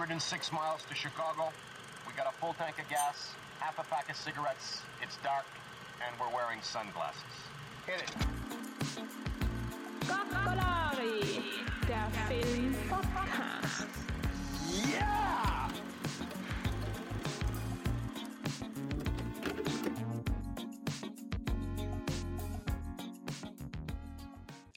106 0.00 0.50
miles 0.52 0.82
to 0.88 0.94
Chicago. 0.94 1.52
We 2.06 2.14
got 2.14 2.26
a 2.26 2.32
full 2.40 2.54
tank 2.54 2.78
of 2.78 2.88
gas, 2.88 3.34
half 3.58 3.78
a 3.78 3.82
pack 3.94 4.08
of 4.08 4.16
cigarettes. 4.16 4.80
It's 5.02 5.18
dark, 5.22 5.44
and 6.00 6.18
we're 6.18 6.34
wearing 6.34 6.62
sunglasses. 6.62 7.22
Hit 7.86 8.00
it. 8.00 8.16
Coccolari, 10.06 11.42
der 11.86 12.08
Film-Podcast. 12.28 13.88
Yeah! 14.88 15.29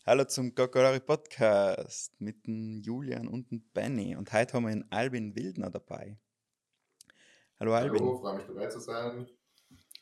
Hallo 0.06 0.26
zum 0.26 0.54
Gokolari 0.54 1.00
Podcast 1.00 2.20
mit 2.20 2.46
dem 2.46 2.82
Julian 2.82 3.30
und 3.30 3.50
dem 3.52 3.62
Benny. 3.74 4.18
Und 4.18 4.34
heute 4.34 4.52
haben 4.52 4.64
wir 4.64 4.72
den 4.72 4.92
Albin 4.92 5.34
Wildner 5.34 5.70
dabei. 5.70 6.18
Hallo 7.58 7.74
Albin, 7.74 8.02
Hallo, 8.02 8.18
freue 8.18 8.36
mich 8.36 8.46
dabei 8.46 8.68
zu 8.68 8.82
sein. 8.82 9.30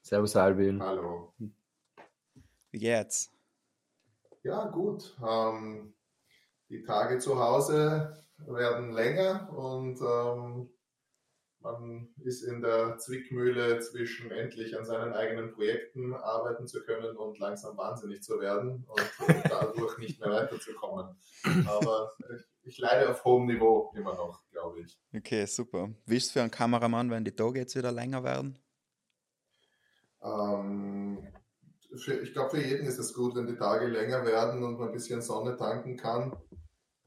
Servus 0.02 0.36
Albin. 0.36 0.82
Hallo. 0.82 1.36
wie 2.72 2.80
geht's? 2.80 3.32
Ja, 4.42 4.66
gut. 4.70 5.16
Ähm, 5.24 5.94
die 6.70 6.82
Tage 6.82 7.20
zu 7.20 7.38
Hause 7.38 8.26
werden 8.40 8.94
länger 8.94 9.54
und 9.56 10.02
ähm, 10.02 10.72
man 11.62 12.10
ist 12.24 12.42
in 12.44 12.62
der 12.62 12.98
Zwickmühle 12.98 13.80
zwischen 13.80 14.32
endlich 14.32 14.78
an 14.78 14.86
seinen 14.86 15.14
eigenen 15.14 15.54
Projekten 15.54 16.14
arbeiten 16.14 16.68
zu 16.68 16.82
können 16.84 17.16
und 17.16 17.38
langsam 17.40 17.78
wahnsinnig 17.78 18.24
zu 18.24 18.40
werden 18.40 18.86
und 18.88 19.44
dadurch 19.50 19.98
nicht 20.00 20.20
mehr 20.20 20.32
weiterzukommen. 20.32 21.16
Aber 21.68 22.12
ich, 22.64 22.78
leide 22.78 23.10
auf 23.10 23.24
hohem 23.24 23.46
Niveau 23.46 23.92
immer 23.96 24.16
noch, 24.16 24.42
glaube 24.52 24.82
ich. 24.82 25.00
Okay, 25.16 25.46
super. 25.46 25.90
Wie 26.06 26.18
ist 26.18 26.28
es 26.28 26.32
für 26.32 26.42
einen 26.42 26.52
Kameramann, 26.52 27.12
wenn 27.12 27.24
die 27.24 27.36
Tage 27.36 27.60
jetzt 27.60 27.76
wieder 27.76 27.92
länger 27.92 28.24
werden? 28.24 28.58
Ähm, 30.24 31.28
für, 31.98 32.14
ich 32.22 32.34
glaube, 32.34 32.52
für 32.52 32.62
jeden 32.62 32.88
ist 32.88 33.00
es 33.00 33.14
gut, 33.14 33.36
wenn 33.36 33.48
die 33.48 33.56
Tage 33.56 33.88
länger 33.88 34.26
werden 34.26 34.64
und 34.64 34.80
man 34.80 34.90
ein 34.90 34.94
bisschen 34.94 35.22
Sonne 35.22 35.58
tanken 35.58 35.98
kann. 35.98 36.36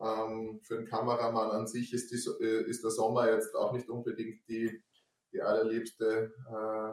Ähm, 0.05 0.61
für 0.63 0.77
den 0.77 0.87
Kameramann 0.87 1.51
an 1.51 1.67
sich 1.67 1.93
ist, 1.93 2.11
die, 2.11 2.45
äh, 2.45 2.69
ist 2.69 2.85
der 2.85 2.91
Sommer 2.91 3.31
jetzt 3.31 3.55
auch 3.55 3.73
nicht 3.73 3.89
unbedingt 3.89 4.47
die, 4.49 4.83
die 5.33 5.41
allerliebste 5.41 6.33
äh, 6.49 6.93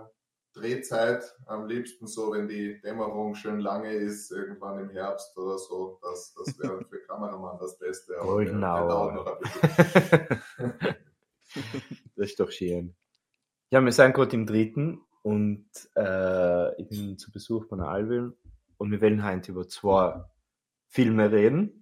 Drehzeit. 0.54 1.24
Am 1.46 1.68
liebsten 1.68 2.08
so, 2.08 2.32
wenn 2.32 2.48
die 2.48 2.80
Dämmerung 2.82 3.36
schön 3.36 3.60
lange 3.60 3.92
ist, 3.94 4.32
irgendwann 4.32 4.80
im 4.80 4.90
Herbst 4.90 5.38
oder 5.38 5.58
so. 5.58 6.00
Das, 6.02 6.34
das 6.34 6.58
wäre 6.60 6.78
für 6.80 6.98
den 6.98 7.08
Kameramann 7.08 7.58
das 7.60 7.78
Beste. 7.78 8.18
Aber 8.20 8.38
bisschen. 9.40 9.76
das 12.16 12.30
ist 12.30 12.40
doch 12.40 12.52
schön. 12.52 12.96
Ja, 13.72 13.84
wir 13.84 13.92
sind 13.92 14.14
gerade 14.14 14.36
im 14.36 14.46
dritten 14.46 15.02
und 15.22 15.70
äh, 15.96 16.82
ich 16.82 16.90
bin 16.90 17.18
zu 17.18 17.32
Besuch 17.32 17.66
bei 17.68 17.78
der 17.78 17.88
Albin 17.88 18.34
und 18.78 18.92
wir 18.92 19.02
werden 19.02 19.24
heute 19.24 19.52
über 19.52 19.68
zwei 19.68 20.24
Filme 20.88 21.32
reden, 21.32 21.81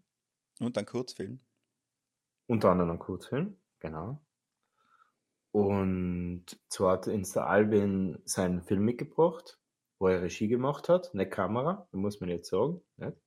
Und 0.59 0.77
ein 0.77 0.85
Kurzfilm? 0.85 1.39
unter 2.49 2.71
anderem 2.71 2.89
einen 2.89 2.99
Kurzfilm, 2.99 3.57
genau. 3.79 4.19
Und 5.51 6.45
zwar 6.67 6.93
hat 6.93 7.05
der 7.05 7.47
Albin 7.47 8.21
seinen 8.25 8.63
Film 8.63 8.83
mitgebracht, 8.83 9.59
wo 9.99 10.07
er 10.07 10.21
Regie 10.23 10.47
gemacht 10.47 10.89
hat, 10.89 11.13
eine 11.13 11.29
Kamera, 11.29 11.87
muss 11.91 12.19
man 12.19 12.29
jetzt 12.29 12.49
sagen. 12.49 12.81
Nicht? 12.97 13.17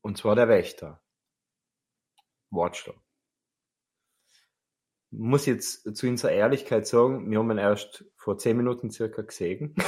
Und 0.00 0.18
zwar 0.18 0.34
der 0.34 0.48
Wächter. 0.48 1.00
Watchdog. 2.50 3.00
Muss 5.10 5.46
jetzt 5.46 5.96
zu 5.96 6.08
unserer 6.08 6.32
Ehrlichkeit 6.32 6.88
sagen, 6.88 7.30
wir 7.30 7.38
haben 7.38 7.50
ihn 7.52 7.58
erst 7.58 8.04
vor 8.16 8.36
zehn 8.36 8.56
Minuten 8.56 8.90
circa 8.90 9.22
gesehen. 9.22 9.74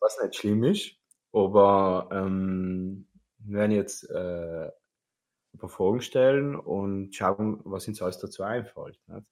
Was 0.00 0.18
nicht 0.22 0.34
schlimm 0.36 0.64
ist, 0.64 0.96
aber 1.32 2.08
ähm, 2.12 3.06
wir 3.44 3.58
werden 3.58 3.72
jetzt 3.72 4.08
äh, 4.10 4.70
ein 5.54 5.58
paar 5.58 5.68
Fragen 5.68 6.00
stellen 6.00 6.56
und 6.56 7.14
schauen, 7.14 7.60
was 7.64 7.86
uns 7.86 8.02
alles 8.02 8.18
dazu 8.18 8.42
einfällt. 8.42 9.00
Nicht? 9.06 9.26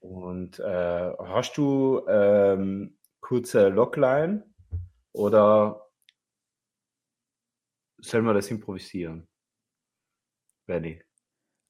Und 0.00 0.58
äh, 0.60 1.12
hast 1.18 1.56
du 1.56 2.06
ähm, 2.08 2.96
kurze 3.20 3.68
Logline 3.68 4.44
oder 5.12 5.90
sollen 7.98 8.24
wir 8.24 8.34
das 8.34 8.50
improvisieren? 8.50 9.26
Benny. 10.66 11.02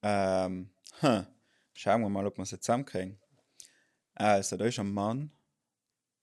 Ähm, 0.03 0.71
hm. 1.01 1.27
Schauen 1.73 2.03
wir 2.03 2.09
mal, 2.09 2.27
ob 2.27 2.37
wir 2.37 2.43
es 2.43 2.51
jetzt 2.51 2.65
zusammenkriegen. 2.65 3.19
Also, 4.15 4.57
da 4.57 4.65
ist 4.65 4.79
ein 4.79 4.93
Mann, 4.93 5.31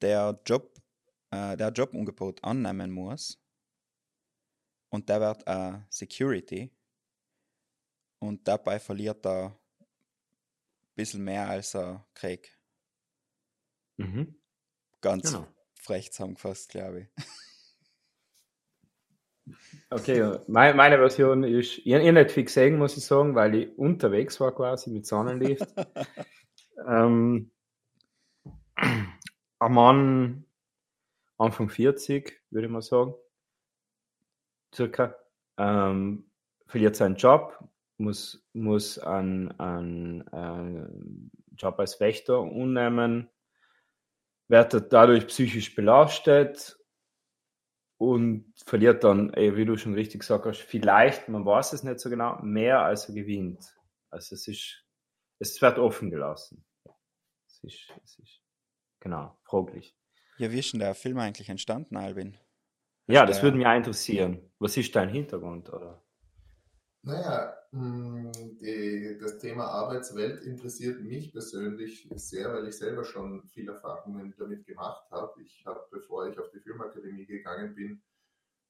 der 0.02 0.40
Job, 0.46 0.80
äh, 1.31 1.56
der 1.58 1.69
Jobangebot 1.69 2.44
annehmen 2.44 2.92
muss. 2.92 3.43
Und 4.94 5.09
der 5.09 5.20
wird 5.22 5.48
äh, 5.48 5.80
Security. 5.90 6.72
Und 8.20 8.48
dabei 8.48 8.80
verliert 8.80 9.26
er 9.26 9.48
ein 9.48 9.56
bisschen 10.94 11.24
mehr 11.24 11.50
als 11.50 11.74
er 11.74 12.06
kriegt. 12.14 12.56
Mhm. 13.98 14.40
Ganz 15.02 15.31
Genau. 15.31 15.48
frech 15.74 16.12
zusammengefasst, 16.12 16.70
glaube 16.70 17.02
ich. 17.02 17.09
Okay, 19.90 20.38
meine, 20.48 20.76
meine 20.76 20.98
Version 20.98 21.44
ist, 21.44 21.80
ich, 21.80 21.88
ich 21.88 22.12
nicht 22.12 22.31
viel 22.31 22.46
gesehen, 22.46 22.78
muss 22.78 22.96
ich 22.96 23.04
sagen, 23.04 23.34
weil 23.34 23.56
ich 23.56 23.78
unterwegs 23.78 24.40
war 24.40 24.54
quasi 24.54 24.92
mit 24.92 25.08
Sonnenlicht. 25.08 25.66
ähm, 26.88 27.50
ein 28.75 29.74
Mann 29.74 30.46
Anfang 31.40 31.70
40, 31.70 32.42
würde 32.52 32.68
ich 32.68 32.72
mal 32.72 32.84
sagen, 32.84 33.16
circa, 34.73 35.16
ähm, 35.57 36.29
verliert 36.66 36.95
seinen 36.95 37.16
Job, 37.16 37.57
muss, 37.97 38.45
muss 38.53 39.00
einen, 39.00 39.51
einen 39.59 40.28
äh, 40.28 41.56
Job 41.56 41.79
als 41.79 42.00
Wächter 42.00 42.39
unnehmen, 42.39 43.29
wird 44.47 44.91
dadurch 44.91 45.28
psychisch 45.28 45.75
belastet 45.75 46.78
und 47.97 48.53
verliert 48.66 49.03
dann, 49.03 49.33
ey, 49.33 49.56
wie 49.56 49.66
du 49.66 49.78
schon 49.78 49.94
richtig 49.94 50.22
gesagt 50.22 50.45
hast, 50.45 50.59
vielleicht, 50.59 51.29
man 51.29 51.45
weiß 51.45 51.73
es 51.73 51.83
nicht 51.83 52.00
so 52.00 52.09
genau, 52.09 52.39
mehr 52.41 52.81
als 52.81 53.07
er 53.07 53.16
gewinnt. 53.16 53.75
Also 54.09 54.35
es 54.35 54.47
ist, 54.47 54.85
es 55.39 55.62
wird 55.62 55.79
offen 55.79 56.09
gelassen. 56.09 56.66
Es 57.47 57.63
ist, 57.63 57.94
es 58.03 58.19
ist 58.19 58.41
genau, 59.00 59.38
fraglich. 59.44 59.95
Ja, 60.38 60.51
wie 60.51 60.59
ist 60.59 60.73
denn 60.73 60.79
der 60.79 60.95
Film 60.95 61.17
eigentlich 61.19 61.50
entstanden, 61.50 61.95
Albin? 61.95 62.38
Ja, 63.08 63.25
das 63.25 63.38
der- 63.38 63.44
würde 63.44 63.58
mich 63.58 63.68
auch 63.68 63.75
interessieren. 63.75 64.52
Was 64.59 64.78
ist 64.78 64.96
dein 64.96 65.09
Hintergrund, 65.09 65.69
oder? 65.72 66.02
Naja, 67.06 67.53
mh, 67.72 68.31
die, 68.62 69.18
das 69.19 69.38
Thema 69.40 69.66
Arbeitswelt 69.66 70.41
interessiert 70.44 71.02
mich 71.02 71.34
persönlich 71.34 72.08
sehr, 72.16 72.53
weil 72.53 72.68
ich 72.68 72.78
selber 72.78 73.03
schon 73.03 73.44
viel 73.50 73.68
Erfahrungen 73.68 74.34
damit 74.38 74.66
gemacht 74.66 75.03
habe. 75.12 75.42
Ich 75.42 75.66
habe, 75.66 75.86
bevor 75.92 76.28
ich 76.30 76.40
auf 76.40 76.50
die 76.52 76.62
Filmakademie 76.62 77.25
gegangen 77.25 77.75
bin, 77.75 78.02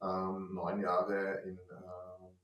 ähm, 0.01 0.53
neun 0.55 0.79
Jahre 0.81 1.41
in 1.45 1.59
ähm, 1.59 2.35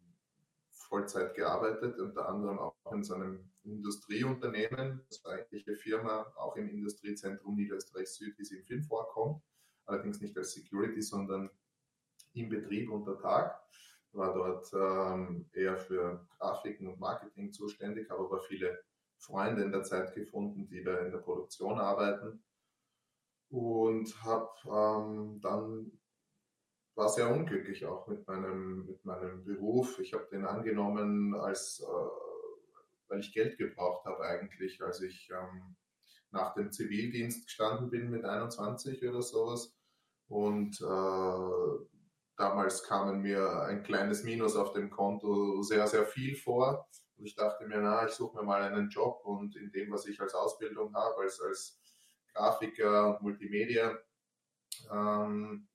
Vollzeit 0.71 1.33
gearbeitet, 1.33 1.99
unter 1.99 2.29
anderem 2.29 2.59
auch 2.59 2.75
in 2.93 3.03
so 3.03 3.15
einem 3.15 3.51
Industrieunternehmen. 3.63 5.01
Das 5.09 5.23
war 5.25 5.33
eigentlich 5.33 5.67
eine 5.67 5.75
Firma, 5.77 6.31
auch 6.35 6.55
im 6.55 6.69
Industriezentrum 6.69 7.55
Niederösterreich 7.55 8.09
Süd, 8.09 8.35
die 8.37 8.55
im 8.55 8.63
Film 8.63 8.83
vorkommt. 8.83 9.41
Allerdings 9.85 10.21
nicht 10.21 10.37
als 10.37 10.53
Security, 10.53 11.01
sondern 11.01 11.49
im 12.33 12.49
Betrieb 12.49 12.91
unter 12.91 13.17
Tag. 13.19 13.59
War 14.11 14.33
dort 14.33 14.71
ähm, 14.73 15.49
eher 15.53 15.77
für 15.77 16.27
Grafiken 16.37 16.87
und 16.87 16.99
Marketing 16.99 17.51
zuständig, 17.51 18.09
habe 18.09 18.23
aber 18.23 18.39
viele 18.39 18.79
Freunde 19.17 19.63
in 19.63 19.71
der 19.71 19.83
Zeit 19.83 20.15
gefunden, 20.15 20.67
die 20.67 20.83
da 20.83 20.97
in 20.99 21.11
der 21.11 21.19
Produktion 21.19 21.79
arbeiten. 21.79 22.43
Und 23.49 24.23
habe 24.23 24.49
ähm, 24.65 25.39
dann 25.41 25.91
war 26.95 27.09
sehr 27.09 27.31
unglücklich 27.31 27.85
auch 27.85 28.07
mit 28.07 28.27
meinem 28.27 28.85
mit 28.85 29.05
meinem 29.05 29.43
Beruf. 29.43 29.99
Ich 29.99 30.13
habe 30.13 30.27
den 30.31 30.45
angenommen 30.45 31.35
als 31.35 31.79
äh, 31.81 32.29
weil 33.09 33.19
ich 33.19 33.33
Geld 33.33 33.57
gebraucht 33.57 34.05
habe 34.05 34.23
eigentlich, 34.23 34.81
als 34.81 35.01
ich 35.01 35.29
ähm, 35.31 35.75
nach 36.31 36.53
dem 36.53 36.71
Zivildienst 36.71 37.45
gestanden 37.45 37.89
bin 37.89 38.09
mit 38.09 38.23
21 38.23 39.03
oder 39.07 39.21
sowas. 39.21 39.75
Und 40.27 40.79
äh, 40.79 41.88
damals 42.39 42.83
kamen 42.83 43.21
mir 43.21 43.63
ein 43.63 43.83
kleines 43.83 44.23
Minus 44.23 44.55
auf 44.55 44.71
dem 44.71 44.89
Konto 44.89 45.61
sehr, 45.61 45.85
sehr 45.87 46.05
viel 46.05 46.35
vor. 46.35 46.87
Und 47.17 47.25
ich 47.25 47.35
dachte 47.35 47.67
mir, 47.67 47.79
na, 47.81 48.05
ich 48.05 48.13
suche 48.13 48.37
mir 48.37 48.43
mal 48.43 48.61
einen 48.61 48.89
Job 48.89 49.21
und 49.25 49.57
in 49.57 49.71
dem, 49.71 49.91
was 49.91 50.07
ich 50.07 50.21
als 50.21 50.33
Ausbildung 50.33 50.95
habe, 50.95 51.21
als, 51.21 51.41
als 51.41 51.81
Grafiker 52.33 53.09
und 53.09 53.21
Multimedia, 53.21 53.97
ähm, 54.89 55.67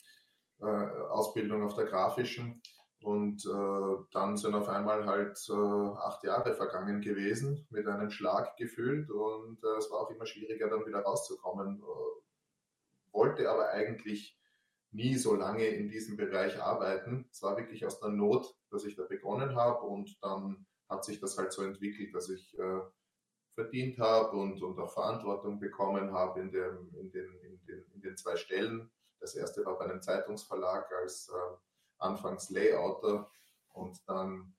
äh, 0.61 0.65
Ausbildung 0.65 1.63
auf 1.65 1.75
der 1.75 1.85
grafischen. 1.85 2.63
Und 3.03 3.45
äh, 3.45 4.05
dann 4.13 4.39
sind 4.39 4.55
auf 4.55 4.69
einmal 4.71 5.05
halt 5.05 5.39
äh, 5.51 5.53
acht 5.53 6.25
Jahre 6.25 6.55
vergangen 6.55 7.03
gewesen, 7.03 7.67
mit 7.69 7.87
einem 7.87 8.11
Schlag 8.11 8.57
gefüllt. 8.57 9.11
Und 9.11 9.63
äh, 9.63 9.77
es 9.77 9.91
war 9.91 10.01
auch 10.01 10.11
immer 10.11 10.25
schwieriger, 10.25 10.71
dann 10.71 10.87
wieder 10.87 11.01
rauszukommen. 11.01 11.83
Äh, 11.83 13.13
wollte 13.13 13.51
aber 13.51 13.69
eigentlich 13.69 14.39
nie 14.95 15.17
so 15.17 15.35
lange 15.35 15.67
in 15.67 15.89
diesem 15.89 16.17
Bereich 16.17 16.63
arbeiten. 16.63 17.27
Es 17.31 17.43
war 17.43 17.57
wirklich 17.57 17.85
aus 17.85 17.99
der 18.01 18.11
Not, 18.11 18.57
dass 18.71 18.85
ich 18.85 18.95
da 18.95 19.03
begonnen 19.05 19.57
habe. 19.57 19.85
Und 19.87 20.17
dann 20.23 20.65
hat 20.89 21.05
sich 21.05 21.19
das 21.21 21.37
halt 21.37 21.53
so 21.53 21.63
entwickelt, 21.63 22.15
dass 22.15 22.29
ich 22.29 22.57
äh, 22.59 22.81
verdient 23.55 23.99
habe 23.99 24.37
und, 24.37 24.63
und 24.63 24.79
auch 24.79 24.93
Verantwortung 24.93 25.59
bekommen 25.59 26.13
habe 26.13 26.39
in, 26.41 26.53
dem, 26.53 26.95
in, 26.95 27.11
den, 27.11 27.41
in, 27.41 27.61
den, 27.67 27.85
in 27.93 28.01
den 28.01 28.17
zwei 28.17 28.37
Stellen. 28.37 28.89
Das 29.21 29.35
erste 29.35 29.67
war 29.67 29.77
bei 29.79 29.87
einem 29.87 30.01
Zeitungsverlag 30.01 30.93
als 30.93 31.29
äh, 31.29 31.57
anfangs 31.99 32.51
Layouter 32.51 33.29
und 33.73 34.01
dann 34.07 34.55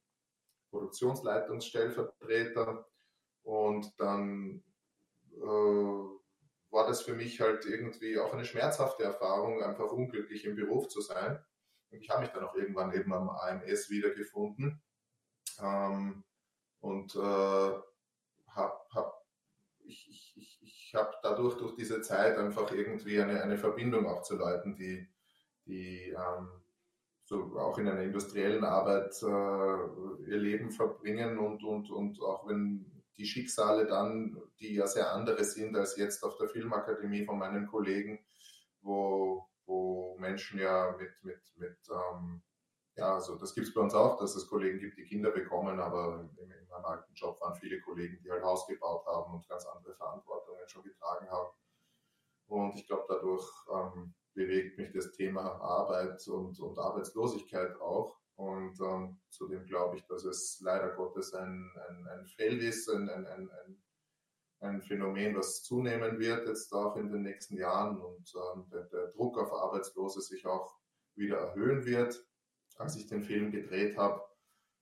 Produktionsleitungsstellvertreter. 0.69 2.85
Und 3.43 3.97
dann 3.99 4.63
äh, 5.31 6.24
war 6.75 6.85
das 6.85 7.01
für 7.01 7.13
mich 7.15 7.39
halt 7.39 7.65
irgendwie 7.65 8.19
auch 8.19 8.33
eine 8.33 8.43
schmerzhafte 8.43 9.03
Erfahrung, 9.03 9.63
einfach 9.63 9.91
unglücklich 9.91 10.43
im 10.43 10.55
Beruf 10.55 10.89
zu 10.89 10.99
sein. 10.99 11.39
Und 11.89 12.01
ich 12.01 12.09
habe 12.09 12.21
mich 12.21 12.31
dann 12.31 12.43
auch 12.43 12.53
irgendwann 12.53 12.93
eben 12.93 13.13
am 13.13 13.29
AMS 13.29 13.89
wiedergefunden. 13.89 14.83
Ähm, 15.61 16.25
und 16.81 17.15
äh, 17.15 17.19
habe 17.19 18.79
hab, 18.93 19.25
ich, 19.85 20.09
ich, 20.09 20.33
ich, 20.35 20.59
ich 20.61 20.93
habe 20.93 21.13
dadurch 21.23 21.55
durch 21.57 21.75
diese 21.75 22.01
Zeit 22.01 22.37
einfach 22.37 22.69
irgendwie 22.71 23.21
eine, 23.21 23.41
eine 23.41 23.57
Verbindung 23.57 24.05
auch 24.07 24.23
zu 24.23 24.35
Leuten, 24.35 24.75
die, 24.75 25.07
die 25.65 26.09
ähm, 26.09 26.49
so 27.23 27.57
auch 27.57 27.77
in 27.77 27.87
einer 27.87 28.01
industriellen 28.01 28.65
Arbeit 28.65 29.15
äh, 29.23 30.29
ihr 30.29 30.37
Leben 30.37 30.71
verbringen 30.71 31.39
und, 31.39 31.63
und, 31.63 31.89
und 31.89 32.21
auch 32.21 32.45
wenn 32.47 32.94
die 33.17 33.25
Schicksale 33.25 33.85
dann, 33.85 34.41
die 34.59 34.75
ja 34.75 34.87
sehr 34.87 35.13
andere 35.13 35.43
sind 35.43 35.75
als 35.75 35.97
jetzt 35.97 36.23
auf 36.23 36.37
der 36.37 36.49
Filmakademie 36.49 37.25
von 37.25 37.37
meinen 37.37 37.67
Kollegen, 37.67 38.25
wo, 38.81 39.47
wo 39.65 40.17
Menschen 40.19 40.59
ja 40.59 40.95
mit, 40.97 41.23
mit, 41.23 41.41
mit 41.57 41.77
ähm, 41.89 42.41
ja, 42.97 43.15
also 43.15 43.35
das 43.35 43.53
gibt 43.53 43.67
es 43.67 43.73
bei 43.73 43.81
uns 43.81 43.93
auch, 43.93 44.17
dass 44.17 44.35
es 44.35 44.47
Kollegen 44.47 44.79
gibt, 44.79 44.97
die 44.97 45.03
Kinder 45.03 45.31
bekommen, 45.31 45.79
aber 45.79 46.29
in, 46.37 46.49
in 46.49 46.67
meinem 46.69 46.85
alten 46.85 47.13
Job 47.13 47.39
waren 47.41 47.55
viele 47.55 47.81
Kollegen, 47.81 48.19
die 48.23 48.31
halt 48.31 48.43
Haus 48.43 48.65
gebaut 48.67 49.05
haben 49.05 49.33
und 49.33 49.47
ganz 49.49 49.65
andere 49.65 49.93
Verantwortungen 49.95 50.67
schon 50.67 50.83
getragen 50.83 51.29
haben. 51.29 51.49
Und 52.47 52.75
ich 52.75 52.87
glaube, 52.87 53.05
dadurch 53.09 53.45
ähm, 53.73 54.13
bewegt 54.33 54.77
mich 54.77 54.91
das 54.93 55.11
Thema 55.11 55.59
Arbeit 55.61 56.25
und, 56.27 56.57
und 56.59 56.77
Arbeitslosigkeit 56.77 57.79
auch. 57.81 58.17
Und 58.35 58.79
ähm, 58.81 59.19
zudem 59.29 59.65
glaube 59.65 59.97
ich, 59.97 60.05
dass 60.07 60.25
es 60.25 60.59
leider 60.61 60.89
Gottes 60.95 61.33
ein, 61.33 61.71
ein, 61.87 62.07
ein 62.07 62.25
Feld 62.25 62.61
ist, 62.61 62.89
ein, 62.89 63.09
ein, 63.09 63.25
ein, 63.25 63.49
ein 64.59 64.81
Phänomen, 64.81 65.33
das 65.33 65.63
zunehmen 65.63 66.19
wird 66.19 66.47
jetzt 66.47 66.73
auch 66.73 66.97
in 66.97 67.11
den 67.11 67.21
nächsten 67.21 67.57
Jahren 67.57 67.97
und 67.97 68.33
ähm, 68.35 68.67
der, 68.71 68.83
der 68.85 69.07
Druck 69.07 69.37
auf 69.37 69.53
Arbeitslose 69.53 70.21
sich 70.21 70.45
auch 70.45 70.77
wieder 71.15 71.37
erhöhen 71.37 71.85
wird 71.85 72.25
als 72.77 72.95
ich 72.97 73.07
den 73.07 73.23
Film 73.23 73.51
gedreht 73.51 73.97
habe, 73.97 74.21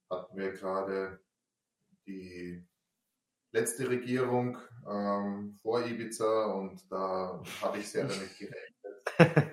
hatten 0.09 0.37
wir 0.37 0.51
gerade 0.51 1.19
die 2.05 2.65
letzte 3.51 3.89
Regierung 3.89 4.57
ähm, 4.87 5.59
vor 5.61 5.85
Ibiza 5.85 6.45
und 6.53 6.91
da 6.91 7.41
habe 7.61 7.77
ich 7.77 7.89
sehr 7.89 8.07
damit 8.07 8.37
gerechnet. 8.37 9.52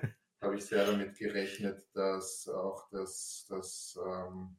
habe 0.51 0.59
ich 0.59 0.65
sehr 0.65 0.85
damit 0.85 1.17
gerechnet, 1.17 1.87
dass 1.93 2.49
auch 2.49 2.89
das, 2.91 3.45
das, 3.47 3.97
ähm, 4.05 4.57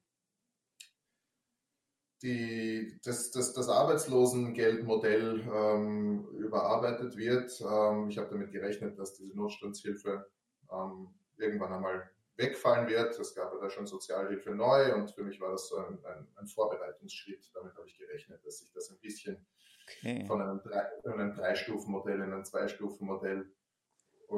die, 2.22 2.98
das, 3.04 3.30
das, 3.30 3.52
das 3.52 3.68
Arbeitslosengeldmodell 3.68 5.46
ähm, 5.54 6.26
überarbeitet 6.38 7.18
wird. 7.18 7.60
Ähm, 7.60 8.08
ich 8.08 8.16
habe 8.16 8.30
damit 8.30 8.52
gerechnet, 8.52 8.98
dass 8.98 9.12
diese 9.12 9.36
Notstandshilfe 9.36 10.30
ähm, 10.72 11.08
irgendwann 11.36 11.74
einmal 11.74 12.10
wegfallen 12.36 12.88
wird. 12.88 13.18
Es 13.18 13.34
gab 13.34 13.52
ja 13.52 13.60
da 13.60 13.68
schon 13.68 13.86
Sozialhilfe 13.86 14.54
neu 14.54 14.94
und 14.94 15.10
für 15.10 15.24
mich 15.24 15.38
war 15.42 15.50
das 15.50 15.68
so 15.68 15.76
ein, 15.76 16.02
ein, 16.06 16.26
ein 16.36 16.46
Vorbereitungsschritt. 16.46 17.50
Damit 17.52 17.76
habe 17.76 17.86
ich 17.86 17.98
gerechnet, 17.98 18.42
dass 18.46 18.60
sich 18.60 18.72
das 18.72 18.88
ein 18.88 18.98
bisschen 19.00 19.44
okay. 19.86 20.24
von 20.26 20.40
einem, 20.40 20.62
drei, 20.62 20.86
einem 21.04 21.34
Drei-Stufen-Modell 21.34 22.22
in 22.22 22.32
ein 22.32 22.46
Zwei-Stufen-Modell 22.46 23.52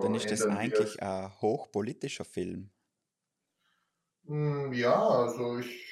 Dann 0.00 0.14
ist 0.14 0.30
das 0.30 0.42
eigentlich 0.42 1.02
ein 1.02 1.30
hochpolitischer 1.40 2.24
Film. 2.24 2.70
Hm, 4.26 4.72
ja, 4.72 4.96
also 4.96 5.58
ich 5.58 5.84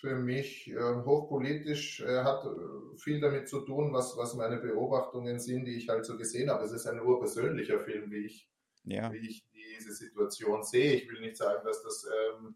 für 0.00 0.14
mich 0.14 0.70
äh, 0.70 0.94
hochpolitisch 1.04 2.00
äh, 2.00 2.22
hat 2.22 2.44
äh, 2.44 2.96
viel 2.98 3.20
damit 3.20 3.48
zu 3.48 3.60
tun, 3.62 3.92
was, 3.92 4.16
was 4.16 4.34
meine 4.34 4.58
Beobachtungen 4.58 5.40
sind, 5.40 5.64
die 5.64 5.76
ich 5.76 5.88
halt 5.88 6.04
so 6.04 6.16
gesehen 6.16 6.50
habe. 6.50 6.64
Es 6.64 6.72
ist 6.72 6.86
ein 6.86 7.00
urpersönlicher 7.00 7.80
Film, 7.80 8.10
wie 8.10 8.26
ich, 8.26 8.48
ja. 8.84 9.12
wie 9.12 9.28
ich 9.28 9.44
diese 9.52 9.92
Situation 9.92 10.62
sehe. 10.62 10.94
Ich 10.94 11.10
will 11.10 11.20
nicht 11.20 11.36
sagen, 11.36 11.64
dass 11.64 11.82
das 11.82 12.06
ähm, 12.06 12.54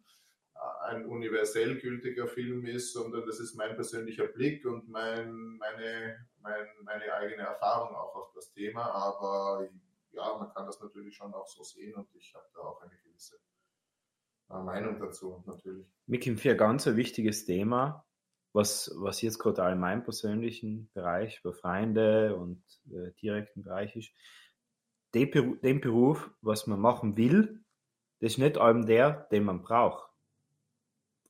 ein 0.83 1.05
universell 1.07 1.79
gültiger 1.81 2.29
Film 2.29 2.65
ist, 2.65 2.93
sondern 2.93 3.27
das 3.27 3.41
ist 3.41 3.57
mein 3.57 3.75
persönlicher 3.75 4.29
Blick 4.29 4.65
und 4.65 4.89
mein, 4.89 5.57
meine, 5.59 6.25
mein, 6.41 6.67
meine 6.85 7.13
eigene 7.13 7.43
Erfahrung 7.43 7.97
auch 7.97 8.15
auf 8.15 8.33
das 8.35 8.53
Thema. 8.53 8.85
Aber 8.93 9.69
ja, 10.13 10.37
man 10.39 10.53
kann 10.53 10.67
das 10.67 10.81
natürlich 10.81 11.17
schon 11.17 11.33
auch 11.35 11.47
so 11.47 11.63
sehen 11.63 11.95
und 11.95 12.09
ich 12.15 12.35
habe 12.35 12.47
da 12.55 12.61
auch 12.61 12.81
eine 12.83 12.97
gewisse 13.05 13.37
äh, 14.51 14.63
Meinung 14.63 14.99
dazu, 14.99 15.43
natürlich. 15.47 15.87
Mikim, 16.07 16.37
für 16.37 16.53
ein 16.53 16.59
ganz 16.59 16.87
wichtiges 16.87 17.45
Thema, 17.45 18.07
was, 18.53 18.95
was 18.97 19.23
jetzt 19.23 19.39
gerade 19.39 19.65
auch 19.65 19.73
in 19.73 19.81
meinem 19.81 20.05
persönlichen 20.05 20.91
Bereich, 20.93 21.43
bei 21.43 21.53
Freunde 21.53 22.37
und 22.37 22.63
äh, 22.91 23.13
direkten 23.21 23.63
Bereich 23.63 23.97
ist, 23.97 24.13
den, 25.15 25.61
den 25.61 25.81
Beruf, 25.81 26.31
was 26.41 26.67
man 26.67 26.81
machen 26.81 27.17
will, 27.17 27.63
das 28.21 28.33
ist 28.33 28.39
nicht 28.39 28.59
allem 28.59 28.87
der, 28.87 29.27
den 29.33 29.45
man 29.45 29.63
braucht. 29.63 30.09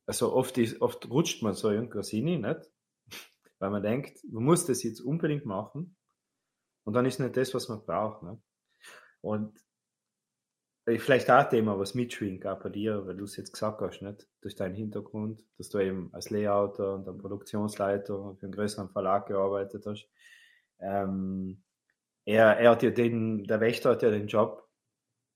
Also 0.06 0.32
oft, 0.34 0.58
ist, 0.58 0.80
oft 0.82 1.08
rutscht 1.08 1.42
man 1.42 1.54
so 1.54 1.70
irgendwas 1.70 2.10
hin, 2.10 2.40
nicht? 2.40 2.70
Weil 3.58 3.70
man 3.70 3.82
denkt, 3.82 4.18
man 4.28 4.44
muss 4.44 4.66
das 4.66 4.82
jetzt 4.82 5.00
unbedingt 5.00 5.46
machen. 5.46 5.96
Und 6.84 6.94
dann 6.94 7.06
ist 7.06 7.20
nicht 7.20 7.36
das, 7.36 7.54
was 7.54 7.68
man 7.68 7.84
braucht. 7.84 8.22
Nicht? 8.24 8.42
Und 9.22 9.58
vielleicht 10.86 11.30
auch 11.30 11.48
Thema, 11.48 11.78
was 11.78 11.94
mitschwingt, 11.94 12.46
auch 12.46 12.58
bei 12.60 12.68
dir, 12.68 13.06
weil 13.06 13.16
du 13.16 13.24
es 13.24 13.36
jetzt 13.36 13.52
gesagt 13.52 13.80
hast, 13.80 14.02
nicht? 14.02 14.28
Durch 14.40 14.56
deinen 14.56 14.74
Hintergrund, 14.74 15.44
dass 15.56 15.70
du 15.70 15.78
eben 15.78 16.10
als 16.12 16.30
Layouter 16.30 16.94
und 16.94 17.06
dann 17.06 17.18
Produktionsleiter 17.18 18.36
für 18.36 18.46
einen 18.46 18.52
größeren 18.52 18.90
Verlag 18.90 19.26
gearbeitet 19.26 19.86
hast. 19.86 20.08
Ähm, 20.80 21.62
er, 22.24 22.58
er 22.58 22.70
hat 22.70 22.82
ja 22.82 22.90
den, 22.90 23.44
der 23.44 23.60
Wächter 23.60 23.90
hat 23.90 24.02
ja 24.02 24.10
den 24.10 24.26
Job, 24.26 24.68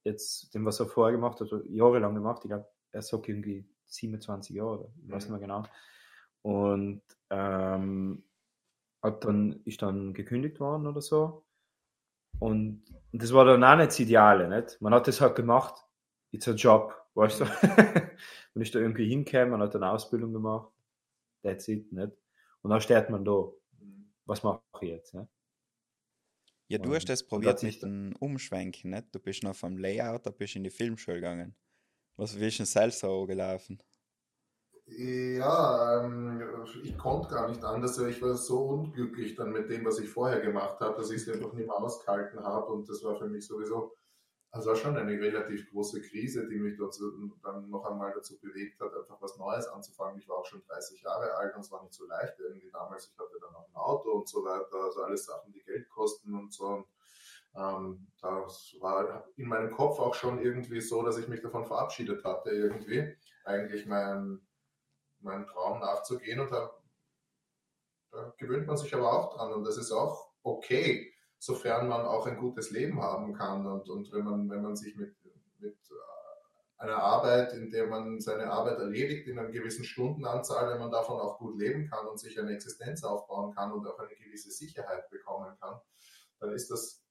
jetzt, 0.05 0.55
den 0.55 0.64
was 0.64 0.81
er 0.81 0.87
vorher 0.87 1.16
gemacht 1.16 1.40
hat, 1.40 1.49
jahrelang 1.69 2.14
gemacht, 2.14 2.43
ich 2.45 2.50
glaube, 2.50 2.69
er 2.93 3.02
sagt 3.02 3.28
irgendwie 3.28 3.69
27 3.87 4.55
Jahre, 4.57 4.93
ich 5.05 5.11
weiß 5.11 5.25
nicht 5.25 5.31
mehr 5.31 5.40
genau. 5.40 5.62
Und 6.43 7.02
ähm, 7.31 8.25
hat 9.02 9.25
dann, 9.25 9.61
ist 9.64 9.83
dann 9.83 10.12
gekündigt 10.14 10.61
worden 10.61 10.87
oder 10.87 11.00
so. 11.00 11.46
Und, 12.38 12.85
das 13.12 13.33
war 13.33 13.45
dann 13.45 13.64
auch 13.64 13.76
nicht 13.76 13.88
das 13.88 14.00
Ideale, 14.00 14.49
nicht? 14.49 14.81
Man 14.81 14.93
hat 14.93 15.09
das 15.09 15.21
halt 15.21 15.37
gemacht, 15.37 15.83
it's 16.33 16.49
a 16.49 16.52
job, 16.52 16.95
weißt 17.14 17.40
du? 17.40 17.45
Man 18.55 18.62
ist 18.62 18.75
da 18.75 18.78
irgendwie 18.78 19.09
hingekommen, 19.09 19.50
man 19.50 19.61
hat 19.61 19.76
eine 19.76 19.90
Ausbildung 19.90 20.33
gemacht, 20.33 20.73
that's 21.43 21.69
it, 21.69 21.93
nicht? 21.93 22.12
Und 22.62 22.71
dann 22.71 22.81
steht 22.81 23.11
man 23.11 23.23
da. 23.23 23.52
Was 24.25 24.43
mache 24.43 24.62
ich 24.81 24.88
jetzt, 24.88 25.14
nicht? 25.14 25.28
Ja, 26.69 26.78
du 26.78 26.95
hast 26.95 27.09
das 27.09 27.23
probiert 27.23 27.62
mit 27.62 27.83
dem 27.83 28.16
Umschwenken, 28.19 28.90
nicht? 28.90 29.14
Du 29.14 29.21
bist 29.21 29.43
noch 29.43 29.55
vom 29.55 29.78
Layout, 29.78 30.26
da 30.26 30.31
bist 30.31 30.57
in 30.57 30.64
die 30.64 30.71
Filmschule 30.71 31.19
gegangen. 31.19 31.55
Was 32.16 32.40
wie 32.40 32.47
ist 32.47 32.59
denn 32.59 32.66
selbst 32.66 33.00
so 33.00 33.26
gelaufen? 33.26 33.78
Ja, 34.87 36.05
ähm, 36.05 36.40
ich 36.83 36.97
konnte 36.97 37.28
gar 37.28 37.49
nicht 37.49 37.62
anders. 37.64 37.99
Ich 37.99 38.23
war 38.23 38.35
so 38.35 38.61
unglücklich 38.69 39.35
dann 39.35 39.52
mit 39.52 39.69
dem, 39.69 39.85
was 39.85 39.99
ich 39.99 40.09
vorher 40.09 40.40
gemacht 40.40 40.81
habe, 40.81 40.97
dass 40.97 41.11
ich 41.11 41.23
es 41.23 41.28
einfach 41.28 41.52
nicht 41.52 41.66
mehr 41.66 41.76
ausgehalten 41.76 42.40
habe. 42.43 42.73
Und 42.73 42.88
das 42.88 43.02
war 43.02 43.16
für 43.16 43.26
mich 43.26 43.47
sowieso 43.47 43.93
also 44.57 44.71
war 44.71 44.76
schon 44.76 44.97
eine 44.97 45.21
relativ 45.21 45.71
große 45.71 46.00
Krise, 46.00 46.49
die 46.49 46.57
mich 46.57 46.78
dazu, 46.78 47.12
dann 47.43 47.69
noch 47.69 47.85
einmal 47.85 48.12
dazu 48.14 48.38
bewegt 48.40 48.81
hat, 48.81 48.95
einfach 48.95 49.21
was 49.21 49.37
Neues 49.37 49.69
anzufangen. 49.69 50.19
Ich 50.19 50.28
war 50.28 50.38
auch 50.38 50.47
schon 50.47 50.62
30 50.66 51.02
Jahre 51.02 51.35
alt 51.35 51.55
und 51.55 51.61
es 51.61 51.71
war 51.71 51.83
nicht 51.83 51.93
so 51.93 52.07
leicht 52.07 52.38
irgendwie 52.38 52.71
damals. 52.71 53.11
Ich 53.12 53.19
hatte 53.19 53.38
dann 53.38 53.55
auch 53.55 53.69
ein 53.69 53.76
Auto 53.76 54.12
und 54.12 54.28
so 54.28 54.43
weiter, 54.45 54.76
also 54.85 55.02
alles 55.02 55.26
Sachen, 55.26 55.52
die 55.52 55.62
Geld 55.62 55.88
kosten 55.90 56.35
und 56.35 56.55
so. 56.55 56.66
Und, 56.69 56.87
ähm, 57.55 58.07
das 58.23 58.76
war 58.81 59.26
in 59.37 59.47
meinem 59.49 59.71
Kopf 59.71 59.99
auch 59.99 60.14
schon 60.14 60.40
irgendwie 60.40 60.81
so, 60.81 61.02
dass 61.02 61.19
ich 61.19 61.28
mich 61.28 61.43
davon 61.43 61.66
verabschiedet 61.66 62.25
hatte, 62.25 62.50
irgendwie 62.50 63.14
eigentlich 63.45 63.85
meinen 63.85 64.47
mein 65.26 65.47
Traum 65.47 65.80
nachzugehen 65.80 66.40
und 66.40 66.50
da, 66.50 66.75
da 68.12 68.35
gewöhnt 68.38 68.66
man 68.66 68.78
sich 68.78 68.95
aber 68.95 69.12
auch 69.12 69.37
dran 69.37 69.52
und 69.52 69.64
das 69.64 69.76
ist 69.76 69.92
auch 69.92 70.33
okay 70.42 71.12
sofern 71.38 71.88
man 71.88 72.02
auch 72.02 72.26
ein 72.26 72.38
gutes 72.38 72.71
Leben 72.71 73.00
haben 73.00 73.35
kann 73.35 73.66
und, 73.66 73.88
und 73.88 74.12
wenn, 74.12 74.25
man, 74.25 74.50
wenn 74.50 74.62
man 74.62 74.76
sich 74.76 74.97
mit, 74.97 75.14
mit 75.59 75.76
äh, 75.90 76.83
einer 76.83 76.97
Arbeit, 76.97 77.52
in 77.52 77.71
der 77.71 77.87
man 77.87 78.21
seine 78.21 78.50
Arbeit 78.50 78.78
erledigt, 78.78 79.28
in 79.28 79.38
einer 79.38 79.50
gewissen 79.50 79.85
Stundenanzahl, 79.85 80.71
wenn 80.71 80.80
man 80.80 80.90
davon 80.90 81.21
auch 81.21 81.38
gut 81.38 81.59
leben 81.59 81.88
kann 81.88 82.06
und 82.06 82.18
sich 82.18 82.38
eine 82.38 82.52
Existenz 82.52 83.04
aufbauen 83.04 83.54
kann 83.54 83.73
und 83.73 83.87
auch 83.87 83.99
eine 83.99 84.14
gewisse 84.16 84.50
Sicherheit 84.50 85.09
bekommen 85.11 85.56
kann, 85.61 85.80
dann 86.40 86.52
ist 86.52 86.71
das 86.71 87.02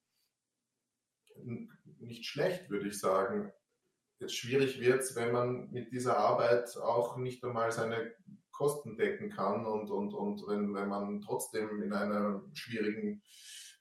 nicht 1.99 2.25
schlecht, 2.25 2.69
würde 2.69 2.87
ich 2.87 2.99
sagen. 2.99 3.51
Jetzt 4.19 4.35
schwierig 4.35 4.79
wird 4.79 5.01
es, 5.01 5.15
wenn 5.15 5.31
man 5.31 5.69
mit 5.71 5.91
dieser 5.91 6.17
Arbeit 6.17 6.75
auch 6.77 7.17
nicht 7.17 7.43
einmal 7.43 7.71
seine 7.71 8.13
Kosten 8.51 8.95
decken 8.95 9.29
kann 9.29 9.65
und, 9.65 9.91
und, 9.91 10.13
und 10.13 10.47
wenn, 10.47 10.73
wenn 10.73 10.87
man 10.87 11.21
trotzdem 11.21 11.81
in 11.81 11.91
einer 11.91 12.41
schwierigen 12.53 13.21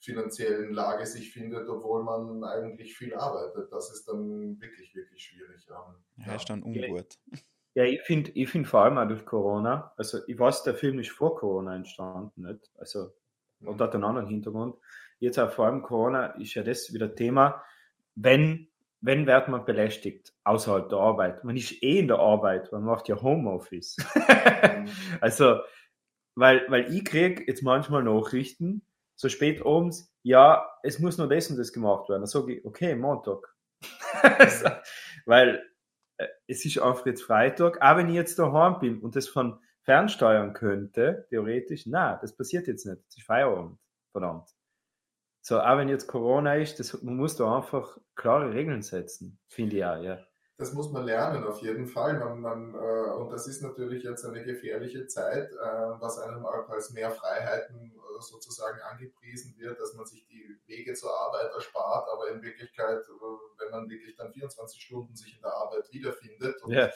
finanziellen 0.04 0.72
Lage 0.74 1.06
sich 1.06 1.32
findet, 1.32 1.68
obwohl 1.68 2.02
man 2.04 2.44
eigentlich 2.44 2.96
viel 2.96 3.14
arbeitet. 3.14 3.72
Das 3.72 3.90
ist 3.92 4.06
dann 4.06 4.60
wirklich, 4.60 4.94
wirklich 4.94 5.22
schwierig. 5.22 5.64
Ja, 5.68 5.94
ja. 6.26 6.34
ist 6.34 6.50
dann 6.50 6.62
ungut. 6.62 7.18
Ja, 7.76 7.84
ich 7.84 8.02
finde 8.02 8.30
ich 8.32 8.48
find 8.48 8.68
vor 8.68 8.84
allem 8.84 8.98
auch 8.98 9.08
durch 9.08 9.26
Corona, 9.26 9.92
also 9.96 10.18
ich 10.28 10.38
weiß, 10.38 10.62
der 10.62 10.76
Film 10.76 11.00
ist 11.00 11.10
vor 11.10 11.36
Corona 11.36 11.74
entstanden, 11.74 12.42
nicht? 12.42 12.70
Also, 12.78 13.12
mhm. 13.58 13.68
und 13.68 13.80
hat 13.80 13.94
einen 13.94 14.04
anderen 14.04 14.28
Hintergrund. 14.28 14.76
Jetzt 15.18 15.38
auch 15.38 15.50
vor 15.50 15.66
allem 15.66 15.82
Corona 15.82 16.26
ist 16.38 16.54
ja 16.54 16.62
das 16.62 16.92
wieder 16.92 17.12
Thema, 17.14 17.64
wenn, 18.14 18.68
wenn 19.04 19.26
wird 19.26 19.48
man 19.48 19.66
belästigt 19.66 20.32
außerhalb 20.44 20.88
der 20.88 20.98
Arbeit? 20.98 21.44
Man 21.44 21.56
ist 21.56 21.82
eh 21.82 21.98
in 21.98 22.08
der 22.08 22.18
Arbeit, 22.18 22.72
man 22.72 22.84
macht 22.84 23.08
ja 23.08 23.20
Homeoffice. 23.20 23.96
Also, 25.20 25.60
weil, 26.34 26.66
weil 26.68 26.92
ich 26.92 27.06
kriege 27.06 27.44
jetzt 27.46 27.62
manchmal 27.62 28.02
Nachrichten, 28.02 28.86
so 29.14 29.30
spät 29.30 29.64
abends, 29.64 30.12
ja, 30.22 30.68
es 30.82 30.98
muss 30.98 31.16
nur 31.16 31.26
das 31.26 31.48
und 31.48 31.56
das 31.56 31.72
gemacht 31.72 32.10
werden. 32.10 32.20
Dann 32.20 32.26
sage 32.26 32.56
ich, 32.56 32.64
okay, 32.66 32.94
Montag. 32.94 33.54
also, 34.22 34.68
weil 35.24 35.64
äh, 36.18 36.26
es 36.46 36.64
ist 36.66 36.78
einfach 36.78 37.06
jetzt 37.06 37.22
Freitag, 37.22 37.80
auch 37.80 37.96
wenn 37.96 38.10
ich 38.10 38.14
jetzt 38.14 38.38
daheim 38.38 38.78
bin 38.78 39.00
und 39.00 39.16
das 39.16 39.28
von 39.28 39.58
fernsteuern 39.84 40.52
könnte, 40.52 41.26
theoretisch, 41.30 41.86
na, 41.86 42.16
das 42.16 42.36
passiert 42.36 42.66
jetzt 42.66 42.84
nicht. 42.84 43.00
Es 43.08 43.16
ist 43.16 43.26
Feierabend, 43.26 43.78
verdammt. 44.12 44.50
So, 45.46 45.60
auch 45.60 45.76
wenn 45.76 45.90
jetzt 45.90 46.06
Corona 46.06 46.54
ist, 46.54 46.80
das, 46.80 47.02
man 47.02 47.16
muss 47.16 47.36
da 47.36 47.54
einfach 47.54 47.98
klare 48.14 48.54
Regeln 48.54 48.80
setzen, 48.80 49.38
finde 49.46 49.76
ich 49.76 49.84
auch, 49.84 50.02
ja 50.02 50.18
das 50.56 50.72
muss 50.72 50.90
man 50.92 51.04
lernen 51.04 51.44
auf 51.44 51.60
jeden 51.62 51.86
Fall. 51.88 52.18
Man, 52.18 52.40
man, 52.40 52.74
äh, 52.74 53.10
und 53.10 53.30
das 53.30 53.48
ist 53.48 53.62
natürlich 53.62 54.04
jetzt 54.04 54.24
eine 54.24 54.44
gefährliche 54.44 55.06
Zeit, 55.06 55.50
äh, 55.50 56.00
was 56.00 56.18
einem 56.18 56.46
auch 56.46 56.68
als 56.68 56.90
mehr 56.90 57.10
Freiheiten 57.10 57.90
äh, 57.90 58.22
sozusagen 58.22 58.80
angepriesen 58.82 59.56
wird, 59.58 59.80
dass 59.80 59.94
man 59.94 60.06
sich 60.06 60.24
die 60.28 60.56
Wege 60.66 60.94
zur 60.94 61.10
Arbeit 61.10 61.52
erspart, 61.52 62.08
aber 62.12 62.28
in 62.30 62.42
Wirklichkeit, 62.42 63.00
äh, 63.00 63.58
wenn 63.58 63.70
man 63.72 63.90
wirklich 63.90 64.14
dann 64.14 64.32
24 64.32 64.80
Stunden 64.80 65.16
sich 65.16 65.34
in 65.34 65.42
der 65.42 65.54
Arbeit 65.54 65.90
wiederfindet 65.90 66.62
und 66.62 66.72
yeah. 66.72 66.92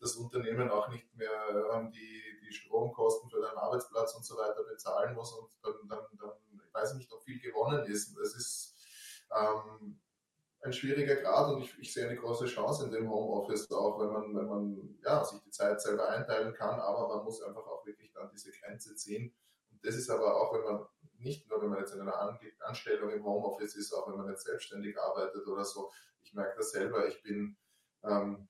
das 0.00 0.14
Unternehmen 0.14 0.70
auch 0.70 0.88
nicht 0.88 1.12
mehr 1.16 1.30
ähm, 1.74 1.90
die, 1.90 2.22
die 2.46 2.52
Stromkosten 2.52 3.28
für 3.28 3.40
deinen 3.40 3.58
Arbeitsplatz 3.58 4.14
und 4.14 4.24
so 4.24 4.36
weiter 4.36 4.62
bezahlen 4.62 5.16
muss 5.16 5.32
und 5.32 5.50
dann, 5.64 5.88
dann, 5.88 6.06
dann 6.20 6.32
weiß 6.72 6.94
nicht, 6.94 7.12
ob 7.12 7.22
viel 7.24 7.40
gewonnen 7.40 7.84
ist. 7.84 8.16
Es 8.18 8.34
ist 8.34 8.74
ähm, 9.34 10.00
ein 10.62 10.72
schwieriger 10.72 11.16
Grad 11.16 11.52
und 11.52 11.62
ich, 11.62 11.78
ich, 11.78 11.92
sehe 11.92 12.06
eine 12.06 12.18
große 12.18 12.46
Chance 12.46 12.84
in 12.84 12.92
dem 12.92 13.10
Homeoffice 13.10 13.70
auch, 13.70 13.98
wenn 14.00 14.12
man, 14.12 14.34
wenn 14.34 14.46
man 14.46 14.98
ja, 15.02 15.24
sich 15.24 15.40
die 15.40 15.50
Zeit 15.50 15.80
selber 15.80 16.08
einteilen 16.08 16.52
kann, 16.54 16.78
aber 16.80 17.08
man 17.08 17.24
muss 17.24 17.42
einfach 17.42 17.66
auch 17.66 17.84
wirklich 17.86 18.12
dann 18.12 18.30
diese 18.30 18.50
Grenze 18.50 18.94
ziehen. 18.94 19.34
Und 19.70 19.84
das 19.84 19.94
ist 19.94 20.10
aber 20.10 20.36
auch, 20.36 20.52
wenn 20.54 20.64
man 20.64 20.86
nicht 21.18 21.48
nur, 21.48 21.62
wenn 21.62 21.70
man 21.70 21.78
jetzt 21.78 21.94
in 21.94 22.00
einer 22.00 22.18
An 22.18 22.38
Anstellung 22.60 23.10
im 23.10 23.24
Homeoffice 23.24 23.76
ist, 23.76 23.92
auch 23.92 24.08
wenn 24.08 24.16
man 24.16 24.28
jetzt 24.28 24.44
selbstständig 24.44 24.98
arbeitet 24.98 25.46
oder 25.46 25.64
so. 25.64 25.90
Ich 26.22 26.34
merke 26.34 26.56
das 26.56 26.70
selber, 26.72 27.08
ich 27.08 27.22
bin 27.22 27.56
ähm, 28.04 28.48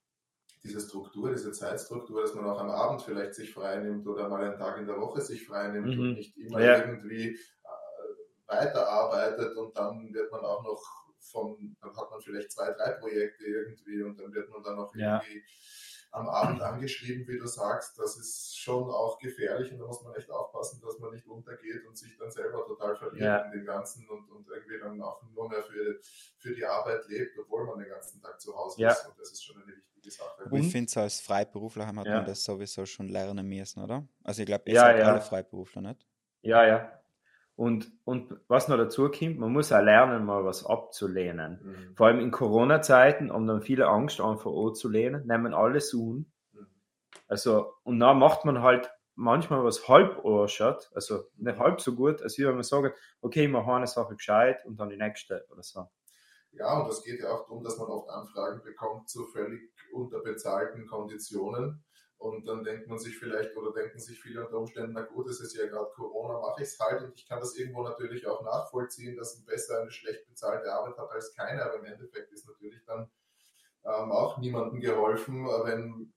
diese 0.63 0.81
Struktur, 0.81 1.31
diese 1.31 1.53
Zeitstruktur, 1.53 2.23
dass 2.23 2.35
man 2.35 2.45
auch 2.45 2.61
am 2.61 2.71
Abend 2.71 3.03
vielleicht 3.03 3.35
sich 3.35 3.53
frei 3.55 3.79
nimmt 3.79 4.07
oder 4.07 4.29
mal 4.29 4.45
einen 4.45 4.59
Tag 4.59 4.79
in 4.79 4.87
der 4.87 5.01
Woche 5.01 5.21
sich 5.21 5.47
frei 5.47 5.69
nimmt 5.69 5.97
mhm. 5.97 6.01
und 6.01 6.13
nicht 6.15 6.37
immer 6.37 6.61
ja. 6.61 6.85
irgendwie 6.85 7.39
weiterarbeitet 8.51 9.57
und 9.57 9.77
dann 9.77 10.13
wird 10.13 10.31
man 10.33 10.45
auch 10.45 10.63
noch 10.63 10.83
von, 11.21 11.77
dann 11.81 11.97
hat 11.97 12.11
man 12.11 12.21
vielleicht 12.21 12.53
zwei, 12.53 12.73
drei 12.73 12.93
Projekte 12.93 13.45
irgendwie 13.45 14.03
und 14.03 14.19
dann 14.19 14.33
wird 14.33 14.51
man 14.51 14.63
dann 14.63 14.79
auch 14.79 14.95
ja. 14.95 15.17
irgendwie 15.17 15.45
am 16.13 16.29
Abend 16.29 16.61
angeschrieben, 16.61 17.27
wie 17.29 17.39
du 17.39 17.47
sagst. 17.47 17.99
Das 17.99 18.17
ist 18.17 18.59
schon 18.59 18.91
auch 18.91 19.19
gefährlich 19.19 19.73
und 19.73 19.79
da 19.79 19.87
muss 19.87 20.03
man 20.03 20.15
echt 20.15 20.31
aufpassen, 20.31 20.81
dass 20.83 20.99
man 20.99 21.13
nicht 21.13 21.27
untergeht 21.27 21.87
und 21.87 21.97
sich 21.97 22.17
dann 22.19 22.31
selber 22.31 22.67
total 22.67 22.97
verliert 22.97 23.23
ja. 23.23 23.39
in 23.45 23.53
dem 23.53 23.65
Ganzen 23.65 24.09
und, 24.09 24.29
und 24.31 24.49
irgendwie 24.49 24.79
dann 24.81 25.01
auch 25.01 25.23
nur 25.23 25.49
mehr 25.49 25.63
für, 25.63 26.01
für 26.39 26.55
die 26.55 26.65
Arbeit 26.65 27.07
lebt, 27.09 27.39
obwohl 27.39 27.65
man 27.65 27.79
den 27.79 27.89
ganzen 27.89 28.21
Tag 28.21 28.41
zu 28.41 28.57
Hause 28.57 28.81
ja. 28.81 28.91
ist. 28.91 29.07
Und 29.07 29.19
das 29.19 29.31
ist 29.31 29.45
schon 29.45 29.63
eine 29.63 29.73
wichtige 29.77 30.11
Sache. 30.11 30.45
Und 30.45 30.61
ich 30.61 30.73
finde, 30.73 31.01
als 31.01 31.21
Freiberufler 31.21 31.87
hat 31.87 31.95
man 31.95 32.25
das 32.25 32.43
sowieso 32.43 32.85
schon 32.87 33.09
lernen 33.09 33.47
müssen, 33.47 33.83
oder? 33.83 34.07
Also 34.25 34.43
ich 34.43 34.47
glaube, 34.47 34.65
ihr 34.67 34.75
ja, 34.75 34.81
seid 34.81 35.03
alle 35.03 35.21
Freiberufler, 35.21 35.83
nicht? 35.83 36.07
Ja, 36.43 36.67
ja. 36.67 37.00
Und, 37.61 37.93
und 38.05 38.41
was 38.49 38.69
noch 38.69 38.79
dazu 38.79 39.11
kommt, 39.11 39.39
man 39.39 39.53
muss 39.53 39.71
auch 39.71 39.83
lernen, 39.83 40.25
mal 40.25 40.47
was 40.47 40.65
abzulehnen. 40.65 41.61
Mhm. 41.63 41.95
Vor 41.95 42.07
allem 42.07 42.19
in 42.21 42.31
Corona-Zeiten 42.31 43.31
um 43.31 43.47
dann 43.47 43.61
viele 43.61 43.87
Angst 43.87 44.19
einfach 44.19 44.51
anzulehnen, 44.51 45.27
nehmen 45.27 45.53
alles 45.53 45.93
un. 45.93 46.25
Mhm. 46.55 46.67
Also, 47.29 47.75
und 47.83 48.01
dann 48.01 48.19
macht 48.19 48.47
man 48.47 48.63
halt 48.63 48.91
manchmal 49.15 49.63
was 49.63 49.87
halb 49.89 50.25
anschaut, 50.25 50.91
also 50.95 51.25
nicht 51.37 51.59
halb 51.59 51.83
so 51.83 51.95
gut, 51.95 52.23
als 52.23 52.39
wenn 52.39 52.55
man 52.55 52.63
sagt, 52.63 52.97
okay, 53.21 53.45
ich 53.45 53.51
mache 53.51 53.71
eine 53.71 53.87
Sache 53.87 54.17
gescheit 54.17 54.65
und 54.65 54.81
dann 54.81 54.89
die 54.89 54.97
nächste 54.97 55.45
oder 55.51 55.63
so. 55.63 55.87
Ja, 56.53 56.81
und 56.81 56.89
das 56.89 57.05
geht 57.05 57.21
ja 57.21 57.29
auch 57.29 57.43
darum, 57.43 57.63
dass 57.63 57.77
man 57.77 57.89
oft 57.89 58.09
Anfragen 58.09 58.63
bekommt 58.63 59.11
zu 59.11 59.27
völlig 59.27 59.61
unterbezahlten 59.93 60.87
Konditionen. 60.87 61.85
Und 62.21 62.47
dann 62.47 62.63
denkt 62.65 62.87
man 62.87 62.99
sich 62.99 63.17
vielleicht 63.17 63.57
oder 63.57 63.73
denken 63.73 63.99
sich 63.99 64.21
viele 64.21 64.45
unter 64.45 64.59
Umständen, 64.59 64.93
na 64.93 65.01
gut, 65.01 65.27
es 65.31 65.41
ist 65.41 65.57
ja 65.57 65.67
gerade 65.67 65.91
Corona, 65.97 66.39
mache 66.39 66.61
ich 66.61 66.69
es 66.69 66.79
halt. 66.79 67.01
Und 67.01 67.15
ich 67.15 67.27
kann 67.27 67.41
das 67.41 67.57
irgendwo 67.57 67.83
natürlich 67.83 68.27
auch 68.27 68.43
nachvollziehen, 68.43 69.17
dass 69.17 69.39
ein 69.39 69.47
besser 69.47 69.81
eine 69.81 69.91
schlecht 69.91 70.29
bezahlte 70.29 70.71
Arbeit 70.71 70.99
hat 70.99 71.11
als 71.11 71.35
keine. 71.35 71.65
Aber 71.65 71.77
im 71.77 71.87
Endeffekt 71.87 72.31
ist 72.31 72.47
natürlich 72.47 72.85
dann 72.85 73.11
ähm, 73.87 74.13
auch 74.13 74.37
niemandem 74.37 74.81
geholfen, 74.81 75.47
wenn, 75.47 76.13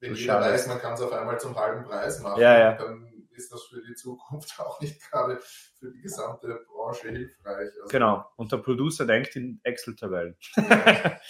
wenn 0.00 0.14
jeder 0.14 0.40
weiß, 0.40 0.66
man 0.66 0.80
kann 0.80 0.94
es 0.94 1.02
auf 1.02 1.12
einmal 1.12 1.38
zum 1.38 1.54
halben 1.54 1.84
Preis 1.84 2.20
machen. 2.20 2.40
Ja, 2.40 2.58
ja. 2.58 2.72
Dann 2.72 3.13
ist 3.36 3.52
das 3.52 3.64
für 3.64 3.82
die 3.82 3.94
Zukunft 3.94 4.58
auch 4.60 4.80
nicht 4.80 5.00
gerade 5.10 5.38
für 5.78 5.90
die 5.90 6.00
gesamte 6.00 6.64
Branche 6.66 7.10
hilfreich. 7.10 7.70
Also, 7.82 7.88
genau. 7.88 8.24
Und 8.36 8.52
der 8.52 8.58
Producer 8.58 9.06
denkt 9.06 9.36
in 9.36 9.60
Excel-Tabellen. 9.62 10.36
Ja, 10.56 11.20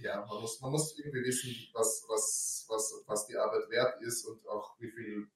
ja 0.00 0.26
man, 0.26 0.40
muss, 0.40 0.60
man 0.60 0.72
muss 0.72 0.98
irgendwie 0.98 1.24
wissen, 1.24 1.54
was, 1.72 2.04
was, 2.08 2.66
was, 2.68 3.04
was 3.06 3.26
die 3.26 3.36
Arbeit 3.36 3.68
wert 3.70 4.00
ist 4.02 4.24
und 4.24 4.46
auch 4.48 4.78
wie 4.78 4.90
viel, 4.90 5.28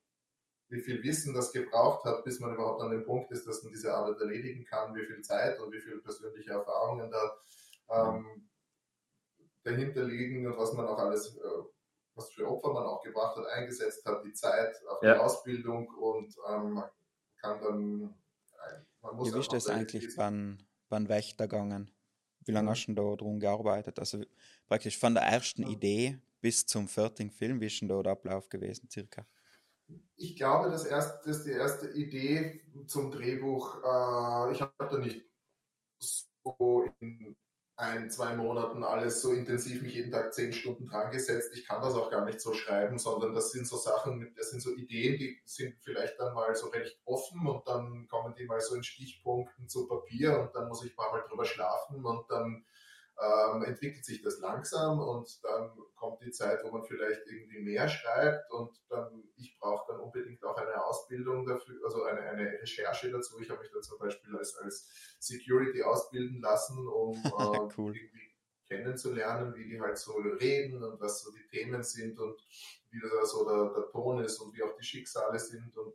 wie 0.69 0.81
viel 0.81 1.03
Wissen 1.03 1.35
das 1.35 1.53
gebraucht 1.53 2.05
hat, 2.05 2.25
bis 2.25 2.41
man 2.41 2.55
überhaupt 2.55 2.83
an 2.83 2.91
dem 2.91 3.05
Punkt 3.05 3.31
ist, 3.33 3.47
dass 3.47 3.63
man 3.63 3.73
diese 3.73 3.95
Arbeit 3.95 4.21
erledigen 4.21 4.65
kann, 4.65 4.95
wie 4.95 5.07
viel 5.07 5.23
Zeit 5.23 5.61
und 5.61 5.73
wie 5.73 5.81
viele 5.81 5.99
persönliche 5.99 6.53
Erfahrungen 6.53 7.11
da 7.11 7.37
ähm, 7.91 8.49
dahinter 9.63 10.05
liegen 10.05 10.47
und 10.47 10.59
was 10.59 10.73
man 10.73 10.87
auch 10.87 10.99
alles 10.99 11.37
äh, 11.37 11.74
was 12.15 12.31
für 12.33 12.49
Opfer 12.49 12.73
man 12.73 12.85
auch 12.85 13.03
gebracht 13.03 13.37
hat, 13.37 13.47
eingesetzt 13.47 14.05
hat, 14.07 14.25
die 14.25 14.33
Zeit 14.33 14.75
auf 14.89 15.03
ja. 15.03 15.15
die 15.15 15.21
Ausbildung 15.21 15.89
und 15.89 16.35
ähm, 16.49 16.83
kann 17.41 17.61
dann. 17.61 18.15
Man 19.03 19.17
muss 19.17 19.35
Wie 19.35 19.39
ist 19.39 19.53
das 19.53 19.69
eigentlich 19.69 20.17
beim, 20.17 20.59
beim 20.89 21.09
Wächter 21.09 21.47
gegangen? 21.47 21.91
Wie 22.47 22.53
lange 22.53 22.67
mhm. 22.67 22.71
hast 22.71 22.87
du 22.87 22.95
da 22.95 23.17
drum 23.17 23.41
gearbeitet? 23.41 23.99
Also 23.99 24.23
praktisch 24.67 24.99
von 24.99 25.15
der 25.15 25.25
ersten 25.25 25.63
ja. 25.63 25.69
Idee 25.71 26.19
bis 26.41 26.67
zum 26.67 26.89
fertigen 26.89 27.31
Film, 27.31 27.61
wie 27.61 27.67
ist 27.67 27.81
denn 27.81 27.89
da 27.89 28.03
der 28.03 28.13
Ablauf 28.13 28.49
gewesen, 28.49 28.89
circa? 28.91 29.27
Ich 30.17 30.37
glaube, 30.37 30.71
das, 30.71 30.85
erste, 30.85 31.21
das 31.27 31.45
die 31.45 31.53
erste 31.53 31.91
Idee 31.91 32.63
zum 32.87 33.11
Drehbuch, 33.11 33.77
äh, 33.83 34.53
ich 34.53 34.61
habe 34.61 34.73
da 34.79 34.99
nicht 34.99 35.27
so 35.99 36.87
in 37.01 37.37
ein, 37.77 38.09
zwei 38.09 38.37
Monaten 38.37 38.85
alles 38.85 39.21
so 39.21 39.33
intensiv 39.33 39.83
mich 39.83 39.95
jeden 39.95 40.13
Tag 40.13 40.33
zehn 40.33 40.53
Stunden 40.53 40.87
dran 40.87 41.11
gesetzt. 41.11 41.51
Ich 41.55 41.67
kann 41.67 41.83
das 41.83 41.95
auch 41.95 42.11
gar 42.11 42.25
nicht 42.25 42.41
so 42.41 42.53
schreiben, 42.53 42.99
sondern 42.99 43.35
das 43.35 43.51
sind 43.51 43.67
so 43.67 43.77
Sachen, 43.77 44.33
das 44.37 44.51
sind 44.51 44.61
so 44.61 44.75
Ideen, 44.75 45.19
die 45.19 45.41
sind 45.45 45.75
vielleicht 45.81 46.19
dann 46.21 46.35
mal 46.35 46.55
so 46.55 46.69
recht 46.69 47.01
offen 47.05 47.47
und 47.47 47.67
dann 47.67 48.07
kommen 48.09 48.35
die 48.39 48.45
mal 48.45 48.61
so 48.61 48.77
in 48.77 48.85
Stichpunkten 48.85 49.69
zu 49.69 49.89
Papier 49.89 50.39
und 50.41 50.55
dann 50.55 50.69
muss 50.69 50.85
ich 50.85 50.97
mal 50.97 51.25
drüber 51.29 51.45
schlafen 51.45 52.05
und 52.05 52.31
dann 52.31 52.65
ähm, 53.21 53.63
entwickelt 53.63 54.05
sich 54.05 54.23
das 54.23 54.39
langsam 54.41 54.99
und 54.99 55.43
dann 55.45 55.71
kommt 55.95 56.21
die 56.23 56.33
Zeit, 56.33 56.65
wo 56.65 56.71
man 56.71 56.85
vielleicht 56.85 57.27
irgendwie 57.27 57.61
mehr 57.61 57.89
schreibt 57.89 58.51
und 58.51 58.77
dann, 58.89 59.23
ich 59.37 59.57
brauche 59.59 59.93
dann 59.93 60.01
unbedingt 60.01 60.45
auch 60.45 60.57
eine 60.57 60.85
Ausbildung 60.85 61.47
dafür, 61.47 61.77
also 61.85 62.03
eine, 62.05 62.21
eine 62.21 62.53
Recherche 62.61 63.11
dazu. 63.11 63.41
Ich 63.41 63.51
habe 63.51 63.61
mich 63.61 63.71
dann 63.71 63.83
zum 63.83 63.99
Beispiel 63.99 64.37
als, 64.37 64.57
als 64.57 64.89
Security 65.21 65.83
ausbilden 65.83 66.41
lassen, 66.41 66.87
um 66.89 67.15
äh, 67.25 67.75
cool. 67.79 67.97
irgendwie 67.97 68.35
kennenzulernen, 68.67 69.55
wie 69.55 69.69
die 69.69 69.81
halt 69.81 69.97
so 69.97 70.15
reden 70.15 70.83
und 70.83 71.01
was 71.01 71.23
so 71.23 71.31
die 71.31 71.47
Themen 71.47 71.83
sind 71.83 72.19
und 72.19 72.41
wie 72.91 73.01
da 73.01 73.25
so 73.25 73.45
der, 73.45 73.75
der 73.75 73.91
Ton 73.91 74.25
ist 74.25 74.39
und 74.41 74.55
wie 74.55 74.63
auch 74.63 74.75
die 74.77 74.85
Schicksale 74.85 75.39
sind 75.39 75.77
und 75.77 75.95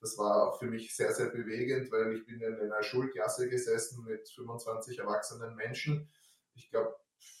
das 0.00 0.18
war 0.18 0.48
auch 0.48 0.58
für 0.58 0.66
mich 0.66 0.94
sehr, 0.94 1.12
sehr 1.14 1.30
bewegend, 1.30 1.90
weil 1.90 2.14
ich 2.14 2.26
bin 2.26 2.40
in 2.40 2.54
einer 2.54 2.82
Schulklasse 2.82 3.48
gesessen 3.48 4.04
mit 4.04 4.28
25 4.28 4.98
erwachsenen 4.98 5.54
Menschen 5.54 6.10
ich 6.56 6.70
glaube, 6.70 6.96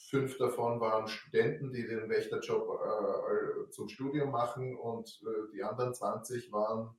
fünf 0.08 0.38
davon 0.38 0.80
waren 0.80 1.08
Studenten, 1.08 1.72
die 1.72 1.86
den 1.86 2.08
Wächterjob 2.08 2.80
äh, 2.80 3.70
zum 3.70 3.88
Studium 3.88 4.30
machen 4.30 4.76
und 4.76 5.20
äh, 5.22 5.52
die 5.52 5.62
anderen 5.62 5.94
20 5.94 6.52
waren 6.52 6.96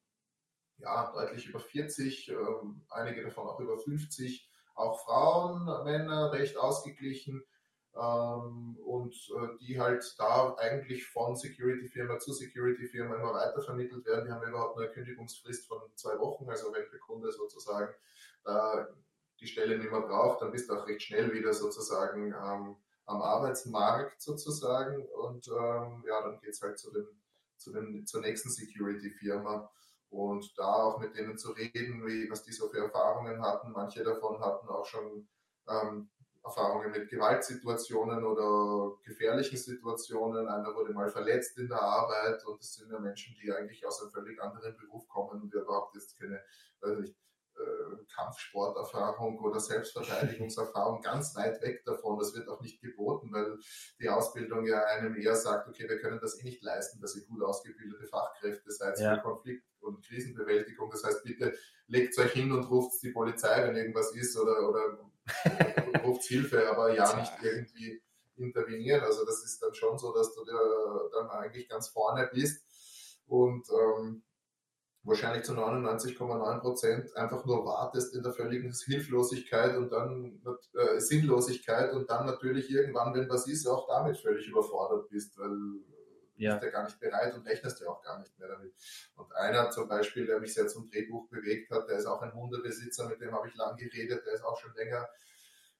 ja, 0.79 1.11
deutlich 1.11 1.47
über 1.47 1.59
40, 1.59 2.29
ähm, 2.29 2.85
einige 2.89 3.23
davon 3.23 3.47
auch 3.47 3.59
über 3.59 3.77
50, 3.77 4.49
auch 4.75 5.03
Frauen, 5.05 5.65
Männer 5.85 6.31
recht 6.31 6.57
ausgeglichen 6.57 7.43
ähm, 7.95 8.77
und 8.85 9.15
äh, 9.15 9.57
die 9.59 9.79
halt 9.79 10.03
da 10.19 10.53
eigentlich 10.55 11.07
von 11.07 11.35
Security-Firma 11.35 12.19
zu 12.19 12.31
Security-Firma 12.31 13.15
immer 13.15 13.33
weiter 13.33 13.61
vermittelt 13.61 14.05
werden. 14.05 14.25
Die 14.25 14.31
haben 14.31 14.47
überhaupt 14.47 14.77
eine 14.77 14.89
Kündigungsfrist 14.89 15.67
von 15.67 15.81
zwei 15.95 16.19
Wochen, 16.19 16.47
also 16.49 16.71
wenn 16.73 16.89
der 16.91 16.99
Kunde 16.99 17.31
sozusagen 17.31 17.93
da 18.43 18.87
die 19.39 19.47
Stelle 19.47 19.77
nicht 19.77 19.91
mehr 19.91 20.01
braucht, 20.01 20.41
dann 20.41 20.51
bist 20.51 20.69
du 20.69 20.73
auch 20.73 20.87
recht 20.87 21.03
schnell 21.03 21.33
wieder 21.33 21.53
sozusagen 21.53 22.33
ähm, 22.33 22.75
am 23.05 23.21
Arbeitsmarkt 23.21 24.21
sozusagen 24.21 25.05
und 25.05 25.47
ähm, 25.47 26.03
ja, 26.07 26.21
dann 26.21 26.39
geht 26.39 26.51
es 26.51 26.61
halt 26.61 26.77
zu, 26.77 26.91
dem, 26.91 27.07
zu 27.57 27.71
dem, 27.71 28.05
zur 28.05 28.21
nächsten 28.21 28.49
Security-Firma 28.49 29.69
und 30.09 30.57
da 30.57 30.73
auch 30.83 30.99
mit 30.99 31.15
denen 31.15 31.37
zu 31.37 31.51
reden, 31.51 32.05
wie, 32.05 32.29
was 32.29 32.43
die 32.43 32.51
so 32.51 32.67
für 32.69 32.79
Erfahrungen 32.79 33.41
hatten. 33.41 33.71
Manche 33.71 34.03
davon 34.03 34.39
hatten 34.41 34.67
auch 34.67 34.85
schon 34.85 35.27
ähm, 35.69 36.09
Erfahrungen 36.43 36.91
mit 36.91 37.09
Gewaltsituationen 37.09 38.23
oder 38.23 38.97
gefährlichen 39.03 39.57
Situationen. 39.57 40.47
Einer 40.47 40.73
wurde 40.75 40.93
mal 40.93 41.09
verletzt 41.09 41.57
in 41.57 41.67
der 41.67 41.81
Arbeit 41.81 42.45
und 42.45 42.59
das 42.59 42.73
sind 42.73 42.91
ja 42.91 42.99
Menschen, 42.99 43.35
die 43.41 43.51
eigentlich 43.51 43.85
aus 43.85 44.01
einem 44.01 44.11
völlig 44.11 44.41
anderen 44.41 44.75
Beruf 44.77 45.07
kommen 45.07 45.41
und 45.41 45.53
überhaupt 45.53 45.95
jetzt 45.95 46.17
keine, 46.17 46.41
weiß 46.81 46.99
nicht, 46.99 47.15
Kampfsporterfahrung 48.13 49.39
oder 49.39 49.59
Selbstverteidigungserfahrung 49.59 51.01
ganz 51.01 51.35
weit 51.35 51.61
weg 51.61 51.83
davon. 51.85 52.17
Das 52.17 52.35
wird 52.35 52.47
auch 52.49 52.61
nicht 52.61 52.81
geboten, 52.81 53.31
weil 53.31 53.57
die 53.99 54.09
Ausbildung 54.09 54.65
ja 54.65 54.83
einem 54.85 55.15
eher 55.15 55.35
sagt, 55.35 55.67
okay, 55.67 55.87
wir 55.87 55.99
können 55.99 56.19
das 56.19 56.39
eh 56.39 56.43
nicht 56.43 56.63
leisten, 56.63 56.99
dass 57.01 57.15
ihr 57.15 57.25
gut 57.25 57.43
ausgebildete 57.43 58.07
Fachkräfte 58.07 58.71
seid 58.71 58.99
ja. 58.99 59.15
für 59.15 59.21
Konflikt- 59.21 59.65
und 59.81 60.05
Krisenbewältigung. 60.05 60.89
Das 60.89 61.03
heißt, 61.03 61.23
bitte 61.23 61.55
legt 61.87 62.17
euch 62.17 62.31
hin 62.31 62.51
und 62.51 62.63
ruft 62.65 63.01
die 63.03 63.11
Polizei, 63.11 63.67
wenn 63.67 63.75
irgendwas 63.75 64.13
ist 64.15 64.37
oder, 64.37 64.67
oder 64.67 64.99
ruft 66.03 66.23
Hilfe, 66.23 66.69
aber 66.69 66.93
ja 66.93 67.19
nicht 67.19 67.33
irgendwie 67.41 68.01
intervenieren. 68.35 69.01
Also 69.01 69.25
das 69.25 69.43
ist 69.43 69.61
dann 69.61 69.73
schon 69.73 69.97
so, 69.97 70.13
dass 70.13 70.33
du 70.33 70.43
dann 70.45 71.29
eigentlich 71.29 71.67
ganz 71.67 71.89
vorne 71.89 72.29
bist 72.31 72.63
und 73.27 73.67
ähm, 73.69 74.23
wahrscheinlich 75.07 75.43
zu 75.43 75.53
99,9 75.53 76.59
Prozent 76.59 77.15
einfach 77.15 77.45
nur 77.45 77.65
wartest 77.65 78.13
in 78.13 78.23
der 78.23 78.33
völligen 78.33 78.73
Hilflosigkeit 78.73 79.77
und 79.77 79.89
dann 79.91 80.41
äh, 80.73 80.99
Sinnlosigkeit 80.99 81.93
und 81.93 82.09
dann 82.09 82.25
natürlich 82.25 82.69
irgendwann, 82.69 83.13
wenn 83.13 83.29
was 83.29 83.47
ist, 83.47 83.67
auch 83.67 83.87
damit 83.87 84.17
völlig 84.17 84.47
überfordert 84.47 85.09
bist, 85.09 85.37
weil 85.37 85.49
ja. 86.35 86.53
bist 86.53 86.63
ja 86.65 86.69
gar 86.71 86.83
nicht 86.83 86.99
bereit 86.99 87.33
und 87.35 87.47
rechnest 87.47 87.79
ja 87.79 87.87
auch 87.87 88.01
gar 88.03 88.19
nicht 88.19 88.37
mehr 88.37 88.49
damit. 88.49 88.73
Und 89.15 89.33
einer 89.35 89.69
zum 89.71 89.87
Beispiel, 89.87 90.25
der 90.25 90.39
mich 90.39 90.53
sehr 90.53 90.67
zum 90.67 90.89
Drehbuch 90.89 91.29
bewegt 91.29 91.71
hat, 91.71 91.87
der 91.87 91.97
ist 91.97 92.05
auch 92.05 92.21
ein 92.21 92.33
Hundebesitzer, 92.33 93.07
mit 93.07 93.21
dem 93.21 93.33
habe 93.33 93.47
ich 93.47 93.55
lang 93.55 93.77
geredet, 93.77 94.25
der 94.25 94.33
ist 94.33 94.43
auch 94.43 94.59
schon 94.59 94.73
länger 94.75 95.07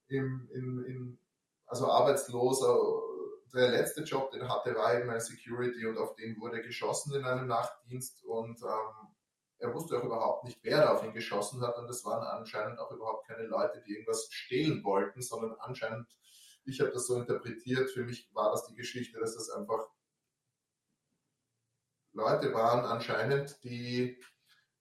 im, 0.08 0.50
im, 0.54 0.86
im 0.86 1.20
also 1.66 1.88
arbeitslos. 1.88 2.64
Der 3.54 3.70
letzte 3.70 4.04
Job, 4.04 4.32
den 4.32 4.42
er 4.42 4.50
hatte, 4.50 4.74
war 4.76 4.98
eben 4.98 5.10
ein 5.10 5.20
Security 5.20 5.86
und 5.86 5.98
auf 5.98 6.16
den 6.16 6.40
wurde 6.40 6.62
geschossen 6.62 7.14
in 7.14 7.26
einem 7.26 7.48
Nachtdienst 7.48 8.24
und 8.24 8.62
ähm, 8.62 9.17
er 9.60 9.74
wusste 9.74 9.98
auch 9.98 10.04
überhaupt 10.04 10.44
nicht, 10.44 10.60
wer 10.64 10.94
auf 10.94 11.04
ihn 11.04 11.14
geschossen 11.14 11.62
hat 11.62 11.78
und 11.78 11.90
es 11.90 12.06
waren 12.06 12.24
anscheinend 12.24 12.80
auch 12.80 12.92
überhaupt 12.92 13.28
keine 13.28 13.48
Leute, 13.48 13.82
die 13.86 13.94
irgendwas 13.94 14.28
stehlen 14.32 14.84
wollten, 14.84 15.22
sondern 15.22 15.56
anscheinend, 15.60 16.08
ich 16.66 16.80
habe 16.80 16.92
das 16.92 17.08
so 17.08 17.16
interpretiert, 17.16 17.90
für 17.92 18.04
mich 18.04 18.30
war 18.34 18.52
das 18.52 18.68
die 18.68 18.76
Geschichte, 18.76 19.20
dass 19.20 19.36
das 19.36 19.50
einfach 19.50 19.88
Leute 22.14 22.54
waren 22.54 22.86
anscheinend, 22.86 23.64
die 23.64 24.20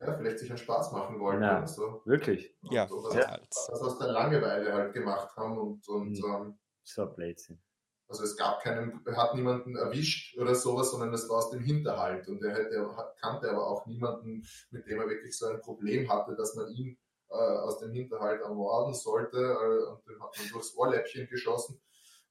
ja, 0.01 0.15
vielleicht 0.17 0.39
sich 0.39 0.51
einen 0.51 0.59
Spaß 0.59 0.93
machen 0.93 1.21
wollten. 1.21 1.43
Ja, 1.43 1.67
so. 1.67 2.03
Wirklich? 2.05 2.55
Und, 2.63 2.73
ja, 2.73 2.87
ja. 2.87 3.39
Das, 3.39 3.67
das 3.71 3.81
aus 3.81 3.99
der 3.99 4.09
Langeweile 4.09 4.73
halt 4.73 4.93
gemacht 4.93 5.35
haben 5.37 5.59
und, 5.59 5.89
und 5.89 6.19
mhm. 6.19 6.25
ähm, 6.25 6.59
so 6.83 7.07
Blödsinn. 7.07 7.63
Also 8.09 8.23
es 8.23 8.37
gab 8.37 8.63
keinen, 8.63 9.01
er 9.05 9.17
hat 9.17 9.35
niemanden 9.35 9.77
erwischt 9.77 10.39
oder 10.39 10.55
sowas, 10.55 10.93
sondern 10.93 11.13
es 11.13 11.29
war 11.29 11.39
aus 11.39 11.51
dem 11.51 11.63
Hinterhalt. 11.63 12.29
Und 12.29 12.43
er 12.43 12.55
hätte, 12.55 12.89
kannte 13.21 13.51
aber 13.51 13.67
auch 13.67 13.87
niemanden, 13.87 14.47
mit 14.71 14.87
dem 14.87 15.01
er 15.01 15.09
wirklich 15.09 15.37
so 15.37 15.47
ein 15.47 15.61
Problem 15.61 16.11
hatte, 16.11 16.37
dass 16.37 16.55
man 16.55 16.69
ihn 16.69 16.97
äh, 17.29 17.35
aus 17.35 17.79
dem 17.79 17.93
Hinterhalt 17.93 18.43
ermorden 18.43 18.95
sollte. 18.95 19.39
Äh, 19.39 19.91
und 19.91 20.07
den 20.07 20.23
hat 20.23 20.37
man 20.39 20.49
durchs 20.53 20.77
Ohrläppchen 20.77 21.29
geschossen. 21.29 21.81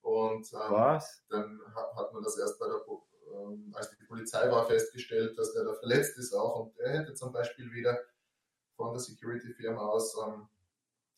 Und 0.01 0.47
ähm, 0.53 0.59
Was? 0.71 1.23
dann 1.29 1.59
hat, 1.75 1.95
hat, 1.95 2.13
man 2.13 2.23
das 2.23 2.37
erst 2.37 2.57
bei 2.59 2.67
der, 2.67 2.81
ähm, 3.33 3.73
als 3.75 3.89
die 3.89 4.05
Polizei 4.05 4.49
war, 4.49 4.65
festgestellt, 4.65 5.37
dass 5.37 5.51
der 5.53 5.65
da 5.65 5.73
verletzt 5.73 6.17
ist 6.17 6.33
auch. 6.33 6.59
Und 6.59 6.79
er 6.79 6.99
hätte 6.99 7.15
zum 7.15 7.33
Beispiel 7.33 7.71
wieder 7.73 7.99
von 8.77 8.93
der 8.93 9.01
Security-Firma 9.01 9.81
aus 9.81 10.15
ähm, 10.25 10.47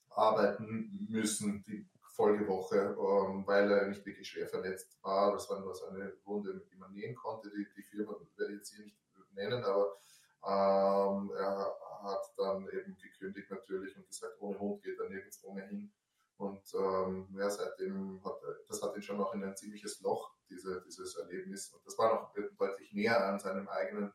arbeiten 0.10 1.08
müssen. 1.10 1.64
Die 1.68 1.88
Folgewoche, 2.18 2.98
ähm, 3.00 3.46
weil 3.46 3.72
er 3.72 3.88
nicht 3.88 4.06
wirklich 4.06 4.28
schwer 4.28 4.48
verletzt 4.48 4.98
war. 5.04 5.32
Das 5.32 5.50
war 5.50 5.60
nur 5.60 5.74
so 5.74 5.86
eine 5.86 6.12
Wunde, 6.26 6.66
die 6.70 6.76
man 6.76 6.92
nähen 6.92 7.16
konnte. 7.16 7.50
Die, 7.52 7.68
die 7.78 7.84
Firma 7.84 8.16
werde 8.36 8.54
ich 8.54 8.60
jetzt 8.60 8.74
hier 8.74 8.84
nicht 8.84 8.98
nennen, 9.34 9.64
aber 9.64 10.00
ähm, 10.44 11.32
er 11.38 11.78
hat 12.04 12.34
dann 12.36 12.68
eben 12.70 12.98
gekündigt 12.98 13.52
natürlich 13.52 13.96
und 13.96 14.08
gesagt, 14.08 14.36
ohne 14.42 14.60
Hund 14.60 14.84
geht 14.84 15.00
er 15.00 15.10
nirgendwo 15.10 15.54
mehr 15.54 15.68
hin. 15.68 15.94
Und 16.38 16.62
ähm, 16.74 17.28
ja, 17.38 17.50
seitdem 17.50 18.24
hat 18.24 18.40
das 18.68 18.82
hat 18.82 18.96
ihn 18.96 19.02
schon 19.02 19.18
noch 19.18 19.34
in 19.34 19.44
ein 19.44 19.56
ziemliches 19.56 20.02
Loch, 20.02 20.36
diese, 20.50 20.84
dieses 20.86 21.16
Erlebnis. 21.16 21.70
Und 21.70 21.86
das 21.86 21.98
war 21.98 22.14
noch 22.14 22.34
deutlich 22.58 22.94
näher 22.94 23.26
an 23.28 23.40
seinem 23.40 23.68
eigenen 23.68 24.12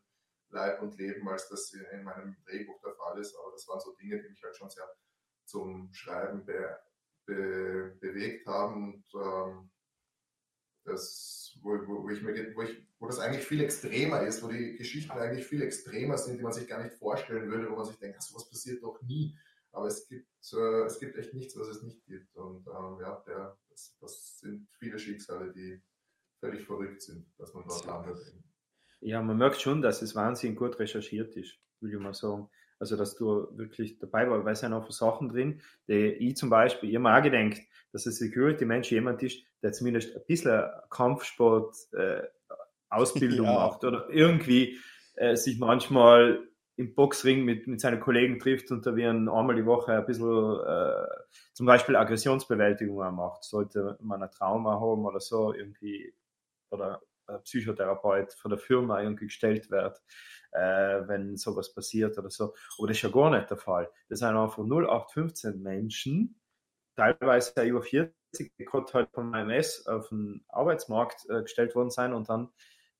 Leib 0.48 0.82
und 0.82 0.96
Leben, 0.98 1.28
als 1.28 1.48
das 1.48 1.72
in 1.72 2.02
meinem 2.02 2.36
Drehbuch 2.44 2.80
der 2.80 2.94
Fall 2.94 3.18
ist. 3.18 3.36
Aber 3.36 3.50
das 3.52 3.66
waren 3.68 3.80
so 3.80 3.94
Dinge, 3.94 4.20
die 4.20 4.28
mich 4.28 4.42
halt 4.42 4.56
schon 4.56 4.70
sehr 4.70 4.88
zum 5.44 5.92
Schreiben 5.92 6.44
be 6.44 6.78
be 7.26 7.96
bewegt 8.00 8.46
haben 8.46 8.94
und 8.94 9.04
ähm, 9.14 9.70
das, 10.84 11.56
wo, 11.62 11.70
wo, 11.86 12.02
wo, 12.02 12.08
ich 12.10 12.22
mir, 12.22 12.54
wo, 12.54 12.62
ich, 12.62 12.82
wo 12.98 13.06
das 13.06 13.20
eigentlich 13.20 13.44
viel 13.44 13.62
extremer 13.62 14.22
ist, 14.22 14.42
wo 14.42 14.48
die 14.48 14.76
Geschichten 14.76 15.12
eigentlich 15.12 15.46
viel 15.46 15.62
extremer 15.62 16.18
sind, 16.18 16.38
die 16.38 16.42
man 16.42 16.52
sich 16.52 16.66
gar 16.66 16.82
nicht 16.82 16.96
vorstellen 16.96 17.50
würde, 17.50 17.70
wo 17.70 17.76
man 17.76 17.84
sich 17.84 17.98
denkt, 17.98 18.22
sowas 18.22 18.48
passiert 18.48 18.82
doch 18.82 19.00
nie. 19.02 19.36
Aber 19.70 19.86
es 19.86 20.06
gibt, 20.06 20.28
äh, 20.52 20.84
es 20.84 20.98
gibt 20.98 21.16
echt 21.16 21.32
nichts, 21.32 21.56
was 21.56 21.68
es 21.68 21.82
nicht 21.82 22.04
gibt. 22.04 22.34
Und 22.36 22.66
ähm, 22.66 22.98
ja, 23.00 23.22
der, 23.26 23.56
das, 23.70 23.96
das, 24.00 24.38
sind 24.40 24.68
viele 24.78 24.98
Schicksale, 24.98 25.52
die 25.52 25.80
völlig 26.40 26.66
verrückt 26.66 27.02
sind, 27.02 27.26
dass 27.38 27.54
man 27.54 27.64
dort 27.66 27.86
landet. 27.86 28.18
Ja, 29.00 29.22
man 29.22 29.38
merkt 29.38 29.60
schon, 29.60 29.82
dass 29.82 30.02
es 30.02 30.14
wahnsinnig 30.14 30.58
gut 30.58 30.78
recherchiert 30.78 31.34
ist, 31.36 31.58
würde 31.80 31.96
ich 31.96 32.02
mal 32.02 32.14
sagen. 32.14 32.50
Also, 32.82 32.96
dass 32.96 33.14
du 33.14 33.46
wirklich 33.56 34.00
dabei 34.00 34.28
warst, 34.28 34.44
weil 34.44 34.54
es 34.54 34.58
sind 34.58 34.72
auch 34.72 34.90
Sachen 34.90 35.28
drin, 35.28 35.60
die 35.86 36.14
ich 36.14 36.36
zum 36.36 36.50
Beispiel, 36.50 36.98
mir 36.98 37.16
auch 37.16 37.22
gedacht, 37.22 37.60
dass 37.92 38.06
ein 38.06 38.12
Security-Mensch 38.12 38.90
jemand 38.90 39.22
ist, 39.22 39.38
der 39.62 39.70
zumindest 39.70 40.16
ein 40.16 40.22
bisschen 40.26 40.64
Kampfsport, 40.90 41.76
äh, 41.92 42.22
Ausbildung 42.90 43.46
ja. 43.46 43.52
macht 43.52 43.84
oder 43.84 44.08
irgendwie 44.10 44.80
äh, 45.14 45.36
sich 45.36 45.60
manchmal 45.60 46.40
im 46.74 46.92
Boxring 46.96 47.44
mit, 47.44 47.68
mit 47.68 47.80
seinen 47.80 48.00
Kollegen 48.00 48.40
trifft 48.40 48.72
und 48.72 48.84
da 48.84 48.96
wir 48.96 49.10
einmal 49.10 49.54
die 49.54 49.64
Woche 49.64 49.92
ein 49.92 50.04
bisschen 50.04 50.58
äh, 50.66 51.06
zum 51.52 51.66
Beispiel 51.66 51.94
Aggressionsbewältigung 51.94 52.96
macht. 53.14 53.44
Sollte 53.44 53.96
man 54.00 54.24
ein 54.24 54.30
Trauma 54.32 54.80
haben 54.80 55.04
oder 55.04 55.20
so 55.20 55.54
irgendwie 55.54 56.12
oder 56.72 57.00
Psychotherapeut 57.44 58.32
von 58.34 58.50
der 58.50 58.58
Firma 58.58 59.00
irgendwie 59.00 59.26
gestellt 59.26 59.70
wird 59.70 60.00
äh, 60.52 61.08
wenn 61.08 61.36
sowas 61.36 61.72
passiert 61.74 62.18
oder 62.18 62.30
so. 62.30 62.54
Aber 62.78 62.88
das 62.88 62.98
ist 62.98 63.02
ja 63.02 63.08
gar 63.10 63.30
nicht 63.30 63.50
der 63.50 63.56
Fall. 63.56 63.90
Das 64.08 64.20
sind 64.20 64.36
einfach 64.36 64.58
0815 64.58 65.60
Menschen, 65.60 66.40
teilweise 66.94 67.62
über 67.62 67.82
40, 67.82 68.14
die 68.58 68.64
gerade 68.64 68.92
halt 68.92 69.10
vom 69.12 69.34
IMS 69.34 69.86
auf 69.86 70.08
den 70.08 70.44
Arbeitsmarkt 70.48 71.26
äh, 71.28 71.42
gestellt 71.42 71.74
worden 71.74 71.90
sein 71.90 72.12
und 72.12 72.28
dann 72.28 72.50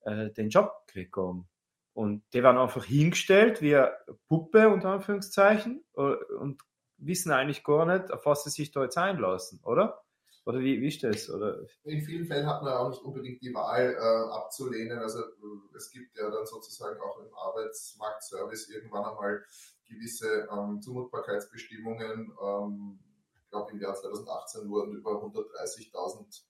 äh, 0.02 0.30
den 0.30 0.48
Job 0.48 0.85
gekriegt 0.87 1.16
haben. 1.16 1.48
Und 1.94 2.24
die 2.32 2.42
werden 2.42 2.56
einfach 2.58 2.85
hingestellt 2.85 3.61
wie 3.61 3.76
eine 3.76 3.94
Puppe, 4.28 4.68
unter 4.70 4.88
Anführungszeichen, 4.90 5.85
äh, 5.96 6.00
und 6.00 6.62
wissen 6.96 7.32
eigentlich 7.32 7.64
gar 7.64 7.85
nicht, 7.85 8.11
auf 8.11 8.24
was 8.24 8.44
sie 8.44 8.50
sich 8.50 8.70
da 8.70 8.82
jetzt 8.82 8.96
einlassen, 8.96 9.61
oder? 9.62 10.02
Oder 10.44 10.61
wie, 10.61 10.81
wie 10.81 10.88
ist 10.88 11.02
das? 11.02 11.31
Oder? 11.31 11.64
In 11.85 12.02
vielen 12.02 12.26
Fällen 12.26 12.46
hat 12.46 12.62
man 12.62 12.72
auch 12.72 12.90
nicht 12.90 13.02
unbedingt 13.02 13.40
die 13.42 13.55
Wahl 13.55 13.94
äh, 13.94 14.33
abzulehnen. 14.33 14.98
Also 14.98 15.20
äh, 15.20 15.76
es 15.76 15.90
gibt 15.90 16.16
ja 16.16 16.31
dann 16.31 16.46
sozusagen 16.46 17.00
auch 17.00 17.20
im 17.20 17.33
Arbeitsmarktservice 17.33 18.68
irgendwann 18.70 19.05
einmal 19.05 19.44
gewisse 19.88 20.48
ähm, 20.50 20.81
Zumutbarkeitsbestimmungen. 20.81 22.33
Ähm, 22.42 22.98
ich 23.40 23.50
glaube 23.50 23.72
im 23.72 23.81
Jahr 23.81 23.94
2018 23.94 24.68
wurden 24.68 24.96
über 24.96 25.22
130.000 25.22 26.42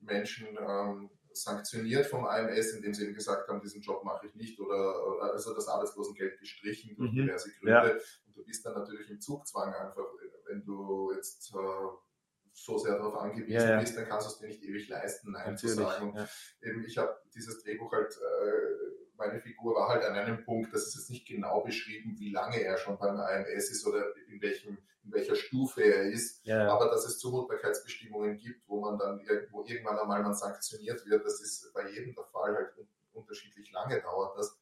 Menschen 0.00 0.46
ähm, 0.58 1.10
sanktioniert 1.32 2.06
vom 2.06 2.24
AMS, 2.24 2.74
indem 2.74 2.94
sie 2.94 3.04
eben 3.04 3.14
gesagt 3.14 3.48
haben, 3.48 3.60
diesen 3.60 3.80
Job 3.80 4.04
mache 4.04 4.26
ich 4.26 4.34
nicht 4.34 4.60
oder, 4.60 5.06
oder 5.06 5.32
also 5.32 5.54
das 5.54 5.66
Arbeitslosengeld 5.66 6.38
gestrichen 6.38 6.94
durch 6.96 7.12
mhm. 7.12 7.22
diverse 7.22 7.50
Gründe. 7.54 7.72
Ja. 7.72 7.92
Und 8.26 8.36
du 8.36 8.44
bist 8.44 8.64
dann 8.64 8.74
natürlich 8.74 9.10
im 9.10 9.20
Zugzwang 9.20 9.72
einfach, 9.74 10.04
wenn 10.46 10.62
du 10.64 11.12
jetzt 11.14 11.54
äh, 11.54 12.11
so 12.52 12.78
sehr 12.78 12.96
darauf 12.96 13.14
angewiesen 13.16 13.52
Ja, 13.54 13.70
ja. 13.70 13.80
bist, 13.80 13.96
dann 13.96 14.06
kannst 14.06 14.26
du 14.26 14.32
es 14.32 14.38
dir 14.38 14.46
nicht 14.48 14.62
ewig 14.62 14.88
leisten, 14.88 15.32
Nein 15.32 15.56
zu 15.56 15.66
Natürlich. 15.66 15.88
sagen. 15.90 16.10
Und 16.10 16.16
Ja. 16.16 16.28
eben, 16.62 16.84
ich 16.84 16.98
habe 16.98 17.16
dieses 17.34 17.62
Drehbuch 17.62 17.92
halt, 17.92 18.12
äh, 18.14 18.92
meine 19.16 19.40
Figur 19.40 19.74
war 19.74 19.88
halt 19.88 20.04
an 20.04 20.14
einem 20.14 20.44
Punkt, 20.44 20.72
das 20.74 20.86
ist 20.88 20.94
jetzt 20.96 21.10
nicht 21.10 21.26
genau 21.26 21.62
beschrieben, 21.62 22.16
wie 22.18 22.30
lange 22.30 22.60
er 22.62 22.76
schon 22.76 22.98
beim 22.98 23.16
AMS 23.18 23.70
ist 23.70 23.86
oder 23.86 24.14
in, 24.28 24.40
welchem, 24.42 24.78
in 25.04 25.12
welcher 25.12 25.34
Stufe 25.36 25.82
er 25.82 26.10
ist. 26.10 26.46
Aber 26.48 26.88
dass 26.90 27.06
es 27.06 27.18
Zumutbarkeitsbestimmungen 27.18 28.36
gibt, 28.36 28.68
wo 28.68 28.80
man 28.80 28.98
dann 28.98 29.20
irgendwo 29.20 29.64
irgendwann 29.64 29.98
einmal 29.98 30.22
man 30.22 30.34
sanktioniert 30.34 31.04
wird, 31.06 31.24
das 31.24 31.40
ist 31.40 31.72
bei 31.72 31.88
jedem 31.90 32.14
der 32.14 32.24
Fall 32.24 32.54
halt 32.54 32.76
un 32.78 32.86
unterschiedlich 33.14 33.70
lange 33.72 34.00
dauert 34.00 34.38
das. 34.38 34.58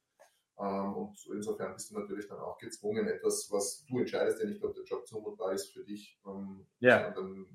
Ähm, 0.58 0.94
und 0.94 1.16
insofern 1.32 1.72
bist 1.72 1.90
du 1.90 1.98
natürlich 1.98 2.26
dann 2.26 2.40
auch 2.40 2.58
gezwungen, 2.58 3.06
etwas, 3.06 3.48
was 3.52 3.84
du 3.86 4.00
entscheidest 4.00 4.40
ja 4.42 4.46
nicht, 4.48 4.62
ob 4.64 4.74
der 4.74 4.82
Job 4.82 5.06
zumutbar 5.06 5.52
ist 5.52 5.72
für 5.72 5.84
dich, 5.84 6.20
ähm, 6.26 6.66
Ja. 6.80 7.14
sondern 7.14 7.46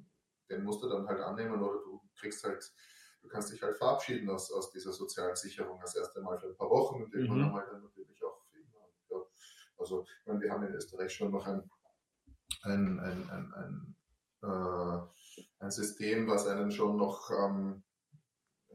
den 0.49 0.63
musst 0.63 0.83
du 0.83 0.89
dann 0.89 1.07
halt 1.07 1.19
annehmen 1.21 1.61
oder 1.61 1.79
du 1.83 2.01
kriegst 2.15 2.43
halt, 2.43 2.71
du 3.21 3.27
kannst 3.27 3.51
dich 3.51 3.61
halt 3.61 3.77
verabschieden 3.77 4.29
aus, 4.29 4.51
aus 4.51 4.71
dieser 4.71 4.93
sozialen 4.93 5.35
Sicherung 5.35 5.79
das 5.81 5.95
erste 5.95 6.21
Mal 6.21 6.37
für 6.37 6.47
ein 6.47 6.55
paar 6.57 6.69
Wochen 6.69 7.03
und 7.03 7.13
irgendwann 7.13 7.39
Mhm. 7.39 7.45
einmal 7.45 7.65
dann 7.71 7.81
natürlich 7.83 8.23
auch. 8.23 8.41
Ja. 9.09 9.17
Also, 9.77 10.05
ich 10.21 10.25
meine, 10.25 10.41
wir 10.41 10.51
haben 10.51 10.63
in 10.63 10.73
Österreich 10.73 11.13
schon 11.13 11.31
noch 11.31 11.45
ein, 11.47 11.69
ein, 12.63 12.99
ein, 12.99 13.29
ein, 13.29 13.53
ein, 13.53 13.95
äh, 14.43 15.07
ein 15.59 15.71
System, 15.71 16.27
was 16.27 16.47
einen 16.47 16.71
schon 16.71 16.97
noch 16.97 17.29
ähm, 17.31 17.83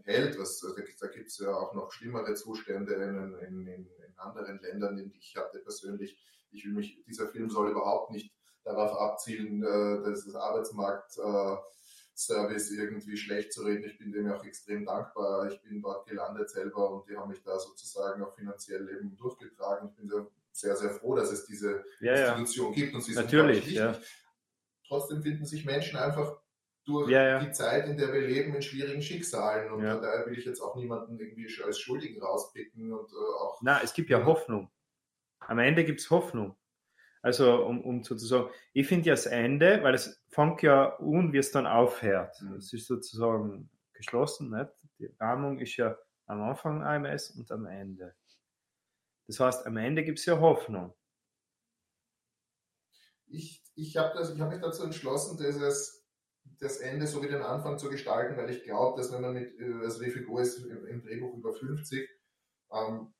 hält. 0.04 0.38
Was, 0.38 0.60
da 0.60 0.68
da 0.74 1.06
gibt 1.08 1.28
es 1.28 1.38
ja 1.38 1.54
auch 1.54 1.74
noch 1.74 1.92
schlimmere 1.92 2.34
Zustände 2.34 2.94
in, 2.94 3.34
in, 3.38 3.66
in, 3.66 3.86
in 3.86 4.18
anderen 4.18 4.60
Ländern, 4.60 4.98
in 4.98 5.10
die 5.10 5.18
ich 5.18 5.36
hatte 5.36 5.60
persönlich. 5.60 6.18
Ich 6.50 6.64
will 6.64 6.72
mich, 6.72 7.02
dieser 7.04 7.28
Film 7.28 7.48
soll 7.48 7.70
überhaupt 7.70 8.10
nicht 8.10 8.34
darauf 8.72 8.98
abzielen, 8.98 9.62
äh, 9.62 10.02
dass 10.08 10.24
das 10.24 10.34
Arbeitsmarkt 10.34 11.18
äh, 11.18 11.56
Service 12.14 12.70
irgendwie 12.70 13.16
schlecht 13.16 13.52
zu 13.52 13.62
reden. 13.62 13.84
Ich 13.84 13.98
bin 13.98 14.12
dem 14.12 14.26
ja 14.26 14.36
auch 14.36 14.44
extrem 14.44 14.84
dankbar. 14.84 15.50
Ich 15.50 15.60
bin 15.62 15.80
dort 15.80 16.06
gelandet 16.06 16.50
selber 16.50 16.90
und 16.90 17.08
die 17.08 17.16
haben 17.16 17.30
mich 17.30 17.42
da 17.42 17.58
sozusagen 17.58 18.22
auch 18.22 18.34
finanziell 18.34 18.88
eben 18.90 19.16
durchgetragen. 19.16 19.88
Ich 19.88 19.96
bin 19.96 20.08
sehr, 20.08 20.26
sehr, 20.52 20.76
sehr 20.76 20.90
froh, 20.90 21.14
dass 21.14 21.32
es 21.32 21.46
diese 21.46 21.82
ja, 22.00 22.14
ja. 22.14 22.34
Institution 22.36 22.72
gibt 22.74 22.94
und 22.94 23.00
sie 23.00 23.14
sind 23.14 23.24
Natürlich, 23.24 23.58
wirklich 23.58 23.76
ja. 23.76 23.96
Trotzdem 24.86 25.22
finden 25.22 25.46
sich 25.46 25.64
Menschen 25.64 25.96
einfach 25.96 26.36
durch 26.84 27.10
Ja, 27.10 27.22
ja. 27.26 27.38
die 27.38 27.52
Zeit, 27.52 27.86
in 27.86 27.96
der 27.96 28.12
wir 28.12 28.22
leben, 28.22 28.54
in 28.54 28.62
schwierigen 28.62 29.00
Schicksalen. 29.00 29.70
Und 29.72 29.82
Ja. 29.82 29.98
daher 29.98 30.26
will 30.26 30.36
ich 30.38 30.44
jetzt 30.44 30.60
auch 30.60 30.74
niemanden 30.76 31.18
irgendwie 31.18 31.48
als 31.64 31.78
Schuldigen 31.78 32.20
rauspicken 32.20 32.92
und 32.92 33.10
äh, 33.12 33.34
auch 33.40 33.60
Na, 33.62 33.80
es 33.82 33.94
gibt 33.94 34.10
ja 34.10 34.24
Hoffnung. 34.24 34.70
Am 35.38 35.58
Ende 35.58 35.84
gibt 35.84 36.00
es 36.00 36.10
Hoffnung. 36.10 36.56
Also, 37.22 37.66
um, 37.66 37.82
um 37.84 38.02
sozusagen, 38.02 38.50
ich 38.72 38.86
finde 38.86 39.08
ja 39.08 39.12
das 39.12 39.26
Ende, 39.26 39.82
weil 39.82 39.94
es 39.94 40.22
fängt 40.28 40.62
ja 40.62 40.96
an, 40.98 41.32
wie 41.32 41.38
es 41.38 41.52
dann 41.52 41.66
aufhört. 41.66 42.40
Mhm. 42.40 42.54
Es 42.54 42.72
ist 42.72 42.86
sozusagen 42.86 43.70
geschlossen, 43.92 44.50
nicht? 44.50 44.70
Die 44.98 45.14
Rahmung 45.18 45.58
ist 45.58 45.76
ja 45.76 45.96
am 46.26 46.42
Anfang 46.42 46.82
AMS 46.82 47.30
und 47.30 47.50
am 47.50 47.66
Ende. 47.66 48.14
Das 49.26 49.40
heißt, 49.40 49.66
am 49.66 49.76
Ende 49.76 50.02
gibt 50.02 50.18
es 50.18 50.26
ja 50.26 50.38
Hoffnung. 50.38 50.94
ich, 53.30 53.62
ich 53.74 53.96
habe 53.96 54.18
hab 54.18 54.50
mich 54.50 54.60
dazu 54.60 54.82
entschlossen, 54.84 55.38
dieses, 55.38 56.04
das 56.58 56.78
Ende 56.78 57.06
so 57.06 57.22
wie 57.22 57.28
den 57.28 57.42
Anfang 57.42 57.78
zu 57.78 57.88
gestalten, 57.88 58.36
weil 58.36 58.50
ich 58.50 58.64
glaube, 58.64 59.00
dass 59.00 59.12
wenn 59.12 59.22
man 59.22 59.34
mit, 59.34 59.58
äh, 59.58 59.74
also 59.82 60.02
die 60.02 60.10
Figur 60.10 60.40
ist 60.40 60.58
im, 60.58 60.86
im 60.86 61.02
Drehbuch 61.02 61.34
über 61.34 61.52
50, 61.52 62.08
ähm, 62.72 63.14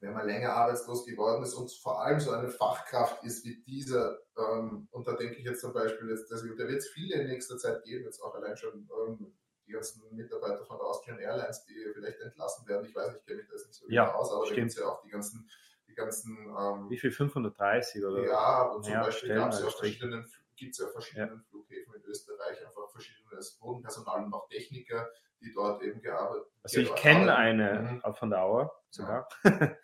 wenn 0.00 0.14
man 0.14 0.26
länger 0.26 0.54
arbeitslos 0.54 1.04
geworden 1.04 1.42
ist 1.42 1.54
und 1.54 1.70
vor 1.72 2.02
allem 2.02 2.20
so 2.20 2.30
eine 2.32 2.48
Fachkraft 2.48 3.22
ist 3.24 3.44
wie 3.44 3.62
dieser, 3.62 4.18
ähm, 4.36 4.88
und 4.90 5.06
da 5.06 5.14
denke 5.14 5.36
ich 5.36 5.44
jetzt 5.44 5.60
zum 5.60 5.72
Beispiel, 5.74 6.08
jetzt, 6.10 6.30
dass, 6.30 6.42
da 6.42 6.48
wird 6.48 6.78
es 6.78 6.88
viele 6.88 7.16
in 7.20 7.28
nächster 7.28 7.58
Zeit 7.58 7.84
geben, 7.84 8.04
jetzt 8.04 8.20
auch 8.22 8.34
allein 8.34 8.56
schon 8.56 8.88
ähm, 9.06 9.34
die 9.66 9.72
ganzen 9.72 10.02
Mitarbeiter 10.16 10.64
von 10.64 10.78
der 10.78 10.86
Austrian 10.86 11.18
Airlines, 11.18 11.64
die 11.64 11.74
vielleicht 11.94 12.20
entlassen 12.20 12.66
werden. 12.66 12.86
Ich 12.86 12.94
weiß 12.94 13.08
nicht, 13.12 13.20
ich 13.20 13.26
kenne 13.26 13.38
mich 13.38 13.46
da 13.48 13.54
jetzt 13.54 13.66
nicht 13.66 13.76
so 13.78 13.86
Ja, 13.88 14.06
genau 14.06 14.12
aus, 14.12 14.32
aber 14.32 14.46
da 14.46 14.54
stimmt. 14.54 14.56
gibt 14.56 14.72
es 14.72 14.78
ja 14.78 14.86
auch 14.86 15.02
die 15.02 15.10
ganzen, 15.10 15.48
die 15.86 15.94
ganzen 15.94 16.36
ähm, 16.58 16.88
Wie 16.88 16.98
viel? 16.98 17.10
530 17.10 18.04
oder? 18.04 18.22
ja, 18.26 18.62
und 18.64 18.84
zum 18.84 18.92
Ja, 18.92 19.00
Beispiel 19.00 19.32
gab 19.32 19.50
es 19.52 19.60
ja 19.60 19.70
Strich. 19.70 19.96
verschiedenen, 19.98 20.30
gibt 20.56 20.72
es 20.72 20.78
ja 20.78 20.86
auf 20.86 20.92
verschiedenen 20.92 21.42
Flughäfen 21.42 21.94
in 21.94 22.02
Österreich 22.04 22.64
einfach 22.66 22.90
verschiedenes 22.90 23.52
Bodenpersonal 23.58 24.24
und 24.24 24.34
auch 24.34 24.48
Techniker, 24.48 25.10
die 25.40 25.52
dort 25.54 25.82
eben 25.82 26.00
gearbeitet 26.00 26.46
Also 26.62 26.80
ich 26.80 26.94
kenne 26.94 27.32
haben. 27.32 27.42
eine 27.42 28.00
Mhm. 28.04 28.14
von 28.14 28.30
der 28.30 28.42
Auer 28.42 28.72
sogar. 28.90 29.28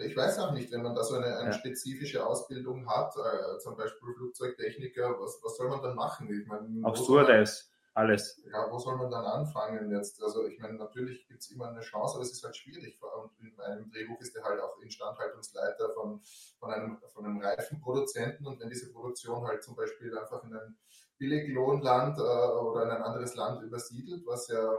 Ich 0.00 0.16
weiß 0.16 0.38
auch 0.38 0.52
nicht, 0.52 0.70
wenn 0.70 0.82
man 0.82 0.94
da 0.94 1.02
so 1.02 1.16
eine, 1.16 1.26
eine 1.38 1.46
Ja. 1.50 1.52
spezifische 1.52 2.24
Ausbildung 2.24 2.88
hat, 2.88 3.12
äh, 3.16 3.58
zum 3.58 3.76
Beispiel 3.76 4.14
Flugzeugtechniker, 4.14 5.18
was, 5.18 5.40
was 5.42 5.56
soll 5.56 5.68
man 5.68 5.82
dann 5.82 5.96
machen? 5.96 6.30
Ich 6.40 6.46
meine, 6.46 6.68
Stewardess, 6.94 7.72
alles. 7.94 8.40
ja, 8.48 8.70
wo 8.70 8.78
soll 8.78 8.96
man 8.96 9.10
dann 9.10 9.24
anfangen 9.24 9.90
jetzt? 9.90 10.22
Also 10.22 10.46
ich 10.46 10.56
meine, 10.60 10.74
natürlich 10.74 11.26
gibt 11.26 11.40
es 11.40 11.50
immer 11.50 11.70
eine 11.70 11.80
Chance, 11.80 12.14
aber 12.14 12.22
es 12.22 12.30
ist 12.30 12.44
halt 12.44 12.56
schwierig. 12.56 13.00
Und 13.02 13.32
in 13.40 13.58
einem 13.60 13.90
Drehbuch 13.90 14.20
ist 14.20 14.36
er 14.36 14.44
halt 14.44 14.60
auch 14.60 14.78
Instandhaltungsleiter 14.80 15.92
von, 15.94 16.22
von, 16.60 16.70
einem, 16.70 17.00
von 17.12 17.24
einem 17.26 17.40
Reifenproduzenten 17.40 18.46
und 18.46 18.60
wenn 18.60 18.68
diese 18.70 18.92
Produktion 18.92 19.44
halt 19.48 19.64
zum 19.64 19.74
Beispiel 19.74 20.16
einfach 20.16 20.44
in 20.44 20.54
ein 20.54 20.78
Billiglohnland 21.18 22.18
äh, 22.18 22.20
oder 22.20 22.84
in 22.84 22.90
ein 22.90 23.02
anderes 23.02 23.34
Land 23.34 23.62
übersiedelt, 23.62 24.24
was 24.26 24.48
ja 24.48 24.78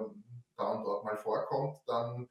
da 0.58 0.71
und 0.71 0.84
dort 0.84 1.04
mal 1.04 1.17
vorkommt, 1.17 1.78
dann 1.88 2.30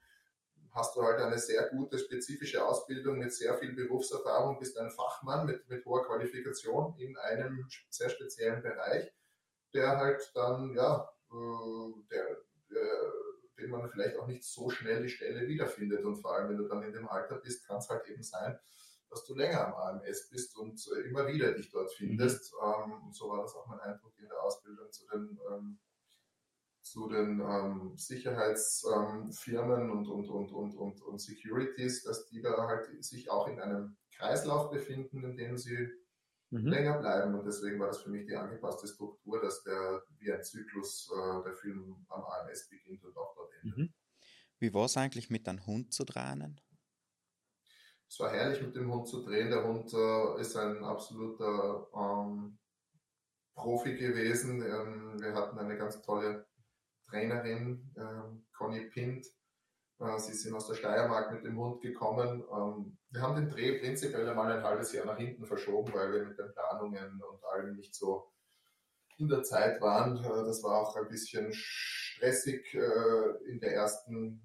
hast 0.72 0.96
du 0.96 1.02
halt 1.02 1.20
eine 1.20 1.38
sehr 1.38 1.68
gute 1.70 1.98
spezifische 1.98 2.64
Ausbildung 2.64 3.18
mit 3.18 3.32
sehr 3.32 3.56
viel 3.58 3.72
Berufserfahrung, 3.72 4.58
bist 4.58 4.78
ein 4.78 4.90
Fachmann 4.90 5.46
mit, 5.46 5.68
mit 5.68 5.84
hoher 5.84 6.04
Qualifikation 6.06 6.94
in 6.98 7.16
einem 7.16 7.66
sehr 7.90 8.10
speziellen 8.10 8.62
Bereich 8.62 9.12
der 9.74 9.98
halt 9.98 10.30
dann, 10.34 10.74
ja, 10.74 11.08
äh, 11.30 11.92
der, 12.10 12.38
der, 12.70 13.12
den 13.58 13.70
man 13.70 13.90
vielleicht 13.90 14.16
auch 14.16 14.26
nicht 14.26 14.44
so 14.44 14.70
schnell 14.70 15.02
die 15.02 15.08
Stelle 15.08 15.46
wiederfindet. 15.46 16.04
Und 16.04 16.16
vor 16.16 16.34
allem, 16.34 16.50
wenn 16.50 16.56
du 16.56 16.68
dann 16.68 16.82
in 16.82 16.92
dem 16.92 17.08
Alter 17.08 17.36
bist, 17.36 17.66
kann 17.66 17.78
es 17.78 17.88
halt 17.88 18.06
eben 18.06 18.22
sein, 18.22 18.58
dass 19.10 19.24
du 19.24 19.34
länger 19.34 19.66
am 19.66 19.74
AMS 19.74 20.28
bist 20.30 20.56
und 20.56 20.80
äh, 20.96 21.08
immer 21.08 21.26
wieder 21.28 21.52
dich 21.52 21.70
dort 21.70 21.92
findest. 21.92 22.52
Ähm, 22.62 22.92
und 23.04 23.14
so 23.14 23.28
war 23.28 23.42
das 23.42 23.54
auch 23.54 23.66
mein 23.66 23.80
Eindruck 23.80 24.18
in 24.18 24.28
der 24.28 24.42
Ausbildung 24.42 24.90
zu 24.92 25.06
den, 25.08 25.38
ähm, 25.50 25.78
zu 26.82 27.08
den 27.08 27.40
ähm, 27.40 27.96
Sicherheitsfirmen 27.96 29.90
und, 29.90 30.08
und, 30.08 30.28
und, 30.28 30.52
und, 30.52 30.74
und, 30.74 31.02
und 31.02 31.18
Securities, 31.20 32.02
dass 32.04 32.26
die 32.26 32.40
da 32.40 32.66
halt 32.66 33.04
sich 33.04 33.30
auch 33.30 33.46
in 33.48 33.60
einem 33.60 33.96
Kreislauf 34.16 34.70
befinden, 34.70 35.22
in 35.22 35.36
dem 35.36 35.56
sie 35.56 35.90
Mhm. 36.50 36.68
länger 36.68 36.98
bleiben 36.98 37.34
und 37.34 37.44
deswegen 37.44 37.78
war 37.78 37.88
das 37.88 38.00
für 38.00 38.08
mich 38.08 38.26
die 38.26 38.34
angepasste 38.34 38.88
Struktur, 38.88 39.40
dass 39.40 39.62
der 39.64 40.02
wie 40.18 40.32
ein 40.32 40.42
Zyklus 40.42 41.10
äh, 41.14 41.42
der 41.44 41.52
Film 41.54 42.06
am 42.08 42.24
AMS 42.24 42.68
beginnt 42.70 43.04
und 43.04 43.14
auch 43.18 43.34
dort 43.34 43.52
endet. 43.52 43.76
Mhm. 43.76 43.92
Wie 44.58 44.72
war 44.74 44.86
es 44.86 44.96
eigentlich 44.96 45.30
mit 45.30 45.46
einem 45.48 45.66
Hund 45.66 45.92
zu 45.92 46.04
drehen? 46.04 46.60
Es 48.08 48.18
war 48.20 48.32
herrlich 48.32 48.62
mit 48.62 48.74
dem 48.74 48.92
Hund 48.92 49.06
zu 49.06 49.22
drehen. 49.22 49.50
Der 49.50 49.64
Hund 49.64 49.92
äh, 49.92 50.40
ist 50.40 50.56
ein 50.56 50.82
absoluter 50.82 51.88
ähm, 51.94 52.58
Profi 53.54 53.96
gewesen. 53.96 54.62
Ähm, 54.62 55.20
wir 55.20 55.34
hatten 55.34 55.58
eine 55.58 55.76
ganz 55.76 56.00
tolle 56.00 56.46
Trainerin, 57.10 57.92
ähm, 57.96 58.46
Conny 58.56 58.88
Pint. 58.88 59.26
Äh, 60.00 60.18
sie 60.18 60.32
sind 60.32 60.54
aus 60.54 60.68
der 60.68 60.74
Steiermark 60.74 61.32
mit 61.32 61.44
dem 61.44 61.58
Hund 61.58 61.82
gekommen. 61.82 62.42
Ähm, 62.50 62.98
wir 63.10 63.20
haben 63.20 63.36
den 63.36 63.50
Dreh 63.50 63.78
prinzipiell 63.78 64.28
einmal 64.28 64.52
ein 64.52 64.62
halbes 64.62 64.92
Jahr 64.92 65.06
nach 65.06 65.18
hinten 65.18 65.44
verschoben, 65.44 65.92
weil 65.92 66.12
wir 66.12 66.24
mit 66.24 66.38
den 66.38 66.52
Planungen 66.52 67.22
und 67.22 67.44
allem 67.44 67.76
nicht 67.76 67.94
so 67.94 68.32
in 69.18 69.28
der 69.28 69.42
Zeit 69.42 69.80
waren. 69.80 70.16
Äh, 70.16 70.46
das 70.46 70.62
war 70.62 70.80
auch 70.80 70.96
ein 70.96 71.08
bisschen 71.08 71.52
stressig 71.52 72.74
äh, 72.74 73.50
in 73.50 73.60
der 73.60 73.74
ersten 73.74 74.40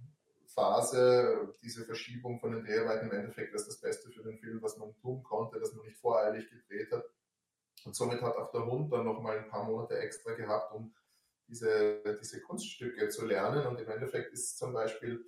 Phase. 0.53 1.53
Diese 1.61 1.85
Verschiebung 1.85 2.39
von 2.39 2.51
den 2.51 2.63
Dreharbeiten 2.63 3.09
im 3.09 3.15
Endeffekt 3.15 3.53
ist 3.53 3.67
das 3.67 3.79
Beste 3.79 4.11
für 4.11 4.23
den 4.23 4.37
Film, 4.37 4.61
was 4.61 4.77
man 4.77 4.95
tun 5.01 5.23
konnte, 5.23 5.59
dass 5.59 5.73
man 5.73 5.85
nicht 5.85 5.97
voreilig 5.97 6.49
gedreht 6.49 6.91
hat. 6.91 7.05
Und 7.85 7.95
somit 7.95 8.21
hat 8.21 8.35
auch 8.37 8.51
der 8.51 8.65
Hund 8.65 8.91
dann 8.91 9.05
nochmal 9.05 9.39
ein 9.39 9.49
paar 9.49 9.65
Monate 9.65 9.97
extra 9.97 10.33
gehabt, 10.33 10.73
um 10.73 10.93
diese, 11.47 12.01
diese 12.21 12.41
Kunststücke 12.41 13.09
zu 13.09 13.25
lernen. 13.25 13.65
Und 13.67 13.79
im 13.79 13.89
Endeffekt 13.89 14.31
ist 14.33 14.57
zum 14.57 14.73
Beispiel 14.73 15.25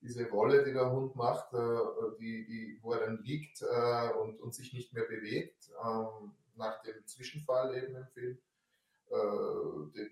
diese 0.00 0.28
Rolle, 0.28 0.64
die 0.64 0.72
der 0.72 0.90
Hund 0.90 1.16
macht, 1.16 1.52
äh, 1.52 1.78
die, 2.20 2.46
die, 2.46 2.78
wo 2.82 2.92
er 2.92 3.00
dann 3.00 3.22
liegt 3.22 3.62
äh, 3.62 4.10
und, 4.12 4.40
und 4.40 4.54
sich 4.54 4.72
nicht 4.72 4.92
mehr 4.92 5.04
bewegt, 5.04 5.70
ähm, 5.84 6.32
nach 6.54 6.82
dem 6.82 7.06
Zwischenfall 7.06 7.76
eben 7.76 7.96
im 7.96 8.06
Film, 8.08 8.38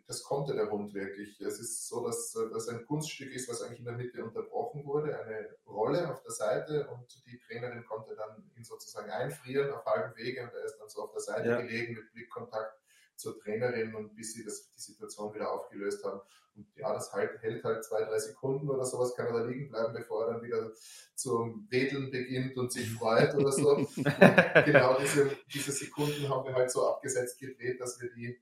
das 0.06 0.22
konnte 0.22 0.54
der 0.54 0.70
Hund 0.70 0.94
wirklich. 0.94 1.40
Es 1.40 1.58
ist 1.58 1.88
so, 1.88 2.04
dass 2.06 2.32
das 2.32 2.68
ein 2.68 2.84
Kunststück 2.86 3.32
ist, 3.32 3.48
was 3.48 3.62
eigentlich 3.62 3.80
in 3.80 3.86
der 3.86 3.96
Mitte 3.96 4.24
unterbrochen 4.24 4.84
wurde, 4.84 5.18
eine 5.18 5.48
Rolle 5.66 6.10
auf 6.12 6.22
der 6.22 6.32
Seite 6.32 6.88
und 6.88 7.24
die 7.26 7.38
Trainerin 7.38 7.84
konnte 7.84 8.14
dann 8.14 8.50
ihn 8.56 8.64
sozusagen 8.64 9.10
einfrieren 9.10 9.72
auf 9.72 9.84
halbem 9.84 10.16
Wege 10.16 10.42
und 10.42 10.52
er 10.54 10.64
ist 10.64 10.78
dann 10.78 10.88
so 10.88 11.02
auf 11.02 11.12
der 11.12 11.20
Seite 11.20 11.48
Ja. 11.48 11.60
gelegen 11.60 11.94
mit 11.94 12.12
Blickkontakt 12.12 12.78
zur 13.16 13.38
Trainerin 13.38 13.94
und 13.94 14.14
bis 14.14 14.32
sie 14.32 14.44
das, 14.44 14.70
die 14.72 14.80
Situation 14.80 15.34
wieder 15.34 15.52
aufgelöst 15.52 16.04
haben. 16.04 16.20
Und 16.56 16.66
ja, 16.76 16.92
das 16.92 17.12
halt, 17.12 17.40
hält 17.42 17.64
halt 17.64 17.84
zwei, 17.84 18.04
drei 18.04 18.18
Sekunden 18.18 18.68
oder 18.70 18.84
sowas, 18.84 19.14
kann 19.16 19.26
er 19.26 19.32
da 19.32 19.44
liegen 19.44 19.68
bleiben, 19.68 19.92
bevor 19.92 20.26
er 20.26 20.34
dann 20.34 20.42
wieder 20.42 20.70
zum 21.14 21.66
Wedeln 21.70 22.10
beginnt 22.10 22.56
und 22.56 22.72
sich 22.72 22.92
freut 22.92 23.34
oder 23.34 23.50
so. 23.50 23.76
Genau 24.64 24.96
diese, 25.00 25.30
diese 25.52 25.72
Sekunden 25.72 26.28
haben 26.28 26.46
wir 26.46 26.54
halt 26.54 26.70
so 26.70 26.86
abgesetzt 26.86 27.38
gedreht, 27.38 27.80
dass 27.80 28.00
wir 28.00 28.10
die 28.12 28.40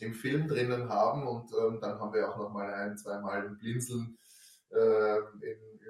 im 0.00 0.14
Film 0.14 0.48
drinnen 0.48 0.88
haben 0.88 1.26
und 1.26 1.50
ähm, 1.52 1.78
dann 1.80 1.98
haben 1.98 2.12
wir 2.12 2.28
auch 2.28 2.36
nochmal 2.36 2.72
ein, 2.72 2.96
zweimal 2.96 3.46
ein 3.46 3.58
Blinzeln 3.58 4.16
äh, 4.70 5.18
in, 5.18 5.80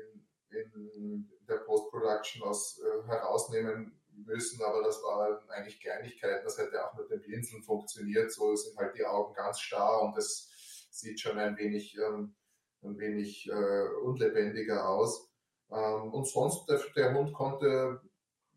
in, 0.51 0.91
in, 0.95 1.31
der 1.49 1.59
Post-Production 1.59 2.43
aus, 2.43 2.81
äh, 2.81 3.07
herausnehmen 3.07 4.01
müssen, 4.13 4.63
aber 4.63 4.83
das 4.83 5.03
war 5.03 5.43
eigentlich 5.51 5.81
Kleinigkeiten, 5.81 6.45
das 6.45 6.57
hätte 6.59 6.85
auch 6.85 6.95
mit 6.97 7.11
dem 7.11 7.21
Blinzeln 7.21 7.63
funktioniert, 7.63 8.33
so 8.33 8.55
sind 8.55 8.77
halt 8.79 8.97
die 8.97 9.05
Augen 9.05 9.35
ganz 9.35 9.61
starr 9.61 10.03
und 10.03 10.17
das 10.17 10.89
sieht 10.91 11.21
schon 11.21 11.39
ein 11.39 11.57
wenig, 11.59 11.97
ähm, 11.99 12.35
ein 12.83 12.99
wenig 12.99 13.49
äh, 13.49 13.89
unlebendiger 14.03 14.89
aus. 14.89 15.29
Ähm, 15.71 16.13
und 16.13 16.29
sonst, 16.29 16.67
der, 16.69 16.81
der 16.97 17.15
Hund 17.15 17.33
konnte 17.33 18.01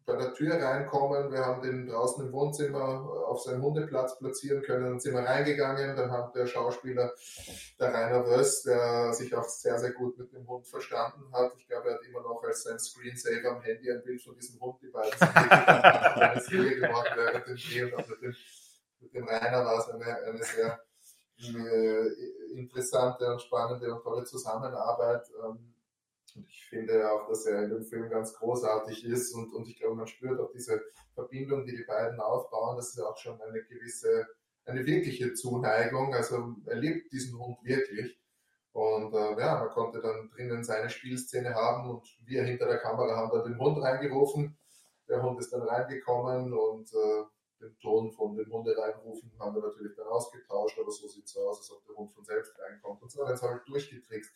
bei 0.08 0.15
der 0.15 0.34
Tür 0.34 0.56
reinkommen. 0.56 1.32
Wir 1.32 1.46
haben 1.46 1.62
den 1.62 1.86
draußen 1.86 2.26
im 2.26 2.32
Wohnzimmer 2.32 2.78
äh, 2.80 3.26
auf 3.26 3.41
seinem 3.41 3.62
Hundeplatz 3.62 4.17
platzieren 4.17 4.63
können. 4.63 4.86
Dann 4.86 5.00
sind 5.02 5.13
wir 5.13 5.22
reingegangen. 5.22 5.98
Dann 5.98 6.12
hat 6.12 6.34
der 6.34 6.48
Schauspieler, 6.48 7.13
der 7.78 7.93
Rainer 7.93 8.26
Wöss, 8.26 8.63
der 8.63 9.12
sich 9.13 9.36
auch 9.36 9.43
sehr, 9.43 9.78
sehr 9.78 9.91
gut 9.91 10.17
mit 10.17 10.32
dem 10.32 10.48
Hund 10.48 10.65
verstanden 10.65 11.30
hat. 11.34 11.52
Ich 11.58 11.67
glaube, 11.67 11.89
er 11.89 11.96
hat 11.96 12.06
immer 12.06 12.22
noch 12.22 12.41
als 12.41 12.63
sein 12.63 12.80
Screensaver 12.80 13.58
am 13.58 13.62
Handy 13.62 13.91
ein 13.91 14.02
Bild 14.02 14.24
von 14.24 14.34
diesem 14.36 14.58
Hund. 14.62 14.82
Die 14.82 14.88
beiden 14.88 15.12
sind 16.39 16.80
gemacht 16.82 17.12
während 17.13 17.48
dem 17.48 17.58
Dreh 17.58 17.93
und 17.93 18.10
mit 18.10 18.22
dem, 18.22 18.36
mit 19.02 19.13
dem 19.13 19.28
Rainer 19.28 19.65
war 19.65 19.78
es 19.78 19.89
eine, 19.89 20.06
eine 20.06 20.41
sehr 20.41 20.80
äh, 21.38 22.58
interessante 22.58 23.30
und 23.30 23.41
spannende 23.41 23.93
und 23.93 24.02
tolle 24.04 24.24
Zusammenarbeit. 24.24 25.28
Ähm, 25.43 25.74
und 26.38 26.47
ich 26.47 26.65
finde 26.69 27.12
auch, 27.12 27.28
dass 27.28 27.45
er 27.45 27.63
in 27.63 27.71
dem 27.71 27.84
Film 27.84 28.10
ganz 28.10 28.34
großartig 28.36 29.06
ist 29.06 29.34
und, 29.34 29.52
und 29.54 29.67
ich 29.67 29.80
glaube, 29.80 29.95
man 29.95 30.08
spürt 30.08 30.39
auch 30.39 30.52
diese 30.52 30.82
Verbindung, 31.15 31.65
die 31.65 31.76
die 31.76 31.84
beiden 31.84 32.19
aufbauen. 32.19 32.78
Das 32.78 32.89
ist 32.89 33.00
auch 33.00 33.17
schon 33.17 33.41
eine 33.41 33.63
gewisse, 33.63 34.28
eine 34.65 34.86
wirkliche 34.86 35.34
Zuneigung. 35.34 36.13
Also 36.13 36.56
er 36.65 36.76
liebt 36.76 37.12
diesen 37.12 37.39
Hund 37.39 37.58
wirklich. 37.63 38.19
Und 38.71 39.13
äh, 39.13 39.39
ja, 39.39 39.58
man 39.58 39.69
konnte 39.69 40.00
dann 40.00 40.30
drinnen 40.30 40.63
seine 40.63 40.89
Spielszene 40.91 41.56
haben 41.56 41.89
und 41.89 42.06
wir 42.26 42.43
hinter 42.43 42.67
der 42.67 42.78
Kamera 42.78 43.15
haben 43.15 43.32
dann 43.32 43.52
den 43.52 43.60
Hund 43.60 43.82
reingerufen. 43.82 44.56
Der 45.10 45.23
Hund 45.23 45.39
ist 45.39 45.52
dann 45.52 45.63
reingekommen 45.63 46.54
und 46.54 46.93
äh, 46.93 47.23
den 47.60 47.78
Ton 47.80 48.12
von 48.12 48.36
dem 48.36 48.52
Hunde 48.52 48.78
reinrufen 48.78 49.32
haben 49.39 49.56
wir 49.56 49.62
natürlich 49.62 49.96
dann 49.96 50.08
ausgetauscht, 50.08 50.78
aber 50.80 50.91
so 50.91 51.08
sieht 51.08 51.26
es 51.26 51.38
aus, 51.38 51.60
als 51.60 51.72
ob 51.72 51.86
der 51.86 51.96
Hund 51.96 52.12
von 52.13 52.24
selbst 52.24 52.54
reinkommt. 52.60 53.02
Und 53.02 53.12
so 53.12 53.22
hat 53.22 53.30
er 53.30 53.36
es 53.36 53.41
halt 53.41 53.67
durchgetrickst 53.67 54.32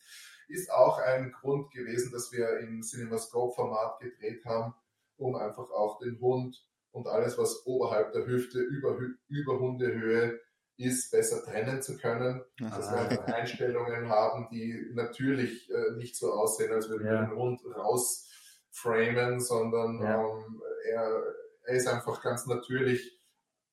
ist 0.52 0.70
auch 0.70 0.98
ein 0.98 1.32
Grund 1.32 1.70
gewesen, 1.72 2.12
dass 2.12 2.32
wir 2.32 2.58
im 2.60 2.82
CinemaScope-Format 2.82 4.00
gedreht 4.00 4.44
haben, 4.44 4.74
um 5.16 5.34
einfach 5.36 5.70
auch 5.70 5.98
den 5.98 6.20
Hund 6.20 6.64
und 6.90 7.06
alles, 7.06 7.38
was 7.38 7.66
oberhalb 7.66 8.12
der 8.12 8.26
Hüfte 8.26 8.60
über, 8.60 8.98
über 9.28 9.58
Hundehöhe 9.58 10.38
ist, 10.76 11.10
besser 11.10 11.42
trennen 11.44 11.80
zu 11.80 11.96
können. 11.96 12.42
Ah. 12.60 12.76
Dass 12.76 12.90
wir 12.90 12.98
einfach 12.98 13.24
Einstellungen 13.26 14.08
haben, 14.08 14.48
die 14.50 14.90
natürlich 14.92 15.70
äh, 15.70 15.96
nicht 15.96 16.16
so 16.16 16.32
aussehen, 16.32 16.72
als 16.72 16.88
würden 16.88 17.06
ja. 17.06 17.12
wir 17.12 17.28
den 17.28 17.36
Hund 17.36 17.60
rausframen, 17.64 19.40
sondern 19.40 20.02
ja. 20.02 20.20
ähm, 20.20 20.62
er, 20.90 21.22
er 21.64 21.74
ist 21.74 21.86
einfach 21.86 22.22
ganz 22.22 22.46
natürlich 22.46 23.18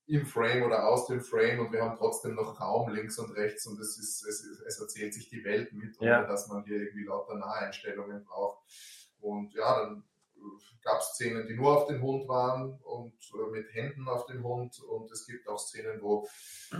im 0.09 0.25
Frame 0.25 0.63
oder 0.63 0.87
aus 0.87 1.05
dem 1.05 1.21
Frame 1.21 1.59
und 1.59 1.71
wir 1.71 1.83
haben 1.83 1.95
trotzdem 1.95 2.33
noch 2.33 2.59
Raum 2.59 2.89
links 2.89 3.19
und 3.19 3.31
rechts 3.31 3.67
und 3.67 3.79
es, 3.79 3.97
ist, 3.99 4.25
es, 4.25 4.43
es 4.65 4.79
erzählt 4.79 5.13
sich 5.13 5.29
die 5.29 5.43
Welt 5.43 5.71
mit, 5.71 5.99
ohne 5.99 6.09
ja. 6.09 6.23
dass 6.25 6.47
man 6.47 6.63
hier 6.63 6.77
irgendwie 6.77 7.05
lauter 7.05 7.35
Naheinstellungen 7.35 8.25
braucht. 8.25 8.57
Und 9.19 9.53
ja, 9.53 9.81
dann 9.81 10.03
gab 10.81 10.99
es 10.99 11.13
Szenen, 11.13 11.47
die 11.47 11.55
nur 11.55 11.77
auf 11.77 11.87
den 11.87 12.01
Hund 12.01 12.27
waren 12.27 12.79
und 12.81 13.13
äh, 13.33 13.51
mit 13.51 13.73
Händen 13.73 14.07
auf 14.07 14.25
den 14.25 14.43
Hund 14.43 14.79
und 14.79 15.11
es 15.11 15.27
gibt 15.27 15.47
auch 15.47 15.59
Szenen, 15.59 16.01
wo 16.01 16.27
äh, 16.71 16.77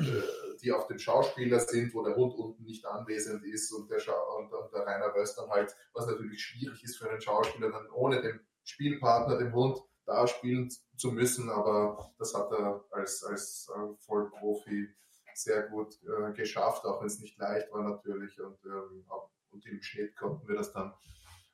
die 0.62 0.72
auf 0.72 0.88
dem 0.88 0.98
Schauspieler 0.98 1.60
sind, 1.60 1.94
wo 1.94 2.04
der 2.04 2.16
Hund 2.16 2.34
unten 2.34 2.64
nicht 2.64 2.86
anwesend 2.86 3.44
ist 3.44 3.72
und 3.74 3.92
der, 3.92 4.00
Scha 4.00 4.14
und, 4.38 4.52
und 4.52 4.74
der 4.74 4.86
Rainer 4.86 5.14
Wöst 5.14 5.38
dann 5.38 5.50
halt, 5.50 5.76
was 5.94 6.08
natürlich 6.08 6.42
schwierig 6.42 6.84
ist 6.84 6.98
für 6.98 7.10
einen 7.10 7.22
Schauspieler, 7.22 7.72
dann 7.72 7.90
ohne 7.92 8.22
den 8.22 8.40
Spielpartner, 8.64 9.38
den 9.38 9.54
Hund, 9.54 9.80
da 10.10 10.28
spielen 10.28 10.70
zu 10.98 11.12
müssen, 11.12 11.50
aber 11.50 12.12
das 12.18 12.34
hat 12.34 12.52
er 12.52 12.84
als, 12.92 13.24
als 13.24 13.70
äh, 13.76 13.96
Vollprofi 14.06 14.90
sehr 15.36 15.68
gut 15.68 16.00
äh, 16.04 16.34
geschafft, 16.34 16.84
auch 16.86 17.00
wenn 17.00 17.08
es 17.08 17.20
nicht 17.20 17.38
leicht 17.38 17.72
war 17.72 17.84
natürlich. 17.84 18.42
Und, 18.42 18.58
ähm, 18.66 19.06
und 19.52 19.66
im 19.66 19.82
Schnitt 19.82 20.16
konnten 20.16 20.48
wir 20.48 20.56
das 20.56 20.74
dann 20.74 20.94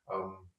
ähm, 0.09 0.49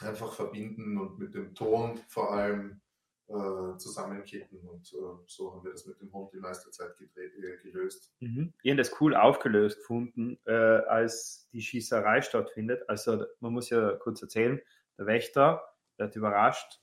einfach 0.00 0.32
verbinden 0.32 0.98
und 0.98 1.18
mit 1.18 1.34
dem 1.34 1.54
Ton 1.54 1.98
vor 2.08 2.32
allem 2.32 2.80
äh, 3.28 3.76
zusammenkitten. 3.78 4.58
Und 4.68 4.92
äh, 4.92 5.24
so 5.26 5.54
haben 5.54 5.64
wir 5.64 5.70
das 5.70 5.86
mit 5.86 6.00
dem 6.00 6.12
Hund 6.12 6.32
die 6.32 6.40
meiste 6.40 6.70
Zeit 6.72 7.00
äh, 7.00 7.56
gelöst. 7.62 8.12
Mhm. 8.18 8.52
Ich 8.62 8.70
habe 8.70 8.78
das 8.78 9.00
cool 9.00 9.14
aufgelöst 9.14 9.78
gefunden, 9.78 10.36
äh, 10.46 10.52
als 10.52 11.48
die 11.52 11.62
Schießerei 11.62 12.22
stattfindet. 12.22 12.88
Also 12.88 13.24
man 13.38 13.52
muss 13.52 13.70
ja 13.70 13.96
kurz 13.96 14.20
erzählen, 14.20 14.60
der 14.98 15.06
Wächter, 15.06 15.62
hat 15.98 16.16
überrascht, 16.16 16.80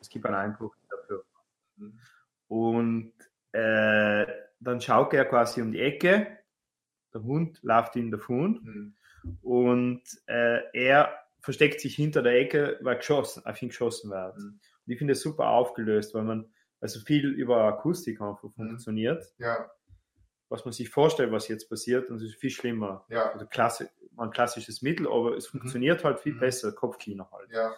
es 0.00 0.08
gibt 0.08 0.26
einen 0.26 0.34
Einbruch 0.34 0.74
dafür. 0.88 1.24
Und 2.48 3.12
äh, 3.52 4.26
dann 4.60 4.80
schaut 4.80 5.12
er 5.14 5.24
quasi 5.24 5.62
um 5.62 5.72
die 5.72 5.80
Ecke, 5.80 6.38
der 7.12 7.22
Hund 7.22 7.58
läuft 7.62 7.96
ihm 7.96 8.10
davon 8.10 8.94
mhm. 9.22 9.38
und 9.42 10.02
äh, 10.26 10.60
er 10.72 11.14
versteckt 11.40 11.80
sich 11.80 11.94
hinter 11.94 12.22
der 12.22 12.38
Ecke, 12.38 12.78
weil 12.82 12.96
geschossen, 12.96 13.44
auf 13.46 13.60
ihn 13.62 13.68
geschossen 13.68 14.10
wird. 14.10 14.36
Mhm. 14.36 14.60
Und 14.86 14.92
ich 14.92 14.98
finde 14.98 15.12
es 15.12 15.22
super 15.22 15.48
aufgelöst, 15.48 16.14
weil 16.14 16.24
man 16.24 16.52
also 16.80 17.00
viel 17.00 17.30
über 17.30 17.64
Akustik 17.64 18.20
einfach 18.20 18.50
mhm. 18.56 18.68
funktioniert. 18.68 19.24
Ja. 19.38 19.70
Was 20.48 20.64
man 20.64 20.72
sich 20.72 20.90
vorstellt, 20.90 21.32
was 21.32 21.48
jetzt 21.48 21.68
passiert, 21.68 22.10
und 22.10 22.16
es 22.16 22.22
ist 22.22 22.36
viel 22.36 22.50
schlimmer. 22.50 23.04
Ja. 23.08 23.32
Also 23.32 23.46
klassi 23.46 23.86
ein 24.18 24.30
klassisches 24.30 24.80
Mittel, 24.80 25.06
aber 25.06 25.36
es 25.36 25.52
mhm. 25.52 25.58
funktioniert 25.58 26.04
halt 26.04 26.20
viel 26.20 26.34
mhm. 26.34 26.40
besser, 26.40 26.72
Kopfkino 26.72 27.30
halt. 27.30 27.50
Ja 27.50 27.74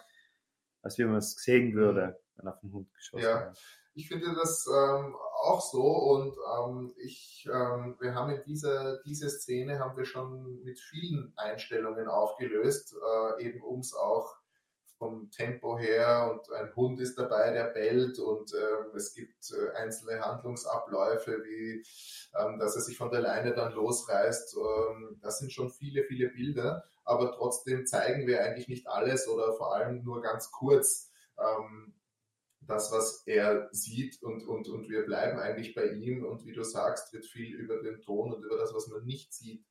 als 0.81 0.97
wie 0.97 1.05
man 1.05 1.17
es 1.17 1.35
sehen 1.35 1.73
würde, 1.73 2.07
mhm. 2.07 2.37
wenn 2.37 2.47
auf 2.47 2.59
den 2.59 2.73
Hund 2.73 2.93
geschossen 2.93 3.23
ja. 3.23 3.53
Ich 3.95 4.07
finde 4.07 4.33
das 4.33 4.65
ähm, 4.67 5.15
auch 5.43 5.61
so 5.61 5.81
und 5.83 6.37
ähm, 6.57 6.93
ich, 6.97 7.49
ähm, 7.51 7.97
wir 7.99 8.13
haben 8.13 8.29
in 8.29 8.43
dieser 8.43 9.01
diese 9.03 9.29
Szene 9.29 9.79
haben 9.79 9.97
wir 9.97 10.05
schon 10.05 10.63
mit 10.63 10.79
vielen 10.79 11.33
Einstellungen 11.35 12.07
aufgelöst, 12.07 12.95
äh, 12.95 13.43
eben 13.43 13.61
um 13.61 13.79
es 13.79 13.93
auch 13.93 14.37
vom 14.99 15.31
Tempo 15.31 15.77
her 15.77 16.29
und 16.31 16.53
ein 16.53 16.75
Hund 16.75 16.99
ist 16.99 17.17
dabei, 17.17 17.51
der 17.51 17.65
bellt 17.65 18.19
und 18.19 18.53
ähm, 18.53 18.95
es 18.95 19.13
gibt 19.13 19.51
äh, 19.51 19.75
einzelne 19.75 20.19
Handlungsabläufe, 20.19 21.41
wie 21.45 21.83
ähm, 22.37 22.59
dass 22.59 22.75
er 22.75 22.81
sich 22.81 22.97
von 22.97 23.09
der 23.09 23.21
Leine 23.21 23.53
dann 23.53 23.73
losreißt. 23.73 24.57
Ähm, 24.57 25.19
das 25.21 25.39
sind 25.39 25.53
schon 25.53 25.71
viele, 25.71 26.03
viele 26.03 26.29
Bilder, 26.29 26.83
aber 27.09 27.31
trotzdem 27.31 27.85
zeigen 27.85 28.27
wir 28.27 28.43
eigentlich 28.43 28.67
nicht 28.67 28.87
alles 28.87 29.27
oder 29.27 29.53
vor 29.53 29.75
allem 29.75 30.03
nur 30.03 30.21
ganz 30.21 30.51
kurz 30.51 31.11
ähm, 31.39 31.95
das, 32.61 32.91
was 32.91 33.23
er 33.25 33.67
sieht 33.71 34.21
und, 34.21 34.47
und, 34.47 34.69
und 34.69 34.89
wir 34.89 35.05
bleiben 35.05 35.39
eigentlich 35.39 35.73
bei 35.73 35.87
ihm 35.87 36.23
und 36.23 36.45
wie 36.45 36.53
du 36.53 36.63
sagst, 36.63 37.11
wird 37.11 37.25
viel 37.25 37.55
über 37.55 37.81
den 37.81 38.01
Ton 38.01 38.31
und 38.31 38.43
über 38.43 38.57
das, 38.57 38.73
was 38.75 38.87
man 38.87 39.03
nicht 39.05 39.33
sieht, 39.33 39.65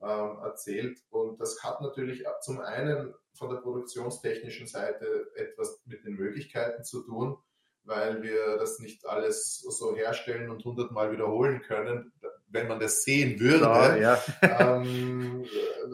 ähm, 0.00 0.38
erzählt. 0.42 0.98
Und 1.10 1.38
das 1.40 1.62
hat 1.62 1.82
natürlich 1.82 2.24
zum 2.40 2.60
einen 2.60 3.14
von 3.34 3.50
der 3.50 3.58
produktionstechnischen 3.58 4.66
Seite 4.66 5.30
etwas 5.34 5.82
mit 5.84 6.04
den 6.04 6.14
Möglichkeiten 6.14 6.84
zu 6.84 7.02
tun, 7.02 7.36
weil 7.84 8.22
wir 8.22 8.56
das 8.56 8.78
nicht 8.78 9.06
alles 9.06 9.58
so 9.58 9.94
herstellen 9.94 10.50
und 10.50 10.64
hundertmal 10.64 11.12
wiederholen 11.12 11.60
können, 11.60 12.12
wenn 12.50 12.68
man 12.68 12.80
das 12.80 13.02
sehen 13.02 13.38
würde. 13.40 13.58
Klar, 13.58 13.96
ja. 13.98 14.18
ähm, 14.42 15.44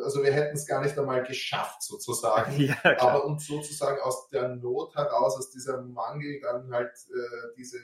also 0.02 0.22
wir 0.22 0.32
hätten 0.32 0.56
es 0.56 0.66
gar 0.66 0.82
nicht 0.82 0.98
einmal 0.98 1.22
geschafft, 1.24 1.82
sozusagen. 1.82 2.52
Ja, 2.60 2.76
Aber 2.98 3.24
uns 3.24 3.46
sozusagen 3.46 4.00
aus 4.00 4.28
der 4.28 4.48
Not 4.48 4.94
heraus, 4.94 5.36
aus 5.36 5.50
dieser 5.50 5.82
Mangel 5.82 6.40
dann 6.40 6.72
halt 6.72 6.92
äh, 6.92 7.54
diese 7.56 7.78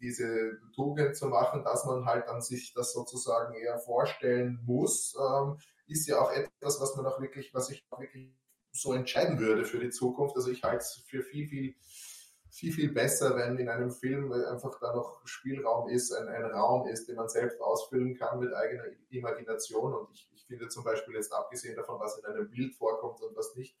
diese 0.00 0.58
Tugend 0.74 1.16
zu 1.16 1.26
machen, 1.26 1.64
dass 1.64 1.84
man 1.84 2.04
halt 2.04 2.28
an 2.28 2.42
sich 2.42 2.74
das 2.74 2.92
sozusagen 2.92 3.54
eher 3.54 3.78
vorstellen 3.78 4.60
muss, 4.64 5.16
ähm, 5.18 5.58
ist 5.86 6.06
ja 6.06 6.20
auch 6.20 6.32
etwas, 6.32 6.80
was 6.80 6.96
man 6.96 7.06
auch 7.06 7.20
wirklich, 7.20 7.54
was 7.54 7.70
ich 7.70 7.84
auch 7.90 8.00
wirklich 8.00 8.30
so 8.72 8.92
entscheiden 8.92 9.38
würde 9.38 9.64
für 9.64 9.78
die 9.78 9.90
Zukunft. 9.90 10.36
Also 10.36 10.50
ich 10.50 10.62
halte 10.62 10.78
es 10.78 11.02
für 11.06 11.22
viel, 11.22 11.48
viel, 11.48 11.74
viel, 12.56 12.72
viel 12.72 12.90
besser, 12.90 13.36
wenn 13.36 13.58
in 13.58 13.68
einem 13.68 13.90
Film 13.90 14.32
einfach 14.32 14.80
da 14.80 14.94
noch 14.94 15.20
Spielraum 15.26 15.90
ist, 15.90 16.10
ein, 16.12 16.26
ein 16.26 16.44
Raum 16.46 16.88
ist, 16.88 17.06
den 17.06 17.16
man 17.16 17.28
selbst 17.28 17.60
ausfüllen 17.60 18.16
kann 18.16 18.40
mit 18.40 18.54
eigener 18.54 18.84
Imagination. 19.10 19.94
Und 19.94 20.10
ich, 20.10 20.30
ich 20.34 20.46
finde 20.46 20.68
zum 20.68 20.82
Beispiel 20.82 21.14
jetzt 21.14 21.34
abgesehen 21.34 21.76
davon, 21.76 22.00
was 22.00 22.16
in 22.16 22.24
einem 22.24 22.48
Bild 22.48 22.74
vorkommt 22.74 23.20
und 23.20 23.36
was 23.36 23.54
nicht, 23.56 23.76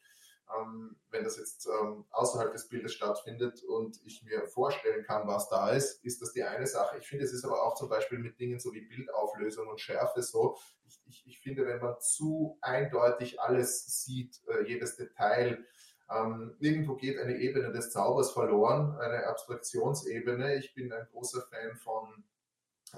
ähm, 0.54 0.94
wenn 1.10 1.24
das 1.24 1.38
jetzt 1.38 1.66
ähm, 1.66 2.04
außerhalb 2.10 2.52
des 2.52 2.68
Bildes 2.68 2.92
stattfindet 2.92 3.64
und 3.64 3.98
ich 4.04 4.22
mir 4.22 4.46
vorstellen 4.46 5.04
kann, 5.04 5.26
was 5.26 5.48
da 5.48 5.70
ist, 5.70 6.04
ist 6.04 6.20
das 6.20 6.32
die 6.32 6.44
eine 6.44 6.66
Sache. 6.66 6.98
Ich 6.98 7.08
finde, 7.08 7.24
es 7.24 7.32
ist 7.32 7.46
aber 7.46 7.62
auch 7.62 7.76
zum 7.76 7.88
Beispiel 7.88 8.18
mit 8.18 8.38
Dingen 8.38 8.60
so 8.60 8.74
wie 8.74 8.82
Bildauflösung 8.82 9.68
und 9.68 9.80
Schärfe 9.80 10.22
so. 10.22 10.58
Ich, 10.84 11.00
ich, 11.06 11.26
ich 11.26 11.40
finde, 11.40 11.66
wenn 11.66 11.80
man 11.80 11.98
zu 11.98 12.58
eindeutig 12.60 13.40
alles 13.40 14.04
sieht, 14.04 14.42
äh, 14.48 14.68
jedes 14.68 14.96
Detail, 14.96 15.64
ähm, 16.10 16.56
irgendwo 16.60 16.94
geht 16.94 17.18
eine 17.18 17.36
Ebene 17.36 17.72
des 17.72 17.90
Zaubers 17.90 18.32
verloren, 18.32 18.96
eine 18.98 19.26
Abstraktionsebene. 19.26 20.56
Ich 20.56 20.74
bin 20.74 20.92
ein 20.92 21.06
großer 21.12 21.42
Fan 21.42 21.76
von 21.76 22.24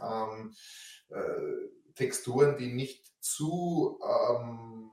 ähm, 0.01 0.55
äh, 1.09 1.94
Texturen, 1.94 2.57
die 2.57 2.73
nicht 2.73 3.12
zu 3.21 3.99
ähm, 4.03 4.90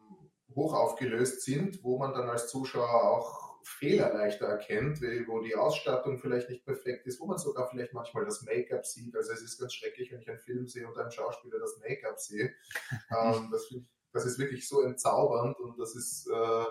hoch 0.56 0.74
aufgelöst 0.74 1.42
sind, 1.42 1.84
wo 1.84 1.98
man 1.98 2.14
dann 2.14 2.30
als 2.30 2.48
Zuschauer 2.48 3.04
auch 3.04 3.46
Fehler 3.66 4.14
leichter 4.14 4.46
erkennt, 4.46 5.02
wo 5.02 5.40
die 5.40 5.56
Ausstattung 5.56 6.20
vielleicht 6.20 6.50
nicht 6.50 6.66
perfekt 6.66 7.08
ist, 7.08 7.20
wo 7.20 7.26
man 7.26 7.40
sogar 7.40 7.68
vielleicht 7.68 7.94
manchmal 7.94 8.24
das 8.24 8.44
Make-up 8.44 8.86
sieht. 8.86 9.16
Also 9.16 9.34
es 9.34 9.42
ist 9.42 9.60
ganz 9.60 9.74
schrecklich, 9.74 10.12
wenn 10.12 10.22
ich 10.22 10.30
einen 10.30 10.40
Film 10.40 10.68
sehe 10.68 10.88
und 10.88 10.98
einen 10.98 11.12
Schauspieler 11.12 11.60
das 11.60 11.80
Make-up 11.80 12.20
sehe. 12.20 12.54
ähm, 13.10 13.50
das, 13.52 13.74
das, 14.14 14.26
ist 14.26 14.38
wirklich 14.38 14.68
so 14.68 14.82
entzaubernd 14.82 15.60
und 15.60 15.80
das 15.80 15.96
ist, 15.96 16.28
äh, 16.28 16.66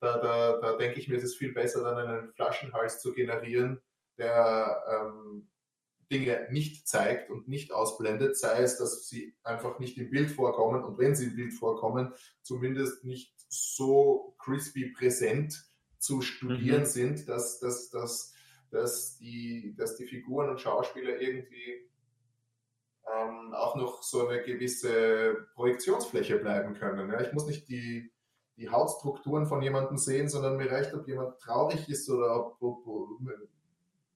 da, 0.00 0.18
da, 0.18 0.58
da 0.60 0.76
denke 0.76 0.98
ich 0.98 1.08
mir, 1.08 1.16
es 1.16 1.24
ist 1.24 1.36
viel 1.36 1.52
besser, 1.52 1.82
dann 1.82 1.98
einen 1.98 2.32
Flaschenhals 2.32 3.00
zu 3.00 3.12
generieren, 3.12 3.80
der 4.18 4.82
ähm, 4.88 5.48
Dinge 6.10 6.48
nicht 6.50 6.88
zeigt 6.88 7.30
und 7.30 7.48
nicht 7.48 7.72
ausblendet, 7.72 8.36
sei 8.36 8.62
es, 8.62 8.78
dass 8.78 9.06
sie 9.08 9.34
einfach 9.44 9.78
nicht 9.78 9.96
im 9.98 10.10
Bild 10.10 10.30
vorkommen 10.30 10.82
und 10.82 10.98
wenn 10.98 11.14
sie 11.14 11.26
im 11.26 11.36
Bild 11.36 11.52
vorkommen, 11.52 12.12
zumindest 12.42 13.04
nicht 13.04 13.34
so 13.48 14.34
crispy 14.38 14.90
präsent 14.90 15.64
zu 15.98 16.22
studieren 16.22 16.80
mhm. 16.80 16.86
sind, 16.86 17.28
dass, 17.28 17.60
dass, 17.60 17.90
dass, 17.90 18.34
dass, 18.70 19.18
die, 19.18 19.74
dass 19.76 19.96
die 19.96 20.06
Figuren 20.06 20.48
und 20.48 20.60
Schauspieler 20.60 21.20
irgendwie 21.20 21.88
ähm, 23.06 23.52
auch 23.54 23.76
noch 23.76 24.02
so 24.02 24.26
eine 24.26 24.42
gewisse 24.42 25.46
Projektionsfläche 25.54 26.38
bleiben 26.38 26.74
können. 26.74 27.10
Ja? 27.10 27.20
Ich 27.20 27.32
muss 27.32 27.46
nicht 27.46 27.68
die, 27.68 28.10
die 28.60 28.68
Hautstrukturen 28.68 29.46
von 29.46 29.62
jemandem 29.62 29.96
sehen, 29.96 30.28
sondern 30.28 30.56
mir 30.56 30.70
reicht, 30.70 30.92
ob 30.94 31.08
jemand 31.08 31.40
traurig 31.40 31.88
ist 31.88 32.08
oder 32.10 32.46
ob, 32.46 32.62
ob, 32.62 32.86
ob 32.86 33.08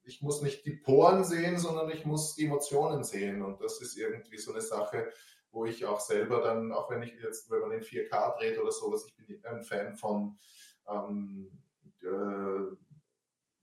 ich 0.04 0.20
muss 0.20 0.42
nicht 0.42 0.66
die 0.66 0.76
Poren 0.76 1.24
sehen, 1.24 1.58
sondern 1.58 1.90
ich 1.90 2.04
muss 2.04 2.34
die 2.34 2.44
Emotionen 2.44 3.04
sehen. 3.04 3.42
Und 3.42 3.62
das 3.62 3.80
ist 3.80 3.96
irgendwie 3.96 4.36
so 4.36 4.52
eine 4.52 4.60
Sache, 4.60 5.10
wo 5.50 5.64
ich 5.64 5.86
auch 5.86 5.98
selber 5.98 6.42
dann, 6.42 6.72
auch 6.72 6.90
wenn 6.90 7.02
ich 7.02 7.14
jetzt, 7.22 7.50
wenn 7.50 7.60
man 7.60 7.72
in 7.72 7.80
4K 7.80 8.36
dreht 8.38 8.58
oder 8.58 8.70
sowas, 8.70 9.06
ich 9.06 9.16
bin 9.16 9.42
ein 9.46 9.62
Fan 9.62 9.96
von 9.96 10.36
ähm, 10.88 11.50
äh, 12.02 12.76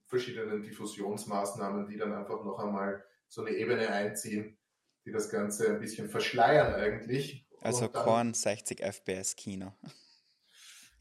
verschiedenen 0.07 0.63
Diffusionsmaßnahmen, 0.63 1.87
die 1.87 1.97
dann 1.97 2.13
einfach 2.13 2.43
noch 2.43 2.57
einmal 2.57 3.03
so 3.27 3.41
eine 3.41 3.51
Ebene 3.51 3.89
einziehen, 3.89 4.57
die 5.05 5.11
das 5.11 5.29
Ganze 5.29 5.69
ein 5.69 5.79
bisschen 5.79 6.09
verschleiern 6.09 6.73
eigentlich. 6.73 7.45
Also 7.61 7.87
Korn 7.87 8.33
60 8.33 8.81
FPS 8.81 9.35
Kino. 9.35 9.73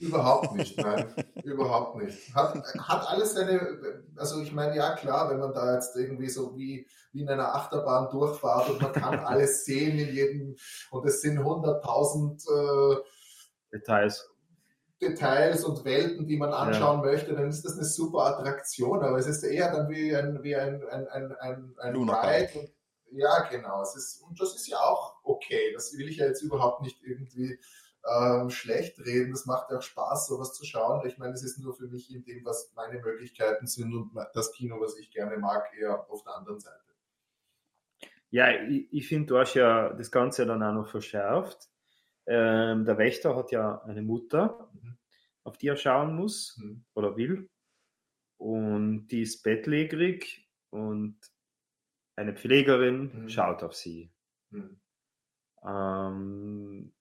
Überhaupt 0.01 0.55
nicht, 0.55 0.79
nein, 0.79 1.15
überhaupt 1.45 2.03
nicht. 2.03 2.35
Hat, 2.35 2.55
hat 2.55 3.09
alles 3.09 3.35
seine, 3.35 4.03
also 4.17 4.41
ich 4.41 4.51
meine, 4.51 4.75
ja 4.75 4.95
klar, 4.95 5.31
wenn 5.31 5.39
man 5.39 5.53
da 5.53 5.75
jetzt 5.75 5.95
irgendwie 5.95 6.31
so 6.31 6.57
wie, 6.57 6.89
wie 7.13 7.21
in 7.21 7.29
einer 7.29 7.55
Achterbahn 7.55 8.11
durchfahrt 8.11 8.71
und 8.71 8.81
man 8.81 8.93
kann 8.93 9.19
alles 9.21 9.67
sehen 9.67 9.99
in 9.99 10.15
jedem, 10.15 10.57
und 10.91 11.07
es 11.07 11.21
sind 11.21 11.39
100.000 11.39 12.97
äh, 12.97 13.03
Details. 13.73 14.27
Details 15.03 15.65
und 15.65 15.85
Welten, 15.85 16.27
die 16.27 16.37
man 16.37 16.53
anschauen 16.53 17.01
ja. 17.05 17.13
möchte, 17.13 17.35
dann 17.35 17.49
ist 17.49 17.65
das 17.65 17.75
eine 17.75 17.85
super 17.85 18.27
Attraktion, 18.27 19.03
aber 19.03 19.19
es 19.19 19.27
ist 19.27 19.43
eher 19.43 19.73
dann 19.73 19.91
wie 19.91 20.17
ein, 20.17 20.43
wie 20.43 20.57
ein, 20.57 20.83
ein, 20.89 21.09
ein, 21.09 21.33
ein, 21.37 21.75
ein 21.79 21.97
Ride. 21.97 22.71
ja, 23.11 23.49
genau. 23.51 23.83
Es 23.83 23.97
ist, 23.97 24.23
und 24.23 24.41
das 24.41 24.55
ist 24.55 24.67
ja 24.67 24.79
auch 24.79 25.17
okay. 25.25 25.73
Das 25.75 25.97
will 25.97 26.09
ich 26.09 26.19
ja 26.19 26.27
jetzt 26.27 26.43
überhaupt 26.43 26.83
nicht 26.83 27.03
irgendwie 27.03 27.59
ähm, 28.05 28.51
schlecht 28.51 28.99
reden. 29.01 29.33
Das 29.33 29.47
macht 29.47 29.71
ja 29.71 29.79
auch 29.79 29.83
Spaß, 29.83 30.27
sowas 30.27 30.55
zu 30.55 30.65
schauen. 30.65 31.07
Ich 31.07 31.19
meine, 31.19 31.35
es 31.35 31.43
ist 31.43 31.59
nur 31.59 31.75
für 31.75 31.89
mich 31.89 32.13
in 32.13 32.25
dem, 32.25 32.45
was 32.45 32.73
meine 32.75 33.01
Möglichkeiten 33.01 33.67
sind 33.67 33.95
und 33.95 34.13
das 34.35 34.53
Kino, 34.53 34.81
was 34.81 34.97
ich 34.99 35.11
gerne 35.11 35.37
mag, 35.37 35.71
eher 35.79 36.11
auf 36.11 36.23
der 36.25 36.37
anderen 36.37 36.61
Seite. 36.61 36.81
Ja, 38.31 38.51
ich, 38.51 38.93
ich 38.93 39.09
finde, 39.09 39.27
du 39.27 39.39
hast 39.39 39.55
ja 39.55 39.93
das 39.93 40.11
Ganze 40.11 40.47
dann 40.47 40.63
auch 40.63 40.73
noch 40.73 40.89
verschärft. 40.89 41.69
Ähm, 42.27 42.85
der 42.85 42.97
Wächter 42.97 43.35
hat 43.35 43.51
ja 43.51 43.83
eine 43.83 44.03
Mutter, 44.03 44.71
mhm. 44.73 44.97
auf 45.43 45.59
die 45.59 45.69
er 45.69 45.77
schauen 45.77 46.15
muss 46.15 46.57
mhm. 46.59 46.85
oder 46.95 47.17
will. 47.17 47.51
Und 48.37 49.09
die 49.09 49.23
ist 49.23 49.43
bettlägerig 49.43 50.49
und 50.71 51.19
eine 52.17 52.35
Pflegerin 52.35 53.23
mhm. 53.23 53.29
schaut 53.29 53.63
auf 53.63 53.75
sie. 53.75 54.13
Mhm. 54.51 54.81
Ähm, 55.65 56.93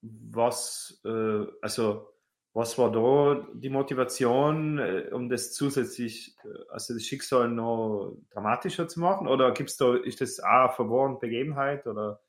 was, 0.00 1.00
äh, 1.04 1.46
also, 1.60 2.12
was 2.52 2.78
war 2.78 2.90
da 2.90 3.46
die 3.54 3.70
Motivation, 3.70 4.78
äh, 4.78 5.10
um 5.12 5.28
das 5.28 5.52
zusätzlich, 5.52 6.36
äh, 6.44 6.48
also 6.70 6.94
das 6.94 7.04
Schicksal 7.04 7.48
noch 7.48 8.16
dramatischer 8.30 8.88
zu 8.88 9.00
machen? 9.00 9.28
Oder 9.28 9.52
gibt's 9.52 9.76
da, 9.76 9.96
ist 9.96 10.20
das 10.20 10.40
auch 10.40 10.46
eine 10.46 10.72
verworrene 10.72 11.18
Begebenheit 11.18 11.86
oder 11.86 12.20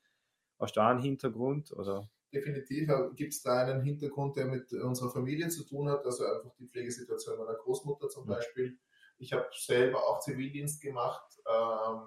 hast 0.58 0.76
du 0.76 0.80
da 0.80 0.88
einen 0.90 1.02
Hintergrund? 1.02 1.72
Oder? 1.72 2.08
Definitiv 2.32 2.88
gibt 3.16 3.32
es 3.32 3.42
da 3.42 3.64
einen 3.64 3.82
Hintergrund, 3.82 4.36
der 4.36 4.46
mit 4.46 4.72
unserer 4.72 5.10
Familie 5.10 5.48
zu 5.48 5.64
tun 5.64 5.88
hat, 5.88 6.04
also 6.04 6.24
einfach 6.24 6.54
die 6.58 6.68
Pflegesituation 6.68 7.38
meiner 7.38 7.58
Großmutter 7.58 8.08
zum 8.08 8.24
mhm. 8.24 8.28
Beispiel. 8.28 8.78
Ich 9.18 9.32
habe 9.32 9.48
selber 9.52 9.98
auch 9.98 10.20
Zivildienst 10.20 10.80
gemacht 10.80 11.40
ähm, 11.46 12.02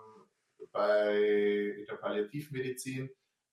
bei 0.72 1.86
der 1.88 1.96
Palliativmedizin. 1.96 3.10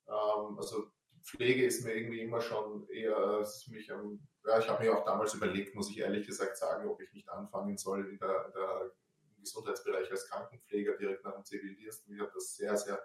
Ähm, 0.07 0.59
also 0.59 0.91
Pflege 1.23 1.65
ist 1.67 1.85
mir 1.85 1.95
irgendwie 1.95 2.21
immer 2.21 2.41
schon 2.41 2.89
eher, 2.89 3.47
mich 3.69 3.93
am, 3.93 4.21
ja, 4.45 4.59
ich 4.59 4.69
habe 4.69 4.85
mir 4.85 4.97
auch 4.97 5.05
damals 5.05 5.35
überlegt, 5.35 5.75
muss 5.75 5.91
ich 5.91 5.99
ehrlich 5.99 6.27
gesagt 6.27 6.57
sagen, 6.57 6.89
ob 6.89 7.01
ich 7.01 7.13
nicht 7.13 7.29
anfangen 7.29 7.77
soll 7.77 8.09
in 8.09 8.19
der, 8.19 8.51
der 8.51 8.91
Gesundheitsbereich 9.41 10.11
als 10.11 10.29
Krankenpfleger 10.29 10.97
direkt 10.97 11.25
nach 11.25 11.35
dem 11.35 11.45
Zivildienst. 11.45 12.09
Mich 12.09 12.21
hat 12.21 12.35
das 12.35 12.57
sehr, 12.57 12.77
sehr 12.77 13.01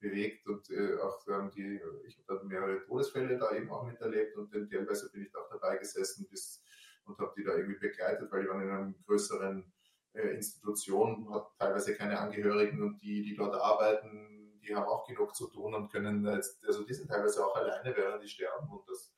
bewegt 0.00 0.46
und 0.46 0.70
äh, 0.70 0.96
auch 0.98 1.26
ähm, 1.28 1.50
die, 1.50 1.80
ich 2.06 2.18
habe 2.18 2.38
dann 2.38 2.48
mehrere 2.48 2.84
Todesfälle 2.84 3.38
da 3.38 3.52
eben 3.52 3.70
auch 3.70 3.86
miterlebt 3.86 4.36
und 4.36 4.54
dann 4.54 4.68
teilweise 4.68 5.10
bin 5.10 5.22
ich 5.22 5.32
da 5.32 5.40
auch 5.40 5.50
dabei 5.50 5.78
gesessen 5.78 6.26
bis, 6.30 6.62
und 7.06 7.18
habe 7.18 7.32
die 7.36 7.44
da 7.44 7.54
irgendwie 7.54 7.78
begleitet, 7.78 8.30
weil 8.30 8.42
die 8.42 8.48
waren 8.48 8.62
in 8.62 8.70
einer 8.70 8.94
größeren 9.06 9.72
äh, 10.12 10.34
Institution, 10.34 11.32
hat 11.32 11.46
teilweise 11.58 11.94
keine 11.94 12.18
Angehörigen 12.18 12.82
und 12.82 13.02
die, 13.02 13.22
die 13.22 13.34
dort 13.34 13.54
arbeiten, 13.54 14.33
die 14.64 14.74
haben 14.74 14.86
auch 14.86 15.06
genug 15.06 15.34
zu 15.34 15.48
tun 15.48 15.74
und 15.74 15.90
können 15.90 16.26
jetzt, 16.26 16.64
also 16.66 16.84
die 16.84 16.94
sind 16.94 17.08
teilweise 17.08 17.46
auch 17.46 17.54
alleine, 17.54 17.96
während 17.96 18.22
die 18.22 18.28
sterben 18.28 18.68
und 18.68 18.88
das, 18.88 19.14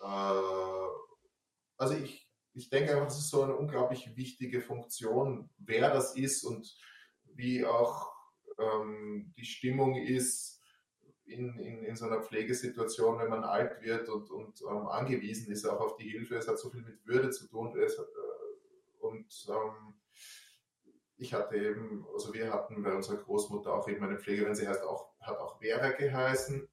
äh, 0.00 0.88
also 1.76 1.94
ich, 1.94 2.28
ich 2.54 2.68
denke 2.70 2.92
einfach, 2.92 3.06
das 3.06 3.18
ist 3.18 3.30
so 3.30 3.42
eine 3.42 3.56
unglaublich 3.56 4.16
wichtige 4.16 4.60
Funktion, 4.60 5.50
wer 5.58 5.92
das 5.92 6.16
ist 6.16 6.44
und 6.44 6.76
wie 7.24 7.64
auch 7.64 8.12
ähm, 8.58 9.32
die 9.36 9.44
Stimmung 9.44 9.96
ist 9.96 10.60
in, 11.24 11.58
in, 11.58 11.84
in 11.84 11.96
so 11.96 12.06
einer 12.06 12.22
Pflegesituation, 12.22 13.18
wenn 13.18 13.30
man 13.30 13.44
alt 13.44 13.80
wird 13.82 14.08
und, 14.08 14.30
und 14.30 14.60
ähm, 14.62 14.86
angewiesen 14.88 15.50
ist 15.52 15.64
auch 15.64 15.80
auf 15.80 15.96
die 15.96 16.10
Hilfe. 16.10 16.36
Es 16.36 16.48
hat 16.48 16.58
so 16.58 16.70
viel 16.70 16.82
mit 16.82 17.06
Würde 17.06 17.30
zu 17.30 17.48
tun. 17.48 17.76
Es, 17.78 17.98
äh, 17.98 18.02
und 19.00 19.46
ähm, 19.48 19.94
ich 21.22 21.32
hatte 21.32 21.56
eben, 21.56 22.04
also 22.12 22.34
wir 22.34 22.52
hatten 22.52 22.82
bei 22.82 22.92
unserer 22.92 23.18
Großmutter 23.18 23.72
auch 23.72 23.86
eben 23.86 24.02
eine 24.04 24.18
Pflegerin, 24.18 24.56
sie 24.56 24.66
heißt 24.66 24.82
auch, 24.82 25.12
hat 25.20 25.38
auch 25.38 25.60
Vera 25.60 25.90
geheißen. 25.90 26.68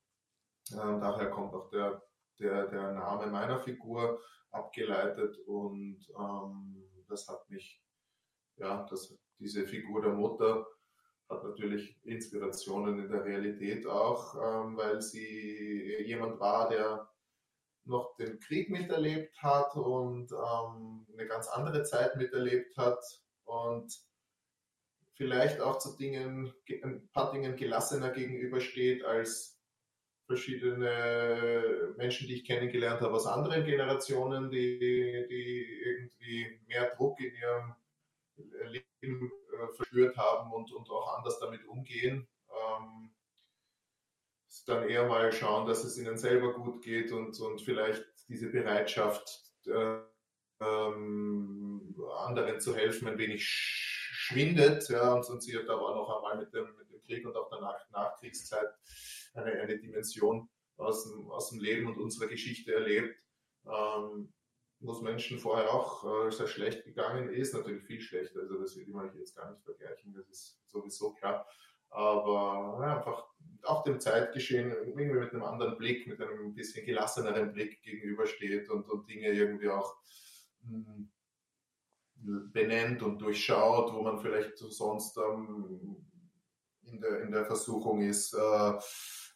Ähm, 0.71 0.99
daher 0.99 1.29
kommt 1.29 1.53
auch 1.53 1.69
der, 1.69 2.01
der, 2.39 2.65
der 2.65 2.93
Name 2.93 3.27
meiner 3.27 3.59
Figur 3.59 4.19
abgeleitet 4.49 5.37
und 5.45 5.99
ähm, 6.17 6.83
das 7.07 7.27
hat 7.27 7.47
mich, 7.47 7.79
ja, 8.55 8.87
das, 8.89 9.15
diese 9.37 9.67
Figur 9.67 10.01
der 10.01 10.13
Mutter 10.13 10.65
hat 11.29 11.43
natürlich 11.43 12.03
Inspirationen 12.03 12.97
in 13.03 13.11
der 13.11 13.23
Realität 13.23 13.85
auch, 13.85 14.33
ähm, 14.33 14.77
weil 14.77 14.99
sie 14.99 15.95
jemand 16.05 16.39
war, 16.39 16.69
der 16.69 17.07
noch 17.85 18.15
den 18.15 18.39
Krieg 18.39 18.71
miterlebt 18.71 19.37
hat 19.43 19.75
und 19.75 20.31
ähm, 20.31 21.05
eine 21.13 21.27
ganz 21.27 21.47
andere 21.49 21.83
Zeit 21.83 22.15
miterlebt 22.15 22.75
hat 22.77 23.03
und 23.45 24.08
vielleicht 25.19 25.59
auch 25.59 25.79
zu 25.79 25.97
Dingen, 25.97 26.53
ein 26.81 27.09
paar 27.11 27.33
Dingen 27.33 27.57
gelassener 27.57 28.09
gegenübersteht 28.09 29.03
als 29.03 29.59
verschiedene 30.25 31.93
Menschen, 31.97 32.27
die 32.27 32.35
ich 32.35 32.45
kennengelernt 32.45 33.01
habe 33.01 33.15
aus 33.15 33.27
anderen 33.27 33.65
Generationen, 33.65 34.49
die, 34.49 34.79
die 34.79 35.81
irgendwie 35.83 36.61
mehr 36.67 36.95
Druck 36.95 37.19
in 37.19 37.35
ihrem 37.35 37.75
Leben 38.63 39.31
äh, 39.51 39.73
verspürt 39.75 40.15
haben 40.15 40.53
und, 40.53 40.71
und 40.71 40.89
auch 40.89 41.17
anders 41.17 41.37
damit 41.39 41.67
umgehen. 41.67 42.25
Ähm, 42.49 43.11
dann 44.69 44.87
eher 44.87 45.05
mal 45.05 45.31
schauen, 45.33 45.67
dass 45.67 45.83
es 45.83 45.97
ihnen 45.97 46.17
selber 46.17 46.53
gut 46.53 46.81
geht 46.81 47.11
und, 47.11 47.37
und 47.39 47.61
vielleicht 47.61 48.05
diese 48.29 48.47
Bereitschaft, 48.47 49.51
äh, 49.65 49.97
ähm, 50.61 51.95
anderen 52.19 52.61
zu 52.61 52.75
helfen, 52.75 53.07
ein 53.07 53.17
wenig 53.17 53.98
schwindet. 54.29 54.87
Ja, 54.89 55.13
und, 55.13 55.41
sie 55.41 55.57
hat 55.57 55.69
aber 55.69 55.95
noch 55.95 56.15
einmal 56.15 56.37
mit 56.37 56.53
dem, 56.53 56.75
mit 56.77 56.89
dem 56.91 57.01
Krieg 57.01 57.25
und 57.25 57.35
auch 57.35 57.49
der 57.49 57.61
Nach 57.61 57.89
Nachkriegszeit 57.89 58.69
eine, 59.33 59.51
eine 59.51 59.77
Dimension 59.79 60.49
aus 60.77 61.03
dem, 61.03 61.29
aus 61.29 61.49
dem 61.49 61.59
Leben 61.59 61.87
und 61.87 61.97
unserer 61.97 62.27
Geschichte 62.27 62.73
erlebt, 62.73 63.19
ähm, 63.65 64.31
wo 64.79 64.91
es 64.91 65.01
Menschen 65.01 65.39
vorher 65.39 65.73
auch 65.73 66.27
äh, 66.27 66.31
sehr 66.31 66.47
schlecht 66.47 66.83
gegangen 66.85 67.29
ist, 67.29 67.53
natürlich 67.53 67.83
viel 67.83 68.01
schlechter, 68.01 68.39
also 68.39 68.59
das 68.59 68.75
will 68.75 68.87
ich 68.87 69.19
jetzt 69.19 69.35
gar 69.35 69.51
nicht 69.51 69.63
vergleichen, 69.63 70.13
das 70.13 70.29
ist 70.29 70.59
sowieso 70.67 71.13
klar. 71.13 71.45
aber 71.89 72.79
ja, 72.81 72.97
einfach 72.97 73.25
auch 73.63 73.83
dem 73.83 73.99
Zeitgeschehen 73.99 74.71
irgendwie 74.71 75.05
mit 75.05 75.33
einem 75.33 75.43
anderen 75.43 75.77
Blick, 75.77 76.07
mit 76.07 76.21
einem 76.21 76.53
bisschen 76.53 76.85
gelasseneren 76.85 77.51
Blick 77.51 77.81
gegenübersteht 77.81 78.69
und, 78.69 78.87
und 78.89 79.09
Dinge 79.09 79.29
irgendwie 79.29 79.69
auch 79.69 79.97
mh, 80.61 81.09
benennt 82.21 83.01
und 83.01 83.19
durchschaut, 83.21 83.93
wo 83.93 84.01
man 84.01 84.19
vielleicht 84.19 84.57
sonst 84.57 85.17
ähm, 85.17 86.05
in, 86.83 86.99
der, 86.99 87.21
in 87.21 87.31
der 87.31 87.45
Versuchung 87.45 88.01
ist, 88.01 88.33
äh, 88.33 88.73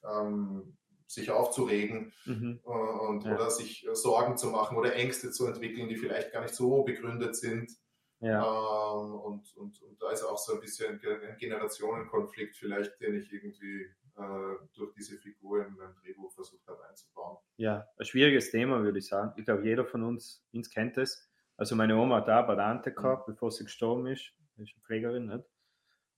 ähm, 0.05 0.77
sich 1.07 1.29
aufzuregen 1.31 2.11
Mhm. 2.25 2.59
äh, 2.65 2.67
und, 2.69 3.23
Ja. 3.25 3.36
oder 3.36 3.49
sich 3.51 3.88
äh, 3.88 3.95
Sorgen 3.95 4.36
zu 4.38 4.47
machen 4.47 4.77
oder 4.77 4.95
Ängste 4.95 5.31
zu 5.31 5.45
entwickeln, 5.47 5.88
die 5.88 5.95
vielleicht 5.97 6.31
gar 6.31 6.41
nicht 6.41 6.55
so 6.55 6.84
begründet 6.84 7.36
sind. 7.36 7.71
Ja. 8.19 8.39
Ähm, 8.41 9.13
und, 9.15 9.55
und, 9.57 9.81
und 9.81 10.01
da 10.01 10.11
ist 10.11 10.23
auch 10.23 10.38
so 10.38 10.53
ein 10.53 10.59
bisschen 10.61 10.99
ein 11.03 11.38
Generationenkonflikt 11.38 12.55
vielleicht, 12.55 12.99
den 13.01 13.15
ich 13.15 13.31
irgendwie 13.31 13.84
äh, 14.15 14.55
durch 14.75 14.93
diese 14.93 15.17
Figur 15.17 15.65
in 15.65 15.73
meinem 15.75 15.93
Drehbuch 15.95 16.31
versucht 16.34 16.65
habe 16.67 16.84
einzubauen. 16.88 17.38
ja, 17.57 17.86
ein 17.97 18.05
schwieriges 18.05 18.49
Thema, 18.51 18.81
würde 18.84 18.99
ich 18.99 19.07
sagen. 19.07 19.34
Ich 19.38 19.45
glaube, 19.45 19.63
jeder 19.65 19.86
von 19.86 20.03
uns, 20.03 20.43
uns 20.53 20.69
kennt 20.69 20.97
es. 20.97 21.29
Also 21.58 21.76
meine 21.76 21.97
Oma 21.97 22.18
hat 22.18 22.28
da 22.28 22.41
Badante 22.41 22.93
gehabt, 22.93 23.26
bevor 23.28 23.51
sie 23.51 23.66
gestorben 23.66 24.08
ist. 24.08 24.34
Sie 24.56 24.64
ist 24.64 24.74
eine 24.76 24.84
Pflegerin, 24.84 25.26
nicht? 25.28 25.45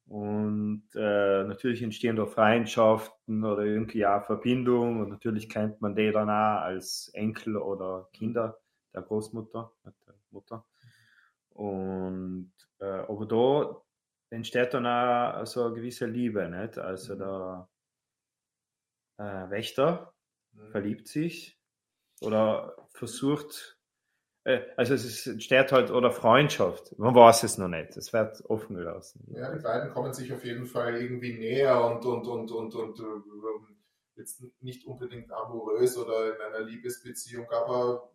Und 0.07 0.87
äh, 0.95 1.43
natürlich 1.45 1.81
entstehen 1.81 2.15
da 2.15 2.27
Freundschaften 2.27 3.43
oder 3.43 3.63
irgendwie 3.63 4.05
auch 4.05 4.23
Verbindung 4.25 4.99
und 5.01 5.09
natürlich 5.09 5.49
kennt 5.49 5.81
man 5.81 5.95
die 5.95 6.11
dann 6.11 6.29
auch 6.29 6.61
als 6.63 7.09
Enkel 7.13 7.57
oder 7.57 8.09
Kinder 8.13 8.59
der 8.93 9.01
Großmutter, 9.01 9.73
der 9.83 10.15
Mutter. 10.31 10.65
Und 11.49 12.53
äh, 12.79 12.85
aber 12.85 13.25
da 13.27 13.81
entsteht 14.29 14.73
dann 14.73 14.85
auch 14.87 15.45
so 15.47 15.65
eine 15.65 15.75
gewisse 15.75 16.05
Liebe, 16.05 16.49
nicht? 16.49 16.77
Also 16.77 17.15
Mhm. 17.15 17.17
der 17.17 17.69
äh, 19.17 19.49
Wächter 19.49 20.13
Mhm. 20.53 20.71
verliebt 20.71 21.07
sich 21.07 21.59
oder 22.21 22.89
versucht, 22.93 23.74
also 24.77 24.93
es 24.93 25.05
ist, 25.05 25.27
entsteht 25.27 25.71
halt, 25.71 25.89
oder 25.91 26.11
Freundschaft, 26.11 26.97
man 26.99 27.15
weiß 27.15 27.43
es 27.43 27.57
noch 27.57 27.67
nicht, 27.67 27.97
es 27.97 28.13
wird 28.13 28.43
offen 28.47 28.75
gelassen. 28.75 29.25
Ja, 29.35 29.51
die 29.51 29.61
beiden 29.61 29.89
kommen 29.89 30.13
sich 30.13 30.31
auf 30.31 30.45
jeden 30.45 30.65
Fall 30.67 30.95
irgendwie 31.01 31.33
näher 31.37 31.83
und, 31.83 32.05
und, 32.05 32.27
und, 32.27 32.51
und, 32.51 32.75
und 32.75 32.99
ähm, 32.99 33.77
jetzt 34.15 34.43
nicht 34.61 34.85
unbedingt 34.85 35.31
amorös 35.31 35.97
oder 35.97 36.35
in 36.35 36.41
einer 36.41 36.65
Liebesbeziehung, 36.65 37.49
aber 37.51 38.11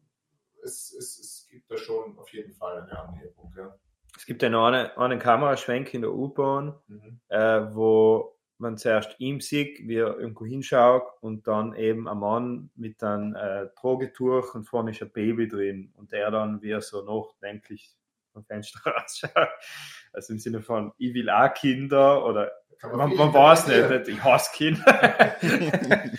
es, 0.62 0.94
es, 0.96 1.18
es 1.18 1.48
gibt 1.50 1.70
da 1.70 1.76
schon 1.76 2.16
auf 2.18 2.32
jeden 2.32 2.52
Fall 2.52 2.82
eine 2.82 2.98
Annäherung. 2.98 3.52
Ja. 3.56 3.74
Es 4.16 4.24
gibt 4.26 4.42
ja 4.42 4.50
noch 4.50 4.66
einen, 4.66 4.86
einen 4.90 5.18
Kameraschwenk 5.18 5.92
in 5.94 6.02
der 6.02 6.12
U-Bahn, 6.12 6.78
Mhm. 6.86 7.20
äh, 7.28 7.74
wo 7.74 8.36
man 8.60 8.76
zuerst 8.76 9.16
ihm 9.18 9.40
sieht, 9.40 9.86
wie 9.88 9.96
er 9.96 10.18
irgendwo 10.18 10.44
hinschaut 10.46 11.02
und 11.20 11.46
dann 11.46 11.74
eben 11.74 12.06
ein 12.08 12.18
Mann 12.18 12.70
mit 12.76 13.02
einem 13.02 13.34
äh, 13.34 13.66
Drogetuch 13.80 14.54
und 14.54 14.64
vorne 14.64 14.90
ist 14.92 15.02
ein 15.02 15.10
Baby 15.12 15.48
drin 15.48 15.92
und 15.96 16.12
der 16.12 16.30
dann 16.30 16.62
wie 16.62 16.70
er 16.70 16.80
so 16.82 17.02
nachdenklich 17.02 17.90
vom 18.32 18.44
Fenster 18.44 18.78
rausschaut. 18.90 19.48
Also 20.12 20.32
im 20.34 20.38
Sinne 20.38 20.60
von, 20.60 20.92
ich 20.98 21.14
will 21.14 21.28
auch 21.30 21.52
Kinder 21.54 22.24
oder 22.24 22.52
man, 22.82 23.14
man 23.14 23.34
weiß 23.34 23.66
nicht, 23.66 23.90
nicht, 23.90 24.08
ich 24.08 24.24
hasse 24.24 24.50
Kinder. 24.54 25.34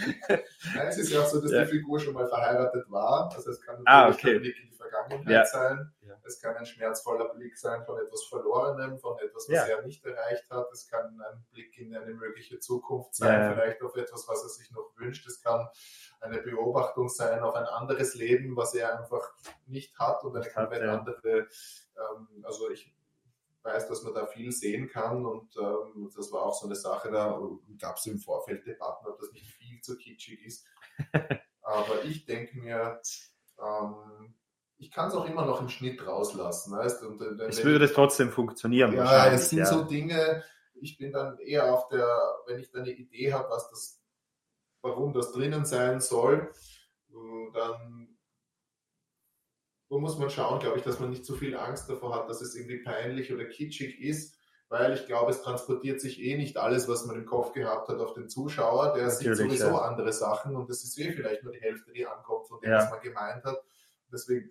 Es 0.87 0.97
ist 0.97 1.11
ja 1.11 1.21
auch 1.21 1.25
so, 1.25 1.41
dass 1.41 1.51
Ja. 1.51 1.63
die 1.65 1.71
Figur 1.71 1.99
schon 1.99 2.13
mal 2.13 2.27
verheiratet 2.27 2.85
war. 2.89 3.31
Also 3.33 3.49
es 3.51 3.61
kann 3.61 3.77
Ah, 3.85 4.09
natürlich 4.09 4.19
okay. 4.23 4.35
ein 4.35 4.41
Blick 4.41 4.57
in 4.63 4.69
die 4.69 4.75
Vergangenheit 4.75 5.29
Ja. 5.33 5.45
sein. 5.45 5.91
Es 6.31 6.41
kann 6.41 6.55
ein 6.55 6.65
schmerzvoller 6.65 7.33
Blick 7.33 7.57
sein 7.57 7.83
von 7.85 7.99
etwas 7.99 8.23
Verlorenem, 8.23 8.97
von 8.99 9.17
etwas, 9.19 9.47
was 9.49 9.55
Ja. 9.55 9.65
er 9.65 9.81
nicht 9.83 10.03
erreicht 10.05 10.49
hat. 10.49 10.71
Es 10.71 10.87
kann 10.87 11.19
ein 11.19 11.45
Blick 11.51 11.77
in 11.77 11.95
eine 11.95 12.13
mögliche 12.13 12.59
Zukunft 12.59 13.15
sein, 13.15 13.41
Ja, 13.41 13.53
vielleicht 13.53 13.81
auf 13.81 13.95
etwas, 13.95 14.27
was 14.27 14.43
er 14.43 14.49
sich 14.49 14.71
noch 14.71 14.91
wünscht. 14.97 15.27
Es 15.27 15.41
kann 15.41 15.67
eine 16.21 16.41
Beobachtung 16.41 17.09
sein 17.09 17.41
auf 17.41 17.55
ein 17.55 17.65
anderes 17.65 18.15
Leben, 18.15 18.55
was 18.55 18.73
er 18.73 18.99
einfach 18.99 19.33
nicht 19.65 19.97
hat 19.99 20.23
und 20.23 20.35
eine 20.35 20.49
komplett 20.49 20.83
ja. 20.83 20.97
andere. 20.97 21.47
Ähm, 21.97 22.43
also 22.43 22.69
ich 22.69 22.95
weiß, 23.63 23.87
dass 23.87 24.03
man 24.03 24.13
da 24.13 24.25
viel 24.25 24.51
sehen 24.51 24.87
kann 24.89 25.25
und 25.25 25.55
ähm, 25.57 26.09
das 26.15 26.31
war 26.31 26.43
auch 26.43 26.53
so 26.53 26.65
eine 26.65 26.75
Sache, 26.75 27.11
da 27.11 27.39
gab 27.79 27.97
es 27.97 28.05
im 28.07 28.19
Vorfeld 28.19 28.65
Debatten, 28.65 29.05
ob 29.07 29.19
das 29.19 29.31
nicht 29.33 29.51
viel 29.51 29.79
zu 29.81 29.97
kitschig 29.97 30.43
ist. 30.45 30.65
Aber 31.61 32.03
ich 32.03 32.25
denke 32.25 32.57
mir, 32.57 32.99
ähm, 33.59 34.33
ich 34.81 34.89
kann 34.91 35.09
es 35.09 35.13
auch 35.13 35.27
immer 35.29 35.45
noch 35.45 35.61
im 35.61 35.69
Schnitt 35.69 36.05
rauslassen. 36.05 36.73
Weißt? 36.75 37.03
Und, 37.03 37.21
äh, 37.21 37.45
Es 37.45 37.59
wenn- 37.59 37.65
würde 37.65 37.91
trotzdem 37.93 38.31
funktionieren. 38.31 38.93
ja, 38.93 39.27
es 39.31 39.49
sind 39.49 39.59
ja. 39.59 39.65
so 39.65 39.83
Dinge, 39.83 40.43
ich 40.73 40.97
bin 40.97 41.11
dann 41.11 41.37
eher 41.37 41.71
auf 41.73 41.87
der, 41.89 42.07
wenn 42.47 42.59
ich 42.59 42.71
da 42.71 42.79
eine 42.79 42.89
Idee 42.91 43.31
habe, 43.33 43.47
was 43.49 43.69
das, 43.69 44.01
warum 44.81 45.13
das 45.13 45.31
drinnen 45.31 45.65
sein 45.65 46.01
soll, 46.01 46.51
äh, 47.11 47.51
dann 47.53 48.17
wo 49.89 49.99
muss 49.99 50.17
man 50.17 50.29
schauen, 50.29 50.59
glaube 50.59 50.77
ich, 50.77 50.83
dass 50.83 50.99
man 51.01 51.09
nicht 51.09 51.25
zu 51.25 51.35
viel 51.35 51.55
Angst 51.55 51.89
davor 51.89 52.15
hat, 52.15 52.29
dass 52.29 52.41
es 52.41 52.55
irgendwie 52.55 52.77
peinlich 52.81 53.33
oder 53.33 53.43
kitschig 53.45 53.99
ist, 53.99 54.37
weil 54.69 54.93
ich 54.93 55.05
glaube, 55.05 55.31
es 55.31 55.41
transportiert 55.41 55.99
sich 55.99 56.21
eh 56.21 56.37
nicht 56.37 56.55
alles, 56.57 56.87
was 56.87 57.05
man 57.05 57.17
im 57.17 57.25
Kopf 57.25 57.51
gehabt 57.51 57.89
hat, 57.89 57.99
auf 57.99 58.13
den 58.13 58.29
Zuschauer. 58.29 58.93
Der 58.93 59.09
sieht 59.11 59.27
Natürlich, 59.27 59.59
sowieso 59.59 59.75
ja. 59.75 59.81
andere 59.81 60.13
Sachen 60.13 60.55
und 60.55 60.69
das 60.69 60.83
ist 60.85 60.97
eh 60.97 61.11
vielleicht 61.11 61.43
nur 61.43 61.51
die 61.51 61.59
Hälfte, 61.59 61.91
die 61.91 62.07
ankommt 62.07 62.47
von 62.47 62.61
dem, 62.61 62.71
Ja. 62.71 62.77
was 62.77 62.89
man 62.89 63.01
gemeint 63.01 63.43
hat. 63.43 63.61
Deswegen 64.13 64.49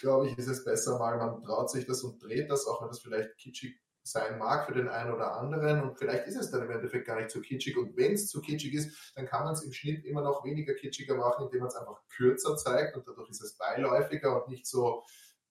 glaube 0.00 0.28
ich, 0.28 0.38
ist 0.38 0.48
es 0.48 0.64
besser 0.64 0.98
mal, 0.98 1.16
man 1.16 1.42
traut 1.42 1.70
sich 1.70 1.86
das 1.86 2.02
und 2.02 2.22
dreht 2.22 2.50
das, 2.50 2.66
auch 2.66 2.80
wenn 2.82 2.88
das 2.88 3.00
vielleicht 3.00 3.36
kitschig 3.38 3.80
sein 4.06 4.38
mag 4.38 4.66
für 4.66 4.74
den 4.74 4.88
einen 4.88 5.12
oder 5.14 5.32
anderen 5.38 5.82
und 5.82 5.98
vielleicht 5.98 6.26
ist 6.26 6.36
es 6.36 6.50
dann 6.50 6.62
im 6.62 6.70
Endeffekt 6.70 7.06
gar 7.06 7.16
nicht 7.16 7.30
so 7.30 7.40
kitschig 7.40 7.76
und 7.78 7.96
wenn 7.96 8.12
es 8.12 8.28
zu 8.28 8.42
kitschig 8.42 8.74
ist, 8.74 9.12
dann 9.16 9.24
kann 9.26 9.44
man 9.44 9.54
es 9.54 9.62
im 9.64 9.72
Schnitt 9.72 10.04
immer 10.04 10.20
noch 10.20 10.44
weniger 10.44 10.74
kitschiger 10.74 11.14
machen, 11.14 11.46
indem 11.46 11.60
man 11.60 11.68
es 11.68 11.74
einfach 11.76 12.02
kürzer 12.14 12.54
zeigt 12.56 12.96
und 12.96 13.08
dadurch 13.08 13.30
ist 13.30 13.42
es 13.42 13.56
beiläufiger 13.56 14.42
und 14.44 14.50
nicht 14.50 14.66
so 14.66 15.02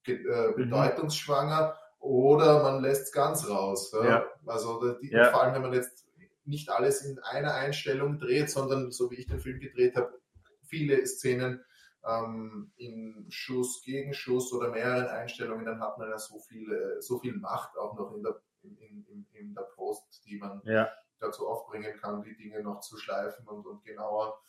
äh, 0.06 0.14
Mhm. 0.14 0.56
bedeutungsschwanger 0.56 1.76
oder 2.00 2.62
man 2.62 2.82
lässt 2.84 3.04
es 3.04 3.12
ganz 3.12 3.50
raus. 3.50 3.92
Ja? 3.94 4.06
Ja. 4.06 4.26
Also 4.46 4.94
die, 5.02 5.10
Ja. 5.10 5.32
vor 5.32 5.42
allem, 5.44 5.54
wenn 5.56 5.62
man 5.62 5.74
jetzt 5.74 6.06
nicht 6.46 6.70
alles 6.70 7.02
in 7.06 7.18
einer 7.20 7.54
Einstellung 7.56 8.20
dreht, 8.20 8.50
sondern 8.50 8.92
so 8.92 9.10
wie 9.10 9.16
ich 9.16 9.28
den 9.28 9.40
Film 9.40 9.60
gedreht 9.62 9.96
habe, 9.96 10.20
viele 10.68 11.06
Szenen 11.08 11.64
ähm, 12.06 12.72
in 12.78 13.26
Schuss, 13.30 13.82
Gegenschuss 13.84 14.52
oder 14.54 14.70
mehreren 14.72 15.08
Einstellungen, 15.08 15.66
dann 15.66 15.80
hat 15.82 15.98
man 15.98 16.10
ja 16.10 16.18
so 16.18 16.40
viel, 16.40 16.72
äh, 16.72 17.02
so 17.02 17.20
viel 17.20 17.36
Macht 17.38 17.78
auch 17.78 17.96
noch 17.98 18.14
in 18.16 18.24
der, 18.24 18.42
in, 18.62 18.78
in, 18.78 19.28
in 19.32 19.54
der 19.56 19.64
Post, 19.76 20.24
die 20.26 20.38
man 20.38 20.62
Ja, 20.64 20.94
dazu 21.20 21.48
aufbringen 21.48 21.98
kann, 22.00 22.24
die 22.24 22.36
Dinge 22.36 22.62
noch 22.64 22.82
zu 22.82 22.98
schleifen 22.98 23.48
und, 23.48 23.66
und 23.66 23.84
genauer 23.84 24.42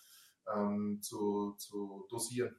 ähm, 0.55 1.00
zu, 1.02 1.55
zu 1.59 2.07
dosieren. 2.11 2.57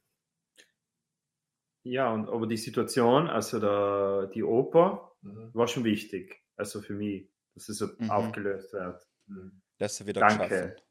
ja, 1.83 2.11
und 2.13 2.29
aber 2.29 2.47
die 2.47 2.57
Situation, 2.57 3.27
also 3.27 3.59
der, 3.59 4.27
die 4.33 4.43
Oper, 4.43 5.15
Mhm. 5.23 5.53
war 5.53 5.67
schon 5.67 5.83
wichtig. 5.83 6.43
Also 6.57 6.81
für 6.81 6.93
mich, 6.93 7.31
dass 7.53 7.69
es 7.69 7.77
so 7.77 7.87
Mhm. 7.99 8.07
aufgelöst 8.07 8.73
wird. 8.73 9.07
Mhm. 9.27 9.61
Das 9.79 9.99
ist 10.01 10.07
wieder 10.07 10.23
Danke. 10.23 10.25
geschaffen. 10.25 10.81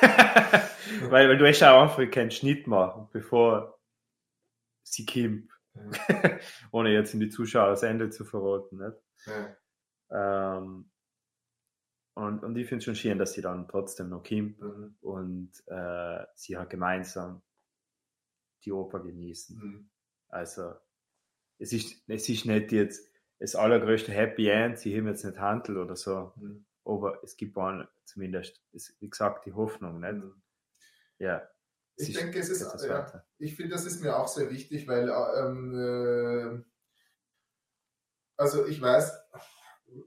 weil, 1.10 1.28
weil 1.28 1.38
du 1.38 1.46
hast 1.46 1.60
ja 1.60 1.74
auch 1.74 1.82
einfach 1.82 2.10
keinen 2.10 2.30
Schnitt 2.30 2.66
machen, 2.66 3.08
bevor 3.12 3.78
sie 4.82 5.06
kommt. 5.06 5.50
Ja. 5.74 6.38
Ohne 6.72 6.92
jetzt 6.92 7.14
in 7.14 7.20
die 7.20 7.28
Zuschauer 7.28 7.70
das 7.70 7.82
Ende 7.82 8.10
zu 8.10 8.24
verraten. 8.24 8.78
Nicht? 8.78 8.96
Ja. 9.26 10.58
Ähm, 10.58 10.90
und, 12.14 12.42
und 12.42 12.56
ich 12.56 12.66
finde 12.68 12.78
es 12.78 12.84
schon 12.84 12.96
schön, 12.96 13.18
dass 13.18 13.32
sie 13.32 13.40
dann 13.42 13.68
trotzdem 13.68 14.08
noch 14.08 14.22
kommt 14.22 14.60
Mhm. 14.60 14.96
und 15.00 15.52
äh, 15.66 16.24
sie 16.34 16.56
halt 16.56 16.70
gemeinsam 16.70 17.42
die 18.64 18.72
Oper 18.72 19.00
genießen. 19.00 19.56
Mhm. 19.56 19.90
Also 20.28 20.74
es 21.58 21.72
ist, 21.72 22.02
es 22.08 22.28
ist 22.28 22.46
nicht 22.46 22.72
jetzt 22.72 23.08
das 23.38 23.54
allergrößte 23.54 24.12
Happy 24.12 24.48
End, 24.48 24.78
sie 24.78 24.96
haben 24.96 25.06
jetzt 25.06 25.24
nicht 25.24 25.38
Handel 25.38 25.78
oder 25.78 25.96
so, 25.96 26.32
Mhm. 26.36 26.66
Aber 26.90 27.22
es 27.22 27.36
gibt 27.36 27.56
auch 27.56 27.84
zumindest, 28.04 28.60
es, 28.72 28.94
wie 29.00 29.08
gesagt, 29.08 29.46
die 29.46 29.52
Hoffnung, 29.52 30.00
nicht? 30.00 30.14
Mhm. 30.14 30.42
Ja. 31.18 31.48
Ich 31.96 32.14
denke, 32.14 32.38
es 32.38 32.48
ist, 32.48 32.62
ja, 32.84 33.24
ich 33.38 33.56
finde, 33.56 33.72
das 33.72 33.84
ist 33.84 34.00
mir 34.00 34.16
auch 34.16 34.28
sehr 34.28 34.50
wichtig, 34.50 34.88
weil 34.88 35.10
ähm, 35.10 35.74
äh, 35.74 36.64
also 38.38 38.64
ich 38.66 38.80
weiß, 38.80 39.12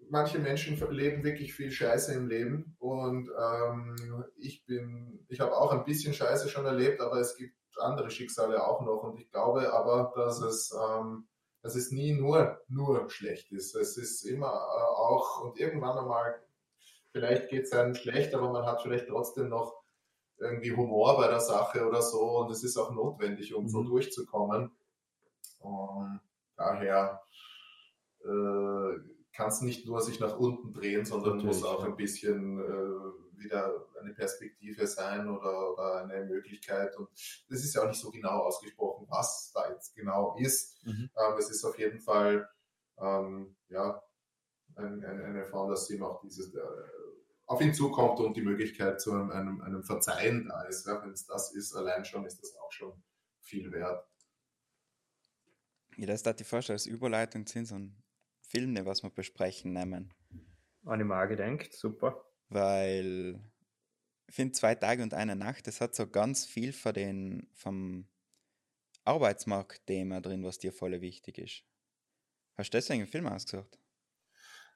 manche 0.09 0.39
Menschen 0.39 0.79
leben 0.91 1.23
wirklich 1.23 1.53
viel 1.53 1.71
Scheiße 1.71 2.13
im 2.13 2.27
Leben 2.27 2.75
und 2.79 3.29
ähm, 3.37 4.25
ich 4.37 4.65
bin, 4.65 5.23
ich 5.29 5.39
habe 5.39 5.55
auch 5.55 5.71
ein 5.71 5.85
bisschen 5.85 6.13
Scheiße 6.13 6.49
schon 6.49 6.65
erlebt, 6.65 6.99
aber 6.99 7.19
es 7.19 7.35
gibt 7.35 7.55
andere 7.77 8.09
Schicksale 8.09 8.65
auch 8.65 8.81
noch 8.81 9.03
und 9.03 9.19
ich 9.19 9.29
glaube 9.29 9.71
aber, 9.71 10.13
dass 10.15 10.41
es, 10.41 10.71
ähm, 10.73 11.27
dass 11.61 11.75
es 11.75 11.91
nie 11.91 12.13
nur, 12.13 12.61
nur 12.67 13.09
schlecht 13.09 13.51
ist. 13.51 13.75
Es 13.75 13.97
ist 13.97 14.23
immer 14.23 14.47
äh, 14.47 14.49
auch 14.51 15.41
und 15.41 15.59
irgendwann 15.59 15.97
einmal, 15.97 16.41
vielleicht 17.13 17.49
geht 17.49 17.63
es 17.65 17.71
einem 17.71 17.95
schlecht, 17.95 18.33
aber 18.33 18.51
man 18.51 18.65
hat 18.65 18.81
vielleicht 18.81 19.07
trotzdem 19.07 19.49
noch 19.49 19.81
irgendwie 20.37 20.75
Humor 20.75 21.15
bei 21.15 21.27
der 21.27 21.39
Sache 21.39 21.87
oder 21.87 22.01
so 22.01 22.39
und 22.39 22.51
es 22.51 22.63
ist 22.63 22.75
auch 22.75 22.91
notwendig, 22.91 23.53
um 23.53 23.69
so 23.69 23.81
Mhm. 23.81 23.85
durchzukommen. 23.87 24.71
Und 25.59 26.19
daher 26.57 27.21
äh, 28.19 28.99
kann 29.31 29.47
es 29.49 29.61
nicht 29.61 29.85
nur 29.85 30.01
sich 30.01 30.19
nach 30.19 30.37
unten 30.37 30.73
drehen, 30.73 31.05
sondern 31.05 31.37
Natürlich, 31.37 31.61
muss 31.61 31.65
auch 31.65 31.81
ja. 31.81 31.85
ein 31.87 31.95
bisschen 31.95 32.59
äh, 32.59 33.39
wieder 33.39 33.85
eine 33.99 34.13
Perspektive 34.13 34.87
sein 34.87 35.29
oder, 35.29 35.71
oder 35.73 36.03
eine 36.03 36.25
Möglichkeit. 36.25 36.95
Und 36.97 37.09
das 37.49 37.63
ist 37.63 37.73
ja 37.75 37.83
auch 37.83 37.87
nicht 37.87 37.99
so 38.01 38.11
genau 38.11 38.41
ausgesprochen, 38.43 39.05
was 39.09 39.51
da 39.53 39.69
jetzt 39.71 39.95
genau 39.95 40.35
ist. 40.37 40.83
Mhm. 40.85 41.09
Ähm, 41.15 41.37
es 41.37 41.49
ist 41.49 41.63
auf 41.63 41.77
jeden 41.79 41.99
Fall 41.99 42.49
ähm, 42.99 43.55
ja, 43.69 44.01
ein, 44.75 45.03
ein, 45.03 45.21
eine 45.21 45.45
Form, 45.45 45.69
dass 45.69 45.89
ihm 45.89 46.03
auch 46.03 46.19
dieses 46.21 46.53
äh, 46.53 46.59
auf 47.45 47.61
ihn 47.61 47.73
zukommt 47.73 48.19
und 48.19 48.35
die 48.35 48.41
Möglichkeit 48.41 49.01
zu 49.01 49.11
einem, 49.11 49.31
einem, 49.31 49.61
einem 49.61 49.83
Verzeihen 49.83 50.47
da 50.47 50.63
ist. 50.63 50.87
Ja, 50.87 51.01
Wenn 51.01 51.11
es 51.11 51.25
das 51.25 51.53
ist, 51.53 51.73
allein 51.73 52.05
schon 52.05 52.25
ist 52.25 52.41
das 52.41 52.55
auch 52.57 52.71
schon 52.71 53.03
viel 53.41 53.71
wert. 53.71 54.07
Ja, 55.97 56.07
das 56.07 56.25
hat 56.25 56.39
die 56.39 56.43
fast 56.43 56.69
als 56.69 56.85
Überleitung 56.85 57.45
zu 57.45 57.63
so 57.65 57.75
einem 57.75 57.95
Film, 58.41 58.77
was 58.85 59.03
wir 59.03 59.09
besprechen 59.09 59.73
nehmen. 59.73 60.13
An 60.85 60.99
die 60.99 61.05
Mal 61.05 61.27
gedenkt, 61.27 61.73
super. 61.73 62.25
Weil 62.49 63.39
ich 64.27 64.35
finde 64.35 64.53
zwei 64.53 64.75
Tage 64.75 65.03
und 65.03 65.13
eine 65.13 65.35
Nacht, 65.35 65.67
das 65.67 65.81
hat 65.81 65.95
so 65.95 66.07
ganz 66.07 66.45
viel 66.45 66.73
von 66.73 66.93
den, 66.93 67.47
vom 67.53 68.07
Arbeitsmarkt-Thema 69.05 70.21
drin, 70.21 70.43
was 70.43 70.57
dir 70.57 70.71
voll 70.71 70.99
wichtig 71.01 71.37
ist. 71.37 71.63
Hast 72.55 72.73
du 72.73 72.77
deswegen 72.77 73.01
einen 73.01 73.11
Film 73.11 73.27
ausgesucht? 73.27 73.79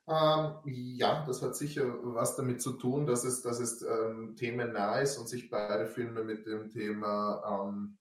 Ähm, 0.10 0.54
ja, 0.66 1.26
das 1.26 1.42
hat 1.42 1.58
sicher 1.58 1.84
was 2.02 2.38
damit 2.38 2.62
zu 2.62 2.74
tun, 2.74 3.06
dass 3.06 3.26
es, 3.26 3.42
dass 3.42 3.60
es 3.60 3.82
ähm, 3.82 4.36
themennah 4.38 5.00
ist 5.00 5.18
und 5.18 5.28
sich 5.28 5.50
beide 5.50 5.86
Filme 5.86 6.24
mit 6.24 6.46
dem 6.46 6.70
Thema 6.70 7.68
ähm, 7.68 7.98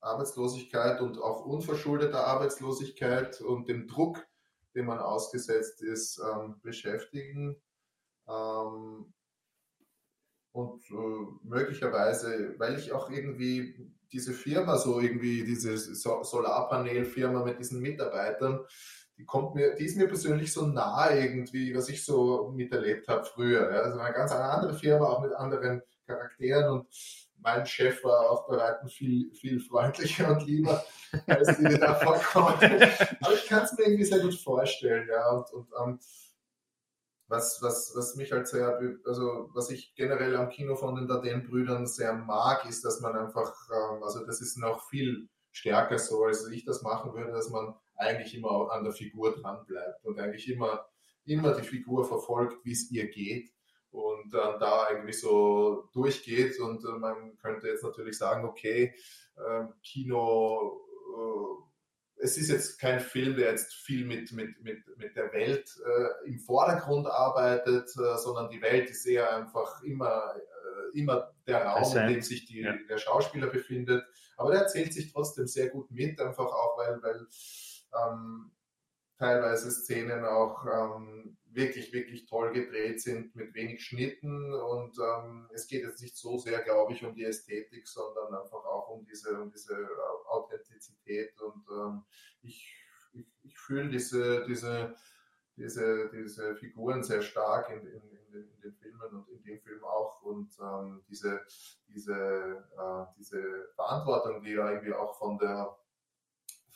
Arbeitslosigkeit 0.00 1.00
und 1.00 1.18
auch 1.18 1.44
unverschuldeter 1.44 2.26
Arbeitslosigkeit 2.26 3.40
und 3.40 3.68
dem 3.68 3.86
Druck, 3.86 4.26
dem 4.74 4.86
man 4.86 4.98
ausgesetzt 4.98 5.82
ist, 5.82 6.18
ähm, 6.18 6.60
beschäftigen. 6.62 7.56
Ähm, 8.26 9.12
und 10.52 10.90
äh, 10.90 11.26
möglicherweise, 11.44 12.56
weil 12.58 12.76
ich 12.76 12.92
auch 12.92 13.08
irgendwie 13.08 13.92
diese 14.10 14.32
Firma, 14.32 14.78
so 14.78 14.98
irgendwie 14.98 15.44
diese 15.44 15.78
so 15.78 16.24
Solarpanelfirma 16.24 17.44
mit 17.44 17.60
diesen 17.60 17.80
Mitarbeitern, 17.80 18.66
die 19.20 19.26
kommt 19.26 19.54
mir, 19.54 19.74
die 19.74 19.84
ist 19.84 19.98
mir 19.98 20.08
persönlich 20.08 20.50
so 20.50 20.66
nahe 20.66 21.20
irgendwie, 21.20 21.76
was 21.76 21.90
ich 21.90 22.04
so 22.04 22.50
miterlebt 22.54 23.06
habe 23.06 23.24
früher. 23.24 23.70
Ja. 23.70 23.80
Also 23.82 23.98
eine 23.98 24.14
ganz 24.14 24.32
andere 24.32 24.72
Firma, 24.72 25.06
auch 25.06 25.20
mit 25.20 25.32
anderen 25.34 25.82
Charakteren 26.06 26.72
und 26.72 26.86
mein 27.42 27.66
Chef 27.66 28.02
war 28.02 28.30
auch 28.30 28.48
bei 28.48 28.56
weitem 28.56 28.88
viel, 28.88 29.30
viel 29.34 29.60
freundlicher 29.60 30.30
und 30.30 30.46
lieber, 30.46 30.82
als 31.26 31.58
die, 31.58 31.64
die 31.64 31.78
da 31.78 31.94
vorkommen. 31.94 32.82
Aber 33.20 33.34
ich 33.34 33.46
kann 33.46 33.64
es 33.64 33.72
mir 33.76 33.84
irgendwie 33.84 34.04
sehr 34.04 34.20
gut 34.20 34.34
vorstellen, 34.34 35.06
ja. 35.08 35.30
Und, 35.30 35.52
und 35.52 35.68
ähm, 35.78 36.00
was, 37.28 37.60
was, 37.62 37.92
was 37.94 38.16
mich 38.16 38.32
halt 38.32 38.48
sehr, 38.48 38.78
also 39.06 39.50
was 39.52 39.70
ich 39.70 39.94
generell 39.94 40.36
am 40.36 40.48
Kino 40.48 40.76
von 40.76 40.96
den 40.96 41.08
Dardenne-Brüdern 41.08 41.86
sehr 41.86 42.14
mag, 42.14 42.66
ist, 42.68 42.84
dass 42.84 43.00
man 43.00 43.16
einfach, 43.16 43.54
ähm, 43.70 44.02
also 44.02 44.24
das 44.24 44.40
ist 44.40 44.56
noch 44.56 44.88
viel 44.88 45.28
stärker 45.52 45.98
so, 45.98 46.24
als 46.24 46.46
ich 46.48 46.64
das 46.64 46.82
machen 46.82 47.12
würde, 47.14 47.32
dass 47.32 47.50
man 47.50 47.74
eigentlich 48.00 48.34
immer 48.34 48.70
an 48.70 48.84
der 48.84 48.92
Figur 48.92 49.34
dran 49.34 49.64
bleibt 49.66 50.04
und 50.04 50.18
eigentlich 50.18 50.48
immer, 50.48 50.86
immer 51.24 51.54
die 51.54 51.66
Figur 51.66 52.04
verfolgt, 52.04 52.64
wie 52.64 52.72
es 52.72 52.90
ihr 52.90 53.08
geht 53.08 53.50
und 53.90 54.34
äh, 54.34 54.58
da 54.58 54.84
eigentlich 54.88 55.20
so 55.20 55.88
durchgeht 55.92 56.58
und 56.60 56.84
äh, 56.84 56.98
man 56.98 57.36
könnte 57.38 57.68
jetzt 57.68 57.84
natürlich 57.84 58.16
sagen, 58.18 58.44
okay, 58.44 58.94
äh, 59.36 59.64
Kino, 59.82 60.86
es 62.22 62.36
ist 62.36 62.50
jetzt 62.50 62.78
kein 62.78 63.00
Film, 63.00 63.36
der 63.36 63.50
jetzt 63.50 63.72
viel 63.74 64.04
mit, 64.04 64.32
mit, 64.32 64.60
mit, 64.62 64.78
mit 64.98 65.16
der 65.16 65.32
Welt 65.32 65.70
äh, 65.84 66.28
im 66.28 66.38
Vordergrund 66.38 67.06
arbeitet, 67.06 67.88
äh, 67.96 68.16
sondern 68.18 68.50
die 68.50 68.60
Welt 68.60 68.90
ist 68.90 69.06
eher 69.06 69.34
einfach 69.34 69.82
immer, 69.82 70.34
äh, 70.36 70.98
immer 70.98 71.32
der 71.46 71.64
Raum, 71.64 71.96
in 71.96 72.08
dem 72.14 72.22
sich 72.22 72.44
die, 72.44 72.60
Ja. 72.60 72.74
der 72.88 72.98
Schauspieler 72.98 73.46
befindet. 73.46 74.04
Aber 74.36 74.50
der 74.52 74.62
erzählt 74.62 74.92
sich 74.92 75.12
trotzdem 75.12 75.46
sehr 75.46 75.68
gut 75.68 75.90
mit, 75.90 76.20
einfach 76.20 76.46
auch, 76.46 76.78
weil, 76.78 77.02
weil 77.02 77.26
ähm, 77.94 78.50
teilweise 79.18 79.70
Szenen 79.70 80.24
auch 80.24 80.64
ähm, 80.66 81.36
wirklich, 81.52 81.92
wirklich 81.92 82.26
toll 82.26 82.52
gedreht 82.52 83.02
sind 83.02 83.34
mit 83.34 83.54
wenig 83.54 83.84
Schnitten 83.84 84.54
und 84.54 84.96
ähm, 84.98 85.48
es 85.52 85.66
geht 85.66 85.82
jetzt 85.82 86.00
nicht 86.00 86.16
so 86.16 86.38
sehr, 86.38 86.60
glaube 86.62 86.92
ich, 86.92 87.04
um 87.04 87.14
die 87.14 87.24
Ästhetik, 87.24 87.86
sondern 87.86 88.34
einfach 88.34 88.64
auch 88.64 88.88
um 88.88 89.04
diese, 89.04 89.40
um 89.40 89.50
diese 89.50 89.76
Authentizität 90.28 91.38
und 91.40 91.64
ähm, 91.70 92.04
ich, 92.42 92.72
ich, 93.12 93.26
ich 93.42 93.58
fühle 93.58 93.88
diese, 93.88 94.44
diese, 94.46 94.94
diese, 95.56 96.10
diese 96.10 96.56
Figuren 96.56 97.02
sehr 97.02 97.22
stark 97.22 97.70
in, 97.70 97.86
in, 97.86 98.02
in, 98.10 98.32
den, 98.32 98.50
in 98.54 98.60
den 98.62 98.74
Filmen 98.76 99.16
und 99.16 99.28
in 99.28 99.42
dem 99.42 99.60
Film 99.60 99.84
auch 99.84 100.22
und 100.22 100.56
ähm, 100.60 101.02
diese, 101.08 101.42
diese, 101.88 102.64
äh, 102.78 103.04
diese 103.18 103.68
Verantwortung, 103.74 104.42
die 104.42 104.52
ja 104.52 104.70
irgendwie 104.70 104.94
auch 104.94 105.18
von 105.18 105.36
der 105.38 105.76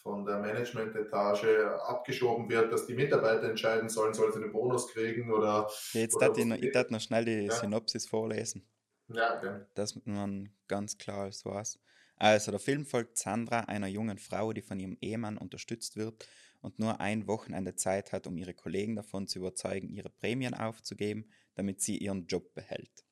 von 0.05 0.27
der 0.27 0.39
Management-Etage 0.39 1.47
abgeschoben 1.89 2.49
wird, 2.51 2.71
dass 2.71 2.87
die 2.87 2.95
Mitarbeiter 2.95 3.49
entscheiden 3.49 3.89
sollen, 3.89 4.13
sollen 4.13 4.33
sie 4.33 4.43
einen 4.43 4.53
Bonus 4.53 4.87
kriegen 4.93 5.33
oder 5.33 5.69
Jetzt 5.93 6.15
Oder 6.17 6.29
darf 6.29 6.37
ich, 6.37 6.45
was 6.45 6.49
noch, 6.51 6.57
ich 6.63 6.73
darf 6.73 6.91
noch 6.91 7.01
schnell 7.01 7.25
die 7.25 7.47
Ja. 7.47 7.53
Synopsis 7.53 8.07
vorlesen. 8.07 8.69
ja, 9.09 9.43
ja. 9.43 9.67
dass 9.75 9.99
man 10.05 10.51
ganz 10.69 10.99
klar 10.99 11.23
alles 11.23 11.45
weiß. 11.45 11.79
Also, 12.17 12.51
der 12.51 12.61
Film 12.61 12.85
folgt 12.87 13.19
Sandra, 13.19 13.61
einer 13.61 13.89
jungen 13.89 14.19
Frau, 14.19 14.53
die 14.53 14.63
von 14.63 14.79
ihrem 14.79 14.97
Ehemann 15.01 15.39
unterstützt 15.39 15.97
wird 15.97 16.29
und 16.61 16.79
nur 16.79 17.01
ein 17.01 17.27
Wochenende 17.27 17.75
Zeit 17.75 18.13
hat, 18.13 18.27
um 18.27 18.37
ihre 18.37 18.55
Kollegen 18.55 18.97
davon 18.97 19.27
zu 19.27 19.39
überzeugen, 19.39 19.89
ihre 19.89 20.11
Prämien 20.11 20.55
aufzugeben, 20.55 21.31
damit 21.55 21.81
sie 21.81 21.97
ihren 21.99 22.27
Job 22.27 22.53
behält. 22.55 23.05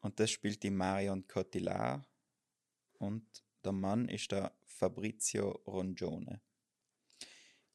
Und 0.00 0.20
das 0.20 0.30
spielt 0.30 0.62
die 0.62 0.70
Marion 0.70 1.26
Cotillard 1.26 2.06
und 2.98 3.26
der 3.64 3.72
Mann 3.72 4.08
ist 4.08 4.32
der 4.32 4.52
Fabrizio 4.64 5.50
Rongione. 5.66 6.40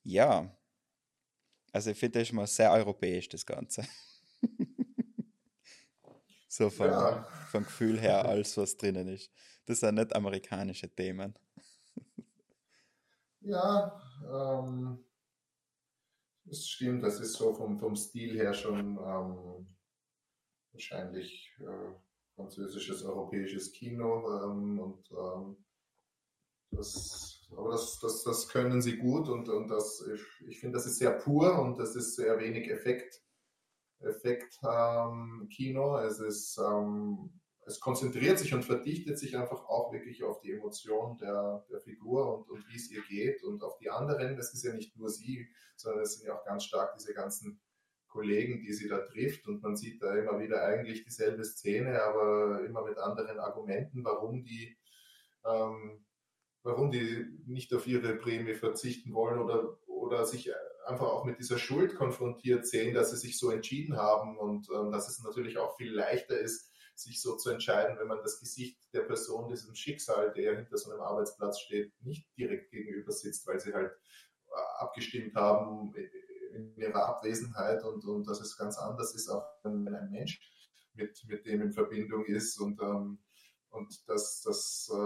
Ja, 0.04 0.50
also 1.72 1.92
ich 1.92 1.98
finde 2.00 2.20
das 2.20 2.30
ist 2.30 2.34
mal 2.34 2.48
sehr 2.48 2.72
europäisch, 2.72 3.30
das 3.30 3.46
Ganze. 3.46 3.84
so 6.48 6.70
vom, 6.70 6.88
Ja. 6.88 7.24
vom 7.52 7.64
Gefühl 7.64 8.00
her, 8.00 8.26
alles 8.26 8.58
was 8.58 8.78
drinnen 8.78 9.08
ist. 9.08 9.32
Das 9.66 9.80
sind 9.80 9.96
nicht 9.96 10.16
amerikanische 10.16 10.90
Themen. 10.90 11.34
Ja, 13.42 14.00
ähm, 14.24 15.04
das 16.46 16.68
stimmt, 16.68 17.04
das 17.04 17.20
ist 17.20 17.34
so 17.34 17.54
vom, 17.54 17.80
vom 17.80 17.96
Stil 17.96 18.36
her 18.38 18.54
schon 18.54 18.98
ähm, 18.98 19.68
wahrscheinlich 20.74 21.54
äh, 21.60 21.94
französisches, 22.36 23.04
europäisches 23.04 23.72
Kino 23.72 24.44
ähm, 24.44 24.80
und 24.80 25.10
ähm, 25.12 25.58
das, 26.72 27.48
aber 27.52 27.72
das, 27.72 28.00
das, 28.00 28.24
das 28.24 28.48
können 28.48 28.82
sie 28.82 28.98
gut 28.98 29.28
und, 29.28 29.50
und 29.50 29.68
das, 29.70 30.06
ich, 30.14 30.48
ich 30.48 30.60
finde, 30.60 30.78
das 30.78 30.86
ist 30.86 30.98
sehr 30.98 31.12
pur 31.12 31.60
und 31.60 31.78
das 31.80 31.96
ist 31.96 32.16
sehr 32.16 32.40
wenig 32.40 32.70
Effekt, 32.70 33.22
Effekt 34.00 34.60
ähm, 34.64 35.48
Kino. 35.52 35.98
Es 35.98 36.20
ist 36.20 36.58
ähm, 36.58 37.40
es 37.70 37.80
konzentriert 37.80 38.40
sich 38.40 38.54
und 38.54 38.66
verdichtet 38.66 39.20
sich 39.20 39.38
einfach 39.38 39.64
auch 39.66 39.94
wirklich 39.94 40.24
auf 40.24 40.40
die 40.42 40.52
Emotion 40.52 41.18
der, 41.18 41.66
der 41.70 41.80
Figur 41.80 42.36
und, 42.36 42.50
und 42.50 42.68
wie 42.68 42.76
es 42.76 42.90
ihr 42.90 43.04
geht 43.04 43.44
und 43.44 43.64
auf 43.64 43.78
die 43.78 43.92
anderen. 43.92 44.36
Das 44.36 44.54
ist 44.54 44.64
ja 44.64 44.74
nicht 44.74 44.98
nur 44.98 45.10
sie, 45.10 45.48
sondern 45.76 46.02
es 46.02 46.16
sind 46.16 46.28
ja 46.28 46.36
auch 46.36 46.44
ganz 46.46 46.66
stark 46.66 46.96
diese 46.98 47.14
ganzen 47.14 47.62
Kollegen, 48.08 48.60
die 48.60 48.74
sie 48.74 48.88
da 48.88 49.00
trifft 49.00 49.48
und 49.48 49.62
man 49.62 49.78
sieht 49.78 50.02
da 50.02 50.16
immer 50.16 50.40
wieder 50.40 50.64
eigentlich 50.64 51.04
dieselbe 51.04 51.44
Szene, 51.44 52.02
aber 52.02 52.66
immer 52.66 52.84
mit 52.84 52.98
anderen 52.98 53.40
Argumenten, 53.40 54.04
warum 54.04 54.44
die, 54.44 54.76
ähm, 55.46 56.04
warum 56.64 56.92
die 56.92 57.26
nicht 57.46 57.74
auf 57.74 57.88
ihre 57.88 58.16
Prämie 58.16 58.54
verzichten 58.54 59.14
wollen 59.14 59.40
oder, 59.40 59.78
oder 59.88 60.26
sich 60.26 60.52
einfach 60.86 61.08
auch 61.08 61.26
mit 61.26 61.40
dieser 61.40 61.58
Schuld 61.58 61.96
konfrontiert 61.96 62.66
sehen, 62.66 62.94
dass 62.94 63.12
sie 63.12 63.18
sich 63.18 63.38
so 63.38 63.52
entschieden 63.52 63.98
haben 63.98 64.38
und 64.38 64.68
ähm, 64.76 64.92
dass 64.92 65.08
es 65.08 65.24
natürlich 65.24 65.58
auch 65.58 65.78
viel 65.78 65.94
leichter 65.94 66.38
ist, 66.38 66.72
sich 66.96 67.22
so 67.22 67.38
zu 67.38 67.50
entscheiden, 67.52 67.98
wenn 67.98 68.08
man 68.08 68.22
das 68.22 68.40
Gesicht 68.40 68.78
der 68.94 69.02
Person, 69.02 69.48
diesem 69.48 69.74
Schicksal, 69.76 70.34
der 70.34 70.58
hinter 70.58 70.78
so 70.78 70.92
einem 70.92 71.02
Arbeitsplatz 71.02 71.60
steht, 71.60 71.94
nicht 72.02 72.28
direkt 72.38 72.72
gegenüber 72.72 73.12
sitzt, 73.12 73.48
weil 73.48 73.60
sie 73.60 73.74
halt 73.74 73.92
äh, 73.92 74.80
abgestimmt 74.80 75.36
haben 75.36 75.94
in 76.54 76.76
ihrer 76.76 77.06
Abwesenheit 77.06 77.84
und, 77.84 78.04
und 78.06 78.28
dass 78.28 78.42
es 78.42 78.58
ganz 78.58 78.78
anders 78.78 79.16
ist, 79.16 79.30
auch 79.30 79.46
wenn 79.64 79.88
ein 79.88 80.10
Mensch 80.12 80.42
mit, 80.94 81.24
mit 81.28 81.46
dem 81.46 81.62
in 81.62 81.72
Verbindung 81.72 82.26
ist 82.26 82.60
und, 82.60 82.82
ähm, 82.82 83.20
und 83.70 84.10
das, 84.10 84.42
das, 84.42 84.90
äh, 84.92 84.98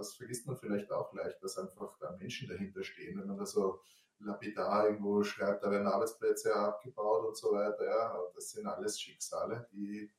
das 0.00 0.14
vergisst 0.14 0.46
man 0.46 0.56
vielleicht 0.56 0.90
auch 0.90 1.12
leicht, 1.12 1.42
dass 1.42 1.58
einfach 1.58 1.96
da 1.98 2.16
Menschen 2.16 2.48
dahinter 2.48 2.82
stehen, 2.82 3.18
wenn 3.18 3.26
man 3.26 3.38
da 3.38 3.46
so 3.46 3.80
lapidar 4.18 4.86
irgendwo 4.86 5.22
schreibt, 5.22 5.62
da 5.62 5.70
werden 5.70 5.86
Arbeitsplätze 5.86 6.54
abgebaut 6.54 7.26
und 7.26 7.36
so 7.36 7.52
weiter, 7.52 7.84
ja, 7.84 8.20
das 8.34 8.50
sind 8.50 8.66
alles 8.66 9.00
Schicksale, 9.00 9.66
die 9.72 10.10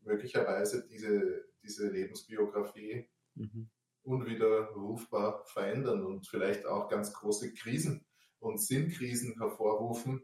möglicherweise 0.00 0.86
diese, 0.86 1.44
diese 1.62 1.88
Lebensbiografie 1.88 3.08
Mhm. 3.38 3.70
unwiderrufbar 4.02 5.44
verändern 5.46 6.04
und 6.04 6.26
vielleicht 6.26 6.66
auch 6.66 6.88
ganz 6.88 7.12
große 7.12 7.52
Krisen 7.54 8.04
und 8.40 8.60
Sinnkrisen 8.60 9.38
hervorrufen, 9.38 10.22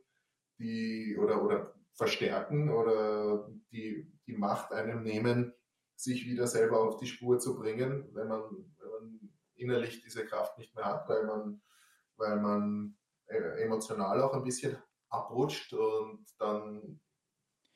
die 0.59 1.17
oder, 1.19 1.43
oder 1.45 1.75
verstärken 1.93 2.71
oder 2.71 3.49
die, 3.71 4.11
die 4.27 4.37
Macht 4.37 4.73
einem 4.73 5.03
nehmen, 5.03 5.53
sich 5.97 6.27
wieder 6.27 6.47
selber 6.47 6.81
auf 6.81 6.99
die 6.99 7.07
Spur 7.07 7.39
zu 7.39 7.57
bringen, 7.57 8.09
wenn 8.15 8.29
man, 8.29 8.43
wenn 8.79 8.91
man 8.91 9.21
innerlich 9.57 10.03
diese 10.03 10.25
Kraft 10.25 10.59
nicht 10.59 10.75
mehr 10.75 10.85
hat, 10.85 11.09
weil 11.09 11.25
man, 11.25 11.63
weil 12.17 12.41
man 12.41 12.97
äh, 13.27 13.63
emotional 13.63 14.21
auch 14.23 14.35
ein 14.35 14.45
bisschen 14.45 14.77
abrutscht 15.09 15.73
und 15.73 16.27
dann 16.39 17.01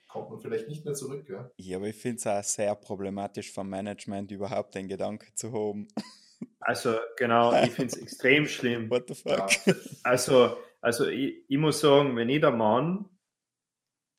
kommt 0.09 0.31
man 0.31 0.41
vielleicht 0.41 0.69
nicht 0.69 0.85
mehr 0.85 0.95
zurück. 0.95 1.29
Ja, 1.29 1.51
Ja, 1.57 1.77
aber 1.77 1.89
ich 1.89 1.97
finde 1.97 2.17
es 2.17 2.27
auch 2.27 2.43
sehr 2.43 2.75
problematisch 2.75 3.53
vom 3.53 3.69
Management, 3.69 4.31
überhaupt 4.31 4.75
den 4.75 4.89
Gedanken 4.89 5.35
zu 5.35 5.53
haben. 5.53 5.89
Also 6.61 6.99
genau, 7.17 7.53
ich 7.63 7.71
finde 7.71 7.95
es 7.95 7.97
extrem 7.97 8.47
schlimm. 8.47 8.91
What 8.91 9.09
the 9.09 9.15
fuck? 9.15 9.67
Ja. 9.67 9.75
Also, 10.03 10.57
also 10.81 11.07
ich, 11.07 11.45
ich 11.49 11.57
muss 11.57 11.81
sagen, 11.81 12.15
wenn 12.17 12.29
ich 12.29 12.41
der 12.41 12.51
Mann 12.51 13.09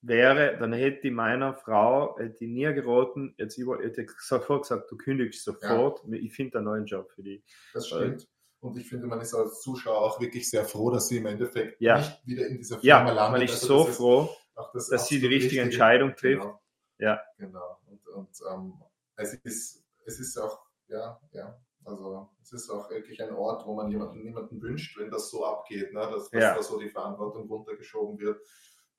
wäre, 0.01 0.57
dann 0.57 0.73
hätte 0.73 1.07
ich 1.07 1.13
meiner 1.13 1.53
Frau 1.53 2.17
hätte 2.17 2.45
ich 2.45 2.49
nie 2.49 2.73
geraten, 2.73 3.33
jetzt 3.37 3.57
ich 3.57 3.67
hätte 3.67 4.05
sofort 4.19 4.63
gesagt, 4.63 4.89
du 4.91 4.97
kündigst 4.97 5.43
sofort, 5.43 6.01
ich 6.11 6.33
finde 6.33 6.57
einen 6.59 6.65
neuen 6.65 6.85
Job 6.85 7.11
für 7.11 7.23
dich. 7.23 7.43
Das 7.73 7.87
stimmt. 7.87 8.27
Und 8.61 8.77
ich 8.77 8.89
finde, 8.89 9.07
man 9.07 9.21
ist 9.21 9.33
als 9.33 9.61
Zuschauer 9.61 9.97
auch 10.01 10.19
wirklich 10.19 10.49
sehr 10.49 10.65
froh, 10.65 10.91
dass 10.91 11.07
sie 11.07 11.17
im 11.17 11.25
Endeffekt 11.27 11.79
Ja. 11.79 11.97
nicht 11.97 12.27
wieder 12.27 12.47
in 12.47 12.57
dieser 12.57 12.77
Ja, 12.81 12.97
Firma 12.97 13.11
landet. 13.13 13.31
man 13.31 13.41
ist 13.41 13.53
Also 13.63 13.67
so 13.79 13.85
das 13.87 13.97
froh, 13.97 14.29
das 14.73 14.87
dass 14.89 15.07
sie 15.07 15.19
die 15.19 15.27
richtige 15.27 15.43
Richtige. 15.45 15.61
Entscheidung 15.61 16.15
trifft. 16.15 16.41
Genau. 16.41 16.61
Ja. 16.97 17.21
Genau. 17.37 17.79
Und, 17.87 18.07
und 18.09 18.29
ähm, 18.51 18.73
es, 19.15 19.33
ist, 19.35 19.85
es 20.05 20.19
ist 20.19 20.37
auch, 20.37 20.59
ja, 20.87 21.19
ja, 21.31 21.57
also 21.85 22.29
es 22.41 22.51
ist 22.51 22.69
auch 22.69 22.89
wirklich 22.89 23.23
ein 23.23 23.33
Ort, 23.33 23.65
wo 23.65 23.75
man 23.75 23.89
jemanden, 23.89 24.21
niemanden 24.21 24.61
wünscht, 24.61 24.97
wenn 24.99 25.09
das 25.09 25.29
so 25.29 25.45
abgeht, 25.45 25.93
ne? 25.93 26.01
dass, 26.01 26.29
dass 26.29 26.41
Ja. 26.43 26.55
da 26.55 26.61
so 26.61 26.77
die 26.77 26.89
Verantwortung 26.89 27.47
runtergeschoben 27.47 28.19
wird. 28.19 28.41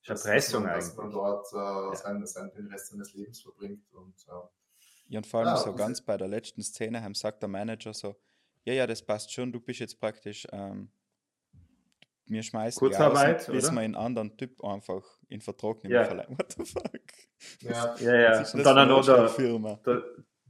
Dass- 0.07 0.25
Erpressung 0.25 0.65
dass 0.65 0.95
man, 0.97 1.11
dass 1.11 1.13
man 1.15 1.43
dort 1.53 1.93
äh, 1.93 1.97
sein, 1.97 2.27
sein, 2.27 2.51
den 2.57 2.67
Rest 2.69 2.89
seines 2.89 3.13
Lebens 3.15 3.41
verbringt. 3.41 3.85
Und, 3.93 4.15
äh, 4.29 4.33
Ja, 5.09 5.19
und 5.19 5.27
vor 5.27 5.41
allem 5.41 5.49
Ja, 5.51 5.57
so 5.57 5.71
das 5.73 5.77
ganz 5.77 6.01
bei 6.03 6.17
der 6.17 6.29
letzten 6.29 6.63
Szene 6.63 7.03
haben 7.03 7.15
sagt 7.15 7.43
der 7.43 7.49
Manager 7.49 7.93
so, 7.95 8.17
ja, 8.65 8.75
ja, 8.75 8.87
das 8.87 9.03
passt 9.03 9.33
schon, 9.33 9.53
du 9.53 9.61
bist 9.61 9.81
jetzt 9.81 9.99
praktisch, 9.99 10.47
ähm, 10.53 10.91
wir 12.27 12.43
schmeißen 12.43 12.79
dich 12.87 12.97
Kurzarbeit, 12.97 13.41
aus, 13.41 13.49
und 13.49 13.55
bis 13.55 13.65
oder? 13.67 13.75
wir 13.75 13.81
einen 13.81 13.97
anderen 13.97 14.37
Typ 14.37 14.63
einfach 14.63 15.03
in 15.29 15.41
Vertrag 15.41 15.83
nicht 15.83 15.93
Ja. 15.93 16.05
verleihen. 16.05 16.39
What 16.39 16.53
the 16.57 16.65
fuck? 16.65 16.85
ja, 17.63 17.97
Ja, 17.99 18.15
ja. 18.15 18.33
Und 18.39 18.41
das 18.41 18.53
dann 18.53 18.79
eine 18.79 19.01
der, 19.03 19.29
Firma. 19.29 19.81
der, 19.85 20.03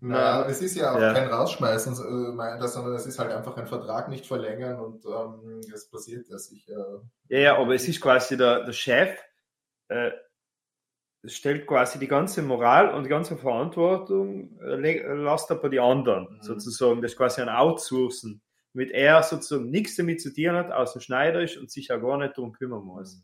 Naja, 0.03 0.41
Na, 0.43 0.47
es 0.49 0.61
ist 0.63 0.77
ja 0.77 0.95
auch 0.95 1.01
ja. 1.01 1.13
kein 1.15 1.29
Rausschmeißen, 1.29 1.95
äh, 1.95 2.33
meint 2.33 2.61
das, 2.63 2.75
sondern 2.75 2.95
es 2.95 3.07
ist 3.07 3.19
halt 3.19 3.33
einfach 3.33 3.57
ein 3.57 3.67
Vertrag 3.67 4.09
nicht 4.09 4.27
verlängern 4.27 4.79
und 4.81 5.05
ähm, 5.07 5.61
es 5.75 5.89
passiert 5.91 6.27
ja 6.29 6.39
sicher. 6.39 7.03
Ja, 7.29 7.39
ja, 7.39 7.57
aber 7.59 7.75
es 7.75 7.87
ist 7.89 8.01
quasi 8.01 8.37
der, 8.37 8.65
der 8.65 8.73
Chef, 8.73 9.19
äh, 9.91 10.13
stellt 11.25 11.67
quasi 11.67 11.99
die 11.99 12.09
ganze 12.09 12.43
Moral 12.43 12.95
und 12.95 13.05
die 13.05 13.11
ganze 13.11 13.37
Verantwortung, 13.37 14.59
äh, 14.61 14.77
le- 14.77 15.15
lasst 15.17 15.51
aber 15.51 15.69
die 15.69 15.81
anderen 15.81 16.37
Mhm. 16.37 16.43
sozusagen. 16.43 17.03
Das 17.03 17.13
ist 17.13 17.19
quasi 17.19 17.43
ein 17.43 17.49
Outsourcen, 17.51 18.41
damit 18.73 18.91
er 18.93 19.23
sozusagen 19.23 19.71
nichts 19.71 19.97
damit 19.97 20.23
zu 20.23 20.33
tun 20.33 20.53
hat, 20.53 20.73
außer 20.73 21.01
Schneider 21.01 21.43
ist 21.43 21.57
und 21.59 21.71
sich 21.71 21.89
ja 21.89 21.97
gar 21.99 22.17
nicht 22.17 22.37
darum 22.39 22.53
kümmern 22.53 22.85
muss. 22.85 23.23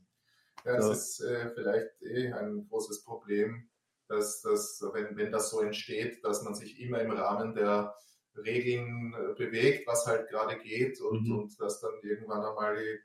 Ja, 0.65 0.81
So. 0.81 0.93
es 0.93 1.21
ist 1.21 1.21
äh, 1.21 1.51
vielleicht 1.55 2.03
eh 2.03 2.33
ein 2.33 2.67
großes 2.69 3.05
Problem, 3.05 3.71
dass, 4.09 4.43
dass 4.43 4.83
wenn, 4.93 5.17
wenn 5.17 5.33
das 5.33 5.51
so 5.51 5.61
entsteht, 5.61 6.23
dass 6.25 6.43
man 6.43 6.55
sich 6.55 6.79
immer 6.81 7.01
im 7.01 7.13
Rahmen 7.13 7.55
der 7.55 7.95
Regeln 8.37 9.15
äh, 9.15 9.35
bewegt, 9.35 9.87
was 9.87 10.07
halt 10.07 10.29
gerade 10.29 10.59
geht 10.59 11.01
und, 11.01 11.29
Mhm. 11.29 11.39
und 11.39 11.61
dass 11.61 11.81
dann 11.81 11.93
irgendwann 12.03 12.45
einmal 12.45 12.77
die, 12.77 12.99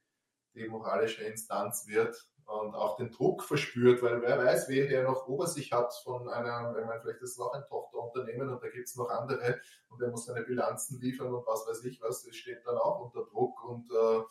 die 0.60 0.68
moralische 0.68 1.24
Instanz 1.24 1.88
wird 1.88 2.16
und 2.46 2.76
auch 2.76 2.98
den 2.98 3.12
Druck 3.12 3.44
verspürt, 3.44 4.02
weil 4.02 4.22
wer 4.22 4.38
weiß, 4.38 4.70
wen 4.70 4.90
der 4.90 5.04
noch 5.04 5.28
ober 5.28 5.48
sich 5.48 5.72
hat 5.72 5.94
von 6.04 6.30
einer, 6.30 6.74
wenn 6.76 6.86
man 6.86 7.02
vielleicht 7.02 7.22
ist 7.22 7.32
es 7.32 7.40
auch 7.40 7.54
ein 7.54 7.64
Tochterunternehmen 7.68 8.50
und 8.50 8.62
da 8.62 8.70
gibt 8.70 8.88
es 8.88 8.96
noch 8.96 9.10
andere 9.10 9.60
und 9.90 10.02
der 10.02 10.10
muss 10.10 10.26
seine 10.26 10.44
Bilanzen 10.44 11.00
liefern 11.00 11.34
und 11.34 11.46
was 11.46 11.66
weiß 11.68 11.84
ich 11.86 12.02
was, 12.02 12.24
das 12.24 12.36
steht 12.36 12.66
dann 12.66 12.78
auch 12.78 13.00
unter 13.00 13.26
Druck 13.30 13.64
und 13.64 13.90
äh, 13.92 14.22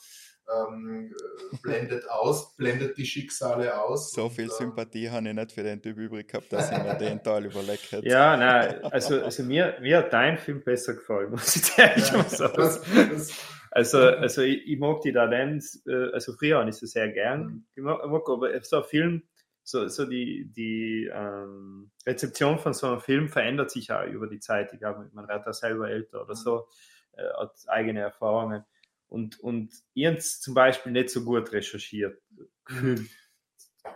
ähm, 0.57 1.15
äh, 1.53 1.57
blendet 1.63 2.09
aus, 2.09 2.57
blendet 2.57 2.97
die 2.97 3.07
Schicksale 3.07 3.81
aus. 3.83 4.13
So 4.13 4.25
und, 4.25 4.31
viel 4.31 4.45
ähm, 4.45 4.51
Sympathie 4.51 5.09
habe 5.11 5.29
ich 5.29 5.35
nicht 5.35 5.53
für 5.53 5.63
den 5.63 5.81
Typ 5.81 5.97
übrig 5.99 6.29
gehabt, 6.29 6.53
dass 6.53 6.71
ich 6.71 6.79
mir 6.79 6.95
den 6.95 7.23
Teil 7.23 7.47
überlegt 7.47 7.93
hätte. 7.93 8.09
Ja, 8.09 8.37
nein, 8.37 8.85
also, 8.85 9.21
also 9.23 9.43
mir, 9.43 9.77
mir 9.81 9.99
hat 9.99 10.13
dein 10.13 10.39
Film 10.39 10.63
besser 10.63 10.95
gefallen, 10.95 11.31
muss 11.31 11.57
ich 11.57 11.63
dir 11.75 11.85
ehrlich 11.85 12.13
mal 12.13 12.29
sagen. 12.29 12.55
das, 12.57 12.81
das, 12.83 13.33
Also, 13.71 13.99
also 14.01 14.43
ich, 14.43 14.67
ich 14.67 14.79
mag 14.79 15.01
die 15.03 15.13
Tendenz, 15.13 15.83
äh, 15.87 16.11
also 16.13 16.33
früher 16.33 16.59
habe 16.59 16.71
ich 16.71 16.77
sie 16.77 16.87
sehr 16.87 17.09
gern 17.09 17.43
Mhm. 17.45 17.65
gemacht, 17.75 18.01
aber 18.03 18.63
so 18.63 18.79
ein 18.79 18.85
Film, 18.85 19.23
so, 19.63 19.87
so 19.89 20.07
die, 20.07 20.51
die 20.53 21.09
ähm, 21.13 21.91
Rezeption 22.07 22.59
von 22.59 22.75
so 22.75 22.89
einem 22.89 23.01
Film 23.01 23.29
verändert 23.29 23.71
sich 23.71 23.89
ja 23.89 24.05
über 24.05 24.27
die 24.27 24.41
Zeit. 24.41 24.73
Ich 24.73 24.81
glaube, 24.81 25.09
man 25.13 25.29
wird 25.29 25.47
da 25.47 25.53
selber 25.53 25.89
älter 25.89 26.23
oder 26.23 26.35
so, 26.35 26.67
äh, 27.13 27.23
hat 27.39 27.53
eigene 27.69 28.01
Erfahrungen. 28.01 28.65
Und, 29.07 29.39
und 29.41 29.73
es 29.95 30.41
zum 30.41 30.55
Beispiel 30.55 30.93
nicht 30.93 31.11
so 31.11 31.25
gut 31.25 31.53
recherchiert. 31.53 32.21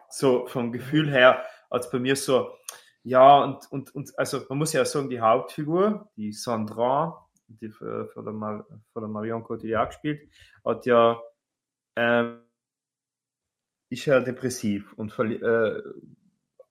So 0.08 0.46
vom 0.46 0.72
Gefühl 0.72 1.10
her 1.10 1.44
hat 1.70 1.82
es 1.82 1.90
bei 1.90 1.98
mir 1.98 2.16
so, 2.16 2.50
ja, 3.02 3.44
und, 3.44 3.70
und, 3.70 3.94
und 3.94 4.18
also 4.18 4.42
man 4.48 4.58
muss 4.58 4.72
ja 4.72 4.84
sagen, 4.84 5.10
die 5.10 5.20
Hauptfigur, 5.20 6.10
die 6.16 6.32
Sandra, 6.32 7.23
die 7.60 7.70
für, 7.70 8.06
für, 8.08 8.22
der, 8.22 8.32
Mar 8.32 8.66
für 8.92 9.00
der 9.00 9.08
Marion 9.08 9.42
Cotillard 9.42 9.90
gespielt, 9.90 10.28
hat 10.64 10.86
ja, 10.86 11.20
ähm, 11.96 12.40
ist 13.90 14.06
ja 14.06 14.20
depressiv 14.20 14.92
und 14.94 15.18
äh, 15.18 15.82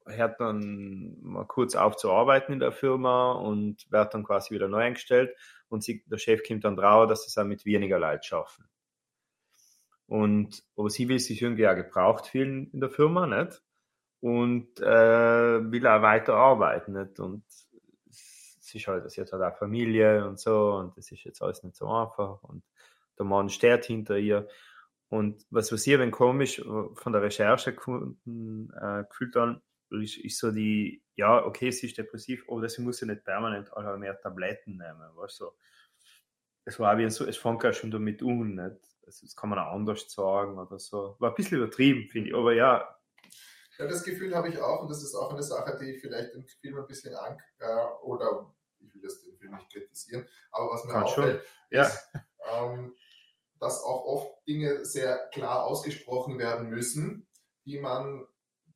hört 0.05 0.39
dann 0.39 1.17
mal 1.21 1.45
kurz 1.45 1.75
auf 1.75 1.95
zu 1.95 2.11
arbeiten 2.11 2.53
in 2.53 2.59
der 2.59 2.71
Firma 2.71 3.33
und 3.33 3.89
wird 3.91 4.13
dann 4.13 4.23
quasi 4.23 4.53
wieder 4.53 4.67
neu 4.67 4.79
eingestellt 4.79 5.35
und 5.69 5.83
sie, 5.83 6.03
der 6.05 6.17
Chef 6.17 6.41
kommt 6.47 6.65
dann 6.65 6.75
drauf, 6.75 7.07
dass 7.07 7.23
sie 7.23 7.29
es 7.29 7.37
auch 7.37 7.45
mit 7.45 7.65
weniger 7.65 7.99
Leid 7.99 8.25
schaffen. 8.25 8.65
Und, 10.05 10.63
aber 10.75 10.89
sie 10.89 11.07
will 11.09 11.19
sich 11.19 11.41
irgendwie 11.41 11.67
auch 11.67 11.75
gebraucht 11.75 12.27
fühlen 12.27 12.69
in 12.71 12.79
der 12.79 12.89
Firma, 12.89 13.25
nicht? 13.25 13.61
Und 14.19 14.79
äh, 14.79 15.71
will 15.71 15.87
auch 15.87 16.01
weiter 16.01 16.35
arbeiten, 16.35 16.93
nicht? 16.93 17.19
Und 17.19 17.43
es 18.75 18.81
ist 18.81 18.87
halt, 18.87 19.09
sie 19.11 19.21
hat 19.21 19.31
halt 19.31 19.43
auch 19.43 19.57
Familie 19.57 20.27
und 20.27 20.39
so 20.39 20.73
und 20.75 20.97
das 20.97 21.11
ist 21.11 21.23
jetzt 21.23 21.41
alles 21.41 21.63
nicht 21.63 21.75
so 21.75 21.87
einfach 21.87 22.41
und 22.43 22.63
der 23.17 23.25
Mann 23.25 23.49
steht 23.49 23.85
hinter 23.85 24.17
ihr. 24.17 24.47
Und 25.09 25.45
was, 25.51 25.71
was 25.71 25.85
ich 25.85 25.93
eben 25.93 26.09
komisch 26.09 26.59
äh, 26.59 26.63
von 26.95 27.13
der 27.13 27.21
Recherche 27.21 27.73
gefunden, 27.75 28.71
äh, 28.73 29.03
gefühlt 29.07 29.35
habe, 29.35 29.61
ist, 29.91 30.17
ist 30.17 30.39
so 30.39 30.51
die, 30.51 31.03
ja, 31.15 31.45
okay, 31.45 31.69
sie 31.69 31.85
ist 31.87 31.97
depressiv, 31.97 32.43
aber 32.49 32.67
sie 32.67 32.81
muss 32.81 33.01
ja 33.01 33.07
nicht 33.07 33.23
permanent 33.23 33.71
alle 33.73 33.97
mehr 33.97 34.19
Tabletten 34.19 34.77
nehmen, 34.77 35.15
weißt 35.15 35.41
du. 35.41 35.51
Es 36.65 36.79
war 36.79 36.97
wie 36.97 37.09
so, 37.11 37.25
es 37.27 37.37
fängt 37.37 37.63
ja 37.63 37.73
schon 37.73 37.91
damit 37.91 38.23
an, 38.23 38.55
nicht? 38.55 38.81
Also, 39.05 39.25
das 39.25 39.35
kann 39.35 39.49
man 39.49 39.59
auch 39.59 39.73
anders 39.73 40.09
sagen 40.11 40.57
oder 40.57 40.79
so. 40.79 41.15
War 41.19 41.29
ein 41.29 41.35
bisschen 41.35 41.57
übertrieben, 41.59 42.09
finde 42.09 42.29
ich, 42.29 42.35
aber 42.35 42.53
ja, 42.53 42.97
Ja, 43.77 43.87
das 43.87 44.03
Gefühl 44.03 44.35
habe 44.35 44.49
ich 44.49 44.59
auch 44.59 44.81
und 44.81 44.89
das 44.89 45.03
ist 45.03 45.15
auch 45.15 45.31
eine 45.31 45.43
Sache, 45.43 45.77
die 45.79 45.95
ich 45.95 46.01
vielleicht 46.01 46.33
im 46.33 46.45
Film 46.45 46.77
ein 46.77 46.87
bisschen 46.87 47.15
an 47.15 47.37
äh, 47.59 47.85
oder 48.03 48.53
ich 48.85 48.93
will 48.93 49.01
das 49.01 49.21
den 49.23 49.37
Film 49.37 49.55
nicht 49.55 49.71
kritisieren, 49.71 50.27
aber 50.51 50.71
was 50.71 50.85
mir 50.85 51.03
auffällt, 51.03 51.43
Ja. 51.71 51.83
ist, 51.87 52.07
ähm, 52.51 52.95
dass 53.59 53.81
auch 53.81 54.03
oft 54.05 54.47
Dinge 54.47 54.83
sehr 54.85 55.29
klar 55.33 55.63
ausgesprochen 55.65 56.37
werden 56.37 56.69
müssen, 56.69 57.27
die 57.65 57.79
man, 57.79 58.25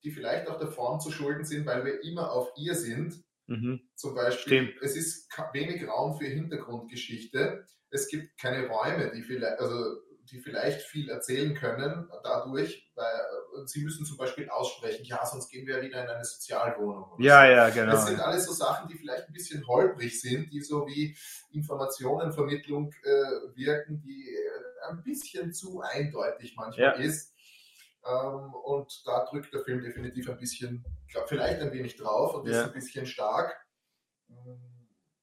die 0.03 0.11
vielleicht 0.11 0.47
auch 0.47 0.57
der 0.57 0.69
Form 0.69 0.99
zu 0.99 1.11
schulden 1.11 1.43
sind, 1.45 1.65
weil 1.65 1.83
wir 1.85 2.03
immer 2.03 2.31
auf 2.31 2.51
ihr 2.57 2.75
sind. 2.75 3.23
mhm. 3.47 3.81
Zum 3.95 4.15
Beispiel, 4.15 4.67
Stimmt. 4.71 4.81
es 4.81 4.95
ist 4.95 5.29
wenig 5.53 5.87
Raum 5.87 6.17
für 6.17 6.25
Hintergrundgeschichte. 6.27 7.65
Es 7.89 8.07
gibt 8.07 8.37
keine 8.39 8.67
Räume, 8.67 9.11
die 9.11 9.23
vielleicht, 9.23 9.59
also 9.59 10.01
die 10.31 10.39
vielleicht 10.41 10.81
viel 10.81 11.09
erzählen 11.09 11.53
können 11.55 12.09
dadurch, 12.23 12.91
weil 12.95 13.21
sie 13.65 13.83
müssen 13.83 14.05
zum 14.05 14.17
Beispiel 14.17 14.49
aussprechen, 14.49 15.03
ja, 15.05 15.25
sonst 15.25 15.49
gehen 15.49 15.65
wir 15.65 15.81
wieder 15.81 16.03
in 16.03 16.09
eine 16.09 16.23
Sozialwohnung. 16.23 17.15
ja, 17.19 17.41
so. 17.45 17.51
ja, 17.51 17.69
genau. 17.69 17.91
Das 17.93 18.05
sind 18.07 18.19
alles 18.19 18.45
so 18.45 18.53
Sachen, 18.53 18.87
die 18.87 18.97
vielleicht 18.97 19.27
ein 19.27 19.33
bisschen 19.33 19.65
holprig 19.67 20.19
sind, 20.21 20.51
die 20.51 20.61
so 20.61 20.85
wie 20.87 21.15
Informationenvermittlung 21.51 22.91
äh, 23.03 23.55
wirken, 23.55 24.01
die 24.01 24.29
äh, 24.29 24.89
ein 24.89 25.03
bisschen 25.03 25.53
zu 25.53 25.81
eindeutig 25.81 26.55
manchmal 26.55 26.85
Ja. 26.85 26.91
ist. 26.93 27.33
Ähm, 28.05 28.53
und 28.53 29.01
da 29.05 29.25
drückt 29.25 29.53
der 29.53 29.61
Film 29.63 29.81
definitiv 29.81 30.29
ein 30.29 30.37
bisschen, 30.37 30.85
glaub, 31.11 31.27
vielleicht 31.27 31.61
ein 31.61 31.71
wenig 31.71 31.95
drauf 31.97 32.35
und 32.35 32.47
Ja. 32.47 32.61
ist 32.61 32.67
ein 32.67 32.73
bisschen 32.73 33.05
stark. 33.05 33.55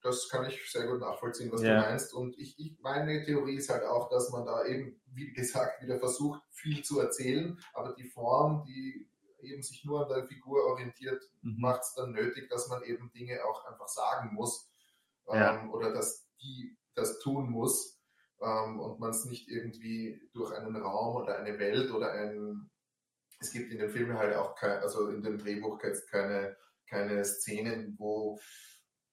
Das 0.05 0.29
kann 0.29 0.45
ich 0.47 0.71
sehr 0.71 0.87
gut 0.87 1.01
nachvollziehen, 1.01 1.51
was 1.51 1.63
Ja. 1.63 1.77
du 1.81 1.81
meinst. 1.89 2.13
Und 2.15 2.39
ich, 2.39 2.59
ich, 2.59 2.79
meine 2.81 3.25
Theorie 3.25 3.57
ist 3.57 3.71
halt 3.71 3.85
auch, 3.85 4.11
dass 4.11 4.31
man 4.31 4.45
da 4.45 4.65
eben, 4.67 5.01
wie 5.07 5.33
gesagt, 5.33 5.83
wieder 5.83 5.99
versucht, 5.99 6.43
viel 6.51 6.85
zu 6.85 7.01
erzählen, 7.01 7.59
aber 7.73 7.95
die 7.95 8.05
Form, 8.05 8.65
die 8.65 9.09
eben 9.41 9.63
sich 9.63 9.85
nur 9.85 10.03
an 10.03 10.09
der 10.11 10.27
Figur 10.27 10.65
orientiert, 10.65 11.23
Mhm. 11.43 11.61
macht 11.61 11.83
es 11.83 11.95
dann 11.95 12.13
nötig, 12.13 12.49
dass 12.51 12.69
man 12.69 12.83
eben 12.85 13.11
Dinge 13.13 13.45
auch 13.45 13.65
einfach 13.65 13.89
sagen 13.89 14.35
muss 14.35 14.71
Ja. 15.27 15.55
ähm, 15.63 15.71
oder 15.73 15.93
dass 15.93 16.29
die 16.41 16.77
das 16.95 17.19
tun 17.21 17.51
muss. 17.51 17.93
ähm, 18.43 18.79
und 18.81 19.01
man 19.01 19.11
es 19.11 19.25
nicht 19.25 19.49
irgendwie 19.49 20.21
durch 20.35 20.53
einen 20.53 20.77
Raum 20.77 21.17
oder 21.17 21.39
eine 21.39 21.59
Welt 21.59 21.91
oder 21.93 22.13
ein, 22.13 22.69
es 23.41 23.53
gibt 23.53 23.71
in 23.73 23.79
den 23.79 23.89
Filmen 23.89 24.19
halt 24.19 24.37
auch 24.37 24.55
kein, 24.55 24.81
also 24.81 25.09
in 25.09 25.23
dem 25.23 25.39
Drehbuch 25.39 25.79
keine, 26.11 26.55
keine 26.91 27.25
Szenen, 27.25 27.95
wo 27.99 28.39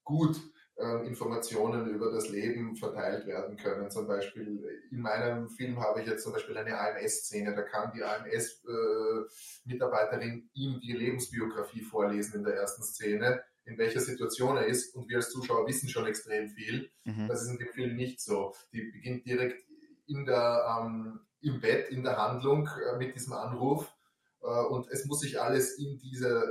gut 0.04 0.42
äh, 0.78 1.08
Informationen 1.08 1.88
über 1.88 2.12
das 2.12 2.30
Leben 2.30 2.76
verteilt 2.76 3.26
werden 3.28 3.56
können. 3.58 3.92
Zum 3.92 4.08
Beispiel 4.08 4.82
in 4.92 5.02
meinem 5.02 5.50
Film 5.50 5.80
habe 5.80 6.02
ich 6.02 6.08
jetzt 6.08 6.24
zum 6.24 6.34
Beispiel 6.34 6.58
eine 6.58 6.80
AMS-Szene, 6.80 7.54
da 7.56 7.62
kann 7.62 7.92
die 7.94 8.04
AMS-Mitarbeiterin 8.04 10.40
äh, 10.40 10.44
ihm 10.60 10.80
die 10.80 10.94
Lebensbiografie 10.94 11.82
vorlesen 11.82 12.40
in 12.40 12.44
der 12.44 12.56
ersten 12.56 12.82
Szene, 12.84 13.44
in 13.66 13.78
welcher 13.78 14.00
Situation 14.00 14.58
er 14.58 14.66
ist 14.66 14.96
und 14.96 15.08
wir 15.10 15.18
als 15.18 15.30
Zuschauer 15.30 15.68
wissen 15.68 15.88
schon 15.88 16.08
extrem 16.08 16.50
viel. 16.50 16.90
Mhm. 17.04 17.28
Das 17.28 17.44
ist 17.44 17.50
in 17.50 17.60
dem 17.60 17.70
Film 17.70 17.96
nicht 17.96 18.20
so. 18.22 18.56
Die 18.74 18.82
beginnt 18.82 19.26
direkt 19.26 19.64
in 20.08 20.26
der, 20.26 20.82
ähm, 20.82 21.20
im 21.42 21.62
Bett, 21.62 21.90
in 21.90 22.04
der 22.04 22.18
Handlung 22.18 22.68
äh, 22.68 22.98
mit 22.98 23.14
diesem 23.16 23.34
Anruf 23.34 23.88
äh, 24.42 24.48
und 24.48 24.90
es 24.90 25.06
muss 25.06 25.20
sich 25.22 25.40
alles 25.40 25.78
in 25.78 26.00
dieser, 26.00 26.44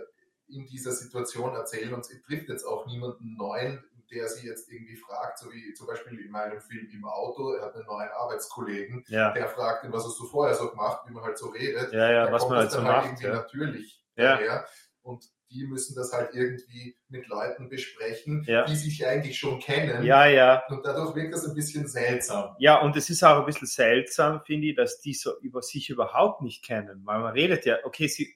in 0.49 0.67
dieser 0.67 0.93
Situation 0.93 1.55
erzählen 1.55 1.95
und 1.95 2.01
es 2.01 2.23
trifft 2.23 2.49
jetzt 2.49 2.65
auch 2.65 2.87
niemanden 2.87 3.37
neuen, 3.37 3.85
der 4.11 4.29
sie 4.29 4.47
jetzt 4.47 4.71
irgendwie 4.71 4.97
fragt, 4.97 5.39
so 5.39 5.51
wie 5.53 5.73
zum 5.75 5.87
Beispiel 5.87 6.19
in 6.21 6.31
meinem 6.31 6.61
Film 6.61 6.89
im 6.93 7.05
Auto, 7.05 7.53
er 7.55 7.67
hat 7.67 7.75
einen 7.77 7.87
neuen 7.87 8.09
Arbeitskollegen, 8.11 9.05
Ja, 9.09 9.33
der 9.33 9.49
fragt 9.49 9.85
ihn, 9.85 9.93
was 9.93 10.05
hast 10.05 10.19
du 10.19 10.27
vorher 10.27 10.55
so 10.55 10.71
gemacht, 10.71 11.03
wie 11.07 11.13
man 11.13 11.23
halt 11.25 11.39
so 11.39 11.49
redet. 11.49 11.93
ja, 11.93 12.11
ja 12.11 12.27
Da 12.27 12.33
was 12.33 12.43
man 12.49 12.53
das 12.53 12.61
halt 12.63 12.71
so 12.73 12.77
dann 12.79 12.87
macht. 12.87 13.07
irgendwie 13.07 13.25
Ja. 13.27 13.33
natürlich 13.35 14.05
Ja. 14.17 14.37
daher. 14.37 14.67
Und 15.03 15.25
die 15.53 15.65
müssen 15.67 15.97
das 15.97 16.13
halt 16.13 16.31
irgendwie 16.33 16.97
mit 17.09 17.27
Leuten 17.27 17.69
besprechen, 17.69 18.45
Ja. 18.47 18.65
die 18.67 18.77
sich 18.77 19.05
eigentlich 19.07 19.37
schon 19.39 19.59
kennen. 19.59 20.05
ja, 20.05 20.27
ja. 20.27 20.63
Und 20.69 20.85
dadurch 20.87 21.15
wirkt 21.17 21.35
das 21.35 21.45
ein 21.49 21.55
bisschen 21.55 21.89
seltsam. 21.89 22.55
Ja, 22.61 22.81
und 22.81 22.97
es 22.97 23.11
ist 23.11 23.25
auch 23.25 23.41
ein 23.41 23.47
bisschen 23.47 23.67
seltsam, 23.67 24.43
finde 24.45 24.69
ich, 24.69 24.77
dass 24.77 25.01
die 25.01 25.13
so 25.15 25.39
über 25.41 25.63
sich 25.63 25.91
überhaupt 25.91 26.43
nicht 26.43 26.65
kennen. 26.65 27.03
Weil 27.05 27.19
man 27.21 27.33
redet 27.33 27.65
ja, 27.67 27.79
okay, 27.85 28.07
sie, 28.07 28.33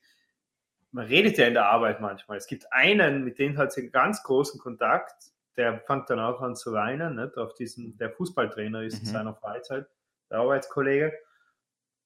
man 0.91 1.07
redet 1.07 1.39
ja 1.39 1.47
in 1.47 1.55
der 1.55 1.66
Arbeit 1.66 2.01
manchmal. 2.01 2.37
Es 2.39 2.47
gibt 2.49 2.72
einen, 2.72 3.22
mit 3.25 3.39
dem 3.39 3.57
hat 3.59 3.72
sie 3.72 3.83
einen 3.83 3.93
ganz 3.93 4.22
großen 4.25 4.59
Kontakt, 4.59 5.14
der 5.57 5.80
fängt 5.80 6.11
dann 6.11 6.20
auch 6.20 6.40
an 6.40 6.57
zu 6.57 6.72
weinen, 6.72 7.16
nicht? 7.16 7.36
auf 7.36 7.55
diesen, 7.55 7.96
der 7.98 8.11
Fußballtrainer 8.11 8.82
ist 8.82 8.98
in 9.00 9.09
Mhm. 9.09 9.12
seiner 9.12 9.34
Freizeit, 9.34 9.86
der 10.30 10.38
Arbeitskollege, 10.38 11.12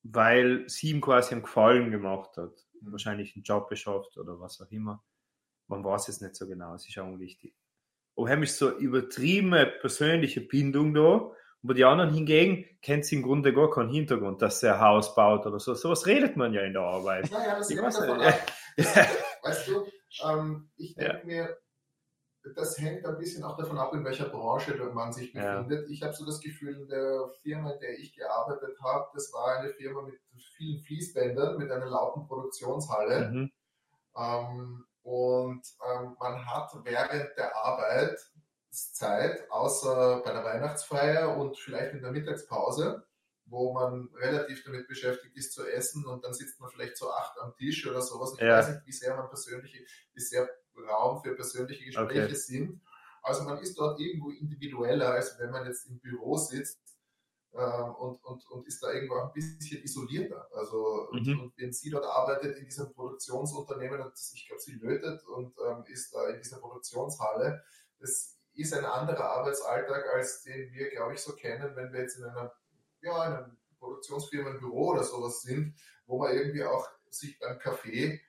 weil 0.02 0.68
sie 0.68 0.90
ihm 0.90 1.00
quasi 1.00 1.34
einen 1.34 1.42
Gefallen 1.42 1.90
gemacht 1.90 2.36
hat. 2.36 2.52
Mhm. 2.80 2.92
Wahrscheinlich 2.92 3.34
einen 3.34 3.42
Job 3.44 3.68
beschafft 3.68 4.16
oder 4.16 4.38
was 4.40 4.60
auch 4.60 4.70
immer. 4.70 5.02
Man 5.66 5.84
weiß 5.84 6.08
es 6.08 6.20
nicht 6.20 6.34
so 6.36 6.46
genau, 6.46 6.74
es 6.74 6.88
ist 6.88 6.98
auch 6.98 7.04
unwichtig. 7.06 7.54
Und 8.14 8.30
haben 8.30 8.44
so 8.46 8.70
übertriebene 8.76 9.66
persönliche 9.66 10.40
Bindung 10.40 10.94
da, 10.94 11.30
aber 11.62 11.74
die 11.74 11.84
anderen 11.84 12.12
hingegen 12.14 12.64
kennt 12.82 13.04
sie 13.04 13.16
im 13.16 13.22
Grunde 13.22 13.52
gar 13.52 13.70
keinen 13.70 13.90
Hintergrund, 13.90 14.40
dass 14.42 14.62
er 14.62 14.74
ein 14.76 14.80
Haus 14.80 15.14
baut 15.14 15.44
oder 15.46 15.58
so. 15.60 15.74
Sowas 15.74 16.06
redet 16.06 16.36
man 16.36 16.52
ja 16.52 16.62
in 16.62 16.72
der 16.72 16.82
Arbeit. 16.82 17.30
Naja, 17.30 17.56
das 17.56 17.70
Ich 17.70 17.80
weiß 17.80 17.98
davon 17.98 18.18
nicht. 18.18 18.28
ab. 18.28 18.52
Weißt 19.42 19.68
du, 19.68 19.84
ähm, 20.24 20.70
ich 20.76 20.96
Ja. 20.96 21.12
denke 21.12 21.26
mir, 21.26 21.58
das 22.56 22.78
hängt 22.78 23.04
ein 23.06 23.18
bisschen 23.18 23.44
auch 23.44 23.56
davon 23.56 23.78
ab, 23.78 23.92
in 23.94 24.04
welcher 24.04 24.28
Branche 24.28 24.74
man 24.94 25.12
sich 25.12 25.32
Ja. 25.32 25.64
befindet. 25.64 25.88
Ich 25.90 26.02
habe 26.02 26.14
so 26.14 26.24
das 26.26 26.40
Gefühl, 26.40 26.76
in 26.82 26.88
der 26.88 27.28
Firma, 27.42 27.70
in 27.72 27.80
der 27.80 27.98
ich 27.98 28.14
gearbeitet 28.14 28.76
habe, 28.82 29.10
das 29.14 29.32
war 29.32 29.58
eine 29.58 29.72
Firma 29.74 30.02
mit 30.02 30.20
vielen 30.56 30.80
Fließbändern, 30.82 31.58
mit 31.58 31.70
einer 31.70 31.86
lauten 31.86 32.26
Produktionshalle. 32.26 33.30
Mhm. 33.30 33.50
Ähm, 34.16 34.86
und 35.02 35.66
ähm, 35.88 36.16
man 36.20 36.46
hat 36.46 36.70
während 36.84 37.36
der 37.38 37.56
Arbeitszeit, 37.56 39.50
außer 39.50 40.22
bei 40.24 40.32
der 40.32 40.44
Weihnachtsfeier 40.44 41.36
und 41.36 41.58
vielleicht 41.58 41.94
in 41.94 42.02
der 42.02 42.12
Mittagspause, 42.12 43.06
wo 43.46 43.72
man 43.72 44.08
relativ 44.14 44.64
damit 44.64 44.88
beschäftigt 44.88 45.36
ist 45.36 45.54
zu 45.54 45.66
essen 45.66 46.06
und 46.06 46.24
dann 46.24 46.34
sitzt 46.34 46.60
man 46.60 46.70
vielleicht 46.70 46.96
zu 46.98 47.10
acht 47.10 47.38
am 47.40 47.54
Tisch 47.56 47.86
oder 47.88 48.02
sowas. 48.02 48.34
Ich 48.34 48.40
Ja. 48.40 48.48
weiß 48.50 48.68
nicht, 48.70 48.86
wie 48.86 48.92
sehr 48.92 49.16
man 49.16 49.28
persönliche, 49.28 49.78
wie 50.14 50.20
sehr 50.20 50.50
Raum 50.84 51.22
für 51.22 51.34
persönliche 51.34 51.84
Gespräche 51.84 52.24
Okay. 52.24 52.34
sind. 52.34 52.80
Also 53.22 53.44
man 53.44 53.58
ist 53.58 53.78
dort 53.78 53.98
irgendwo 54.00 54.30
individueller, 54.30 55.10
als 55.10 55.38
wenn 55.38 55.50
man 55.50 55.66
jetzt 55.66 55.86
im 55.86 55.98
Büro 55.98 56.36
sitzt 56.36 56.78
ähm, 57.54 57.94
und, 57.96 58.22
und, 58.24 58.46
und 58.50 58.66
ist 58.66 58.82
da 58.82 58.92
irgendwo 58.92 59.16
ein 59.16 59.32
bisschen 59.32 59.82
isolierter. 59.82 60.48
Also 60.54 61.08
Mhm. 61.12 61.40
und 61.40 61.52
wenn 61.58 61.72
sie 61.72 61.90
dort 61.90 62.04
arbeitet 62.04 62.56
in 62.58 62.64
diesem 62.66 62.92
Produktionsunternehmen 62.92 64.00
und 64.00 64.12
ich 64.34 64.46
glaube, 64.46 64.62
sie 64.62 64.74
lötet 64.74 65.24
und 65.26 65.54
ähm, 65.66 65.84
ist 65.86 66.14
da 66.14 66.28
in 66.28 66.40
dieser 66.40 66.58
Produktionshalle, 66.58 67.62
das 67.98 68.38
ist 68.54 68.74
ein 68.74 68.84
anderer 68.84 69.24
Arbeitsalltag, 69.24 70.04
als 70.14 70.42
den 70.42 70.72
wir, 70.72 70.90
glaube 70.90 71.14
ich, 71.14 71.20
so 71.20 71.32
kennen, 71.34 71.74
wenn 71.76 71.92
wir 71.92 72.00
jetzt 72.00 72.16
in 72.16 72.24
einer, 72.24 72.52
ja, 73.02 73.26
in 73.26 73.32
einem 73.34 73.56
Produktionsfirma, 73.78 74.50
im 74.50 74.58
Büro 74.60 74.88
oder 74.90 75.04
sowas 75.04 75.42
sind, 75.42 75.74
wo 76.06 76.18
man 76.18 76.34
irgendwie 76.34 76.64
auch 76.64 76.88
sich 77.10 77.38
beim 77.38 77.58
Kaffee 77.58 78.20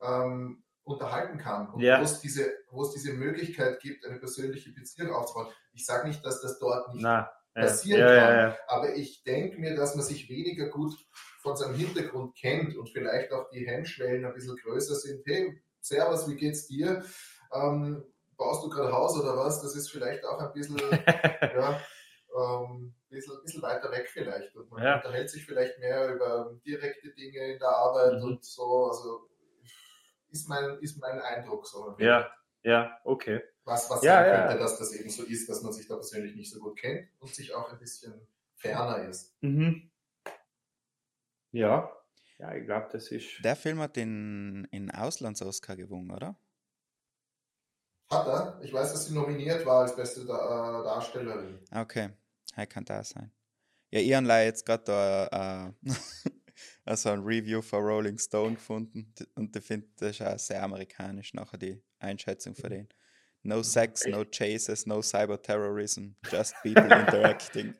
ähm, 0.00 0.62
unterhalten 0.88 1.38
kann 1.38 1.68
und 1.70 1.80
Ja. 1.80 2.00
wo, 2.00 2.04
es 2.04 2.20
diese, 2.20 2.50
wo 2.70 2.82
es 2.82 2.92
diese 2.92 3.12
Möglichkeit 3.12 3.80
gibt, 3.80 4.04
eine 4.06 4.18
persönliche 4.18 4.70
Beziehung 4.72 5.12
aufzubauen. 5.12 5.52
Ich 5.72 5.84
sage 5.86 6.08
nicht, 6.08 6.24
dass 6.24 6.40
das 6.40 6.58
dort 6.58 6.92
nicht 6.92 7.02
Na, 7.02 7.30
ja, 7.54 7.62
passieren 7.62 8.00
ja, 8.00 8.48
kann. 8.50 8.56
Aber 8.68 8.94
ich 8.94 9.22
denke 9.22 9.58
mir, 9.58 9.76
dass 9.76 9.94
man 9.94 10.04
sich 10.04 10.28
weniger 10.28 10.68
gut 10.68 10.94
von 11.40 11.56
seinem 11.56 11.74
Hintergrund 11.74 12.36
kennt 12.36 12.76
und 12.76 12.88
vielleicht 12.88 13.32
auch 13.32 13.48
die 13.50 13.66
Hemmschwellen 13.66 14.24
ein 14.24 14.34
bisschen 14.34 14.56
größer 14.56 14.94
sind. 14.94 15.24
Hey, 15.26 15.60
Servus, 15.80 16.28
wie 16.28 16.36
geht's 16.36 16.66
dir? 16.66 17.04
Ähm, 17.52 18.04
baust 18.36 18.64
du 18.64 18.68
gerade 18.68 18.92
Haus 18.92 19.18
oder 19.18 19.36
was? 19.36 19.60
Das 19.62 19.74
ist 19.76 19.90
vielleicht 19.90 20.24
auch 20.24 20.38
ein 20.40 20.52
bisschen, 20.52 20.76
ja, 21.56 21.80
ähm, 22.36 22.94
bisschen, 23.08 23.40
bisschen 23.42 23.62
weiter 23.62 23.90
weg 23.90 24.08
vielleicht. 24.10 24.54
Und 24.56 24.70
man 24.70 24.82
unterhält 24.96 25.30
sich 25.30 25.44
vielleicht 25.46 25.78
mehr 25.78 26.14
über 26.14 26.54
direkte 26.66 27.10
Dinge 27.10 27.52
in 27.52 27.58
der 27.58 27.68
Arbeit 27.68 28.14
Mhm. 28.14 28.22
und 28.24 28.44
so. 28.44 28.86
Also 28.90 29.28
ist 30.30 30.48
mein, 30.48 30.78
ist 30.80 30.98
mein 30.98 31.20
Eindruck 31.20 31.66
so. 31.66 31.96
ja, 31.98 32.30
ja, 32.62 32.98
okay. 33.04 33.40
Was, 33.64 33.88
was 33.90 34.02
Ja, 34.02 34.22
sein 34.22 34.26
ja. 34.34 34.46
könnte, 34.48 34.62
dass 34.62 34.78
das 34.78 34.92
eben 34.94 35.10
so 35.10 35.24
ist, 35.24 35.48
dass 35.48 35.62
man 35.62 35.72
sich 35.72 35.86
da 35.86 35.94
persönlich 35.96 36.34
nicht 36.34 36.50
so 36.52 36.58
gut 36.60 36.78
kennt 36.78 37.08
und 37.20 37.34
sich 37.34 37.54
auch 37.54 37.70
ein 37.72 37.78
bisschen 37.78 38.26
ferner 38.56 39.04
ist. 39.08 39.36
Mhm. 39.42 39.90
Ja, 41.52 41.90
ja, 42.38 42.54
ich 42.54 42.64
glaube, 42.66 42.88
das 42.92 43.10
ist. 43.10 43.44
Der 43.44 43.56
Film 43.56 43.80
hat 43.80 43.96
den 43.96 44.66
in 44.70 44.90
Auslands-Oscar 44.90 45.76
gewonnen, 45.76 46.10
oder? 46.10 46.36
Hat 48.10 48.26
er? 48.26 48.60
Ich 48.62 48.72
weiß, 48.72 48.92
dass 48.92 49.06
sie 49.06 49.14
nominiert 49.14 49.66
war 49.66 49.80
als 49.82 49.94
beste 49.94 50.24
da 50.24 50.80
äh, 50.80 50.84
Darstellerin. 50.84 51.58
Ah, 51.70 51.82
Okay, 51.82 52.10
hey, 52.54 52.66
kann 52.66 52.84
das 52.84 53.10
sein. 53.10 53.32
Ja, 53.90 54.00
ich 54.00 54.14
habe 54.14 54.26
jetzt 54.44 54.64
gerade 54.64 54.84
da 54.84 55.66
äh, 55.68 55.72
also 56.88 57.10
ein 57.10 57.22
Review 57.22 57.60
von 57.60 57.84
Rolling 57.84 58.18
Stone 58.18 58.54
gefunden 58.54 59.12
und 59.34 59.54
ich 59.54 59.64
finde, 59.64 59.86
das 59.98 60.10
ist 60.10 60.22
auch 60.22 60.38
sehr 60.38 60.62
amerikanisch 60.62 61.34
nachher 61.34 61.58
die 61.58 61.82
Einschätzung 61.98 62.54
von 62.54 62.70
denen. 62.70 62.88
No 63.42 63.62
sex, 63.62 64.06
no 64.06 64.24
chases, 64.24 64.86
no 64.86 65.02
cyberterrorism, 65.02 66.14
just 66.30 66.54
people 66.62 66.84
interacting. 66.84 67.74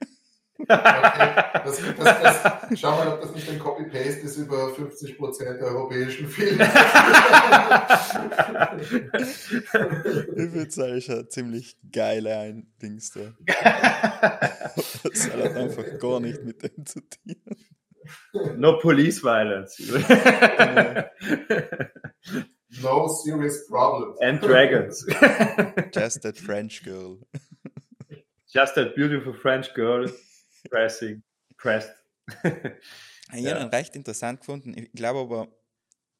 Okay. 0.61 1.35
Das, 1.65 1.81
das, 1.97 2.43
das, 2.43 2.81
schau 2.81 2.97
mal, 2.97 3.09
ob 3.09 3.23
das 3.23 3.33
nicht 3.33 3.49
ein 3.49 3.61
Copy-Paste 3.61 4.21
ist 4.23 4.37
über 4.39 4.75
50% 4.75 5.59
der 5.59 5.69
europäischen 5.69 6.29
Filme. 6.29 6.65
ich 8.77 10.51
finde 10.51 10.67
es 10.67 10.79
eigentlich 10.79 11.11
eine 11.11 11.29
ziemlich 11.29 11.77
geile 11.93 12.39
ein 12.39 12.67
Dings 12.83 13.13
da. 13.13 13.35
Das 15.03 15.31
hat 15.31 15.57
einfach 15.57 15.99
gar 15.99 16.21
nicht 16.21 16.45
mit 16.45 16.63
dem 16.63 16.87
zu 16.87 17.01
tun. 17.01 17.37
No 18.57 18.79
police 18.79 19.21
violence. 19.23 19.79
no 22.83 23.09
serious 23.09 23.67
problems. 23.69 24.19
And 24.21 24.41
dragons. 24.41 25.05
Just 25.93 26.23
that 26.23 26.37
French 26.39 26.83
girl. 26.85 27.19
Just 28.53 28.75
that 28.77 28.95
beautiful 28.95 29.33
French 29.35 29.75
girl 29.75 30.09
pressing, 30.71 31.23
pressed. 31.57 31.91
Ich 33.35 33.43
Ja. 33.45 33.57
habe 33.57 33.65
ihn 33.65 33.69
recht 33.69 33.95
interessant 33.95 34.41
gefunden. 34.41 34.73
Ich 34.75 34.91
glaube 34.93 35.19
aber, 35.21 35.49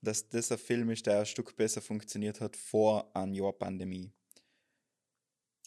dass 0.03 0.29
das 0.29 0.53
ein 0.53 0.59
Film 0.59 0.91
ist, 0.91 1.07
der 1.07 1.21
ein 1.21 1.27
Stück 1.27 1.57
besser 1.57 1.81
funktioniert 1.81 2.39
hat 2.43 2.55
vor 2.55 3.11
einer 3.17 3.33
Jahr 3.33 3.55
Pandemie. 3.55 4.13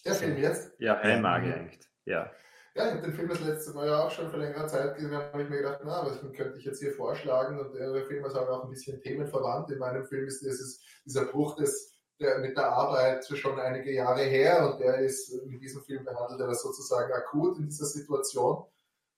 Der 0.05 0.13
Film 0.13 0.37
jetzt? 0.37 0.71
ja, 0.77 0.93
Ja. 0.93 0.99
ein 1.01 1.21
mag 1.23 1.43
ich 1.43 1.51
eigentlich. 1.53 1.79
Ja. 2.05 2.31
Ja, 2.73 2.85
ich 2.87 2.91
habe 2.93 3.01
den 3.01 3.13
Film 3.13 3.27
das 3.27 3.41
letzte 3.41 3.73
Mal 3.73 3.87
ja 3.87 4.05
auch 4.05 4.11
schon 4.11 4.29
vor 4.29 4.39
längerer 4.39 4.65
Zeit 4.67 4.95
gesehen, 4.95 5.11
da 5.11 5.17
habe 5.31 5.43
ich 5.43 5.49
mir 5.49 5.57
gedacht, 5.57 5.81
na, 5.83 6.05
was 6.05 6.19
könnte 6.33 6.57
ich 6.57 6.63
jetzt 6.63 6.79
hier 6.79 6.93
vorschlagen? 6.93 7.59
Und 7.59 7.73
der 7.73 8.05
Film 8.05 8.23
ist 8.25 8.33
halt 8.33 8.47
auch 8.47 8.63
ein 8.63 8.69
bisschen 8.69 9.01
themenverwandt. 9.01 9.69
In 9.71 9.79
meinem 9.79 10.05
Film 10.05 10.25
ist 10.25 10.41
dieses, 10.41 10.81
dieser 11.05 11.25
Bruch 11.25 11.57
des, 11.57 11.93
der, 12.19 12.39
mit 12.39 12.55
der 12.55 12.69
Arbeit 12.71 13.25
schon 13.25 13.59
einige 13.59 13.91
Jahre 13.91 14.21
her 14.23 14.71
und 14.71 14.79
der 14.79 14.99
ist 14.99 15.29
in 15.33 15.59
diesem 15.59 15.81
Film 15.83 16.05
behandelt 16.05 16.39
er 16.39 16.47
das 16.47 16.61
sozusagen 16.61 17.11
akut 17.11 17.57
in 17.57 17.65
dieser 17.65 17.85
Situation. 17.85 18.63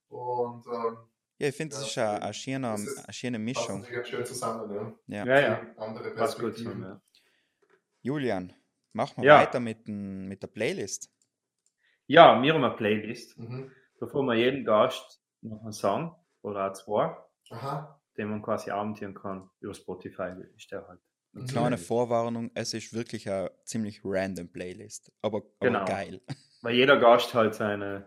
Und 0.08 0.66
ähm, 0.66 0.96
Ja, 1.38 1.48
ich 1.48 1.56
finde, 1.56 1.76
Ja, 1.76 1.82
es 1.82 1.88
ist 1.88 1.98
eine, 1.98 2.22
eine, 2.22 2.34
schöne, 2.34 2.68
das 2.72 2.80
ist- 2.82 3.04
eine 3.04 3.12
schöne 3.12 3.38
passt 3.38 3.44
Mischung. 3.44 3.80
natürlich 3.80 3.94
ganz 3.96 4.08
schön 4.08 4.26
zusammen. 4.26 4.68
Ne? 4.72 4.94
Ja. 5.06 5.26
Ja, 5.26 5.40
ja. 5.40 5.60
Andere 5.76 6.10
Passt 6.10 6.34
gut 6.40 6.46
Perspektiven. 6.54 6.72
zusammen, 6.82 6.82
ja. 6.82 7.00
Julian, 8.02 8.52
machen 8.92 9.22
wir 9.22 9.28
Ja. 9.28 9.38
weiter 9.40 9.60
mit, 9.60 9.86
mit 9.86 10.42
der 10.42 10.48
Playlist. 10.48 11.08
Ja, 12.06 12.40
wir 12.42 12.54
haben 12.54 12.64
eine 12.64 12.74
Playlist. 12.74 13.38
Mhm. 13.38 13.70
Da 14.00 14.06
fragen 14.06 14.26
wir 14.26 14.34
jeden 14.34 14.64
Gast 14.64 15.22
noch 15.40 15.62
einen 15.62 15.72
Song 15.72 16.14
oder 16.42 16.68
auch 16.70 16.72
zwei, 16.74 17.16
Aha. 17.50 18.00
den 18.16 18.28
man 18.30 18.42
quasi 18.42 18.70
abonnieren 18.70 19.14
kann 19.14 19.48
über 19.60 19.74
Spotify. 19.74 20.32
Ist 20.56 20.70
der 20.70 20.86
halt. 20.86 21.00
Mhm. 21.32 21.46
Kleine 21.46 21.78
Vorwarnung, 21.78 22.50
es 22.54 22.74
ist 22.74 22.92
wirklich 22.92 23.28
eine 23.28 23.50
ziemlich 23.64 24.02
random 24.04 24.48
Playlist, 24.52 25.10
aber, 25.22 25.38
aber 25.38 25.46
Genau. 25.60 25.84
geil. 25.84 26.20
Weil 26.62 26.74
jeder 26.74 26.98
Gast 26.98 27.34
halt 27.34 27.54
seinen 27.54 28.04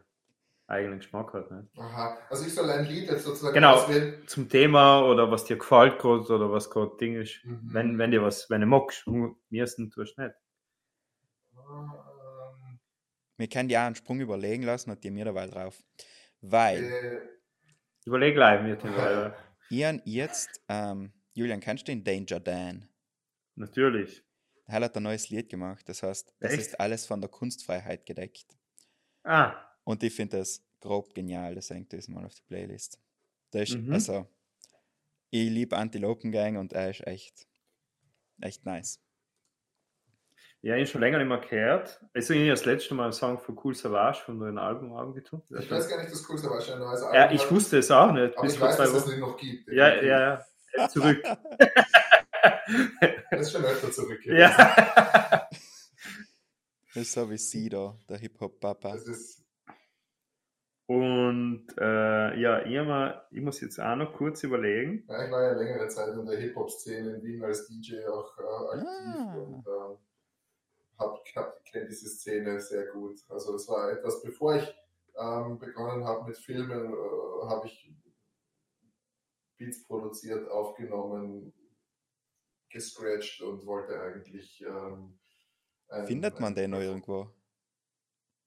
eigenen 0.67 0.99
Geschmack 0.99 1.33
hat. 1.33 1.49
Ne? 1.51 1.67
Aha. 1.77 2.17
Also 2.29 2.45
ich 2.45 2.53
soll 2.53 2.69
ein 2.69 2.85
Lied 2.85 3.09
jetzt 3.09 3.23
sozusagen 3.23 3.53
Genau. 3.53 3.75
auswählen. 3.75 4.23
Zum 4.27 4.49
Thema 4.49 5.01
oder 5.01 5.31
was 5.31 5.45
dir 5.45 5.57
gefällt 5.57 5.99
gerade 5.99 6.23
oder 6.33 6.51
was 6.51 6.69
gerade 6.69 6.95
Ding 6.99 7.15
ist. 7.15 7.39
Mhm. 7.45 7.69
Wenn, 7.71 7.97
wenn 7.97 8.11
dir 8.11 8.21
was, 8.21 8.49
wenn 8.49 8.61
du 8.61 8.67
magst, 8.67 9.05
mir 9.07 9.63
ist 9.63 9.77
du 9.77 9.83
nicht. 9.83 10.17
Ähm, 10.19 11.91
Wir 13.37 13.47
können 13.47 13.69
ja 13.69 13.85
einen 13.85 13.95
Sprung 13.95 14.19
überlegen 14.19 14.63
lassen 14.63 14.91
und 14.91 15.03
die 15.03 15.11
mir 15.11 15.25
dabei 15.25 15.47
drauf. 15.47 15.83
Weil 16.41 16.83
äh, 16.83 17.19
Überleg 18.05 18.35
gleich 18.35 18.61
dem, 18.81 18.95
weil 18.95 19.35
Ian 19.69 20.01
jetzt, 20.05 20.61
ähm, 20.69 21.11
Julian, 21.33 21.59
kennst 21.59 21.87
du 21.87 21.91
den 21.91 22.03
Danger 22.03 22.39
Dan? 22.39 22.89
natürlich. 23.55 24.23
Er 24.65 24.79
hat 24.81 24.95
ein 24.95 25.03
neues 25.03 25.29
Lied 25.29 25.49
gemacht, 25.49 25.89
das 25.89 26.03
heißt, 26.03 26.33
das 26.39 26.53
Echt? 26.53 26.67
ist 26.67 26.79
alles 26.79 27.05
von 27.05 27.19
der 27.19 27.29
Kunstfreiheit 27.29 28.05
gedeckt. 28.05 28.55
Ah, 29.23 29.77
Und 29.83 30.03
ich 30.03 30.13
finde 30.13 30.37
das 30.37 30.63
grob 30.79 31.13
genial, 31.15 31.55
das 31.55 31.69
hängt 31.69 31.91
das 31.93 32.07
mal 32.07 32.25
auf 32.25 32.35
die 32.35 32.43
Playlist. 32.43 32.99
Das 33.51 33.69
ist, 33.69 33.79
Mhm. 33.79 33.93
also, 33.93 34.27
ich 35.29 35.49
liebe 35.49 35.77
Antilopen 35.77 36.31
Gang 36.33 36.57
und 36.57 36.73
er 36.73 36.89
ist 36.89 37.07
echt, 37.07 37.47
echt 38.41 38.65
nice. 38.65 39.01
Ja, 40.61 40.75
ich 40.75 40.81
ihn 40.81 40.87
schon 40.87 41.01
länger 41.01 41.19
nicht 41.19 41.27
mehr 41.27 41.37
gehört. 41.39 42.01
Also 42.13 42.33
ich 42.33 42.39
habe 42.41 42.49
das 42.49 42.65
letzte 42.65 42.93
Mal 42.95 43.03
einen 43.05 43.13
Song 43.13 43.39
von 43.39 43.57
Cool 43.63 43.75
Savage 43.75 44.21
von 44.25 44.37
neuen 44.37 44.57
Album 44.57 44.93
angetan. 44.93 45.41
ich 45.49 45.69
weiß 45.71 45.87
gar 45.87 45.99
nicht, 45.99 46.11
das 46.11 46.23
Coolste 46.23 46.49
war 46.49 46.59
schon 46.61 46.73
ein 46.75 46.79
neues 46.79 47.01
Ja, 47.01 47.07
Album 47.09 47.35
ich 47.35 47.43
hat, 47.43 47.51
wusste 47.51 47.77
es 47.77 47.91
auch 47.91 48.11
nicht, 48.11 48.33
aber 48.37 48.41
bis 48.45 48.55
ich 48.55 48.61
weiß, 48.61 48.77
dass 48.77 48.89
es 48.93 49.05
den 49.05 49.19
noch 49.19 49.37
gibt. 49.37 49.67
Ja, 49.71 49.95
ja, 49.95 50.19
ja. 50.75 50.85
Ist 50.85 50.91
Zurück. 50.93 51.23
Er 53.29 53.39
ist 53.39 53.51
schon 53.51 53.63
öfter 53.65 53.91
zurück. 53.91 54.25
ja. 54.25 55.47
Das 56.93 57.03
ist 57.03 57.13
so 57.13 57.29
wie 57.29 57.37
sie 57.37 57.69
da, 57.69 57.95
der 58.09 58.17
Hip-Hop-Papa. 58.17 58.93
Das 58.93 59.07
ist, 59.07 59.45
Und 60.87 61.67
äh, 61.79 62.39
ja, 62.39 62.61
ich, 62.61 62.71
mir- 62.71 63.21
ich 63.29 63.41
muss 63.41 63.61
jetzt 63.61 63.79
auch 63.79 63.95
noch 63.95 64.13
kurz 64.13 64.43
überlegen. 64.43 65.03
ja, 65.07 65.25
ich 65.25 65.31
war 65.31 65.43
ja 65.43 65.51
längere 65.53 65.87
Zeit 65.89 66.15
in 66.15 66.25
der 66.25 66.39
Hip-Hop-Szene 66.39 67.15
in 67.17 67.23
Wien 67.23 67.43
als 67.43 67.67
DJ 67.67 68.05
auch 68.07 68.35
äh, 68.39 68.77
aktiv 68.77 68.87
Ah. 69.15 69.35
und 69.35 69.67
ähm, 69.67 69.97
hab, 70.97 71.23
hab, 71.35 71.65
kenne 71.65 71.87
diese 71.87 72.09
Szene 72.09 72.59
sehr 72.59 72.87
gut. 72.87 73.19
Also 73.29 73.53
das 73.53 73.67
war 73.67 73.91
etwas, 73.91 74.21
bevor 74.21 74.55
ich 74.55 74.75
ähm, 75.17 75.57
begonnen 75.59 76.05
habe 76.05 76.25
mit 76.25 76.37
Filmen, 76.37 76.93
äh, 76.93 77.45
habe 77.49 77.67
ich 77.67 77.91
Beats 79.57 79.85
produziert, 79.87 80.49
aufgenommen, 80.49 81.53
gescratcht 82.69 83.41
und 83.41 83.65
wollte 83.65 83.99
eigentlich 83.99 84.61
ähm, 84.61 85.17
ein- 85.89 86.05
Findet 86.05 86.39
man 86.39 86.53
den 86.53 86.71
noch 86.71 86.79
irgendwo? 86.81 87.29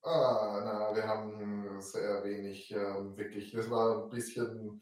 Ah, 0.02 0.62
na, 0.64 0.94
wir 0.96 1.06
haben 1.06 1.80
sehr 1.80 2.22
wenig 2.24 2.70
ähm, 2.70 3.16
wirklich. 3.16 3.52
Das 3.52 3.68
war 3.70 4.04
ein 4.04 4.08
bisschen. 4.10 4.80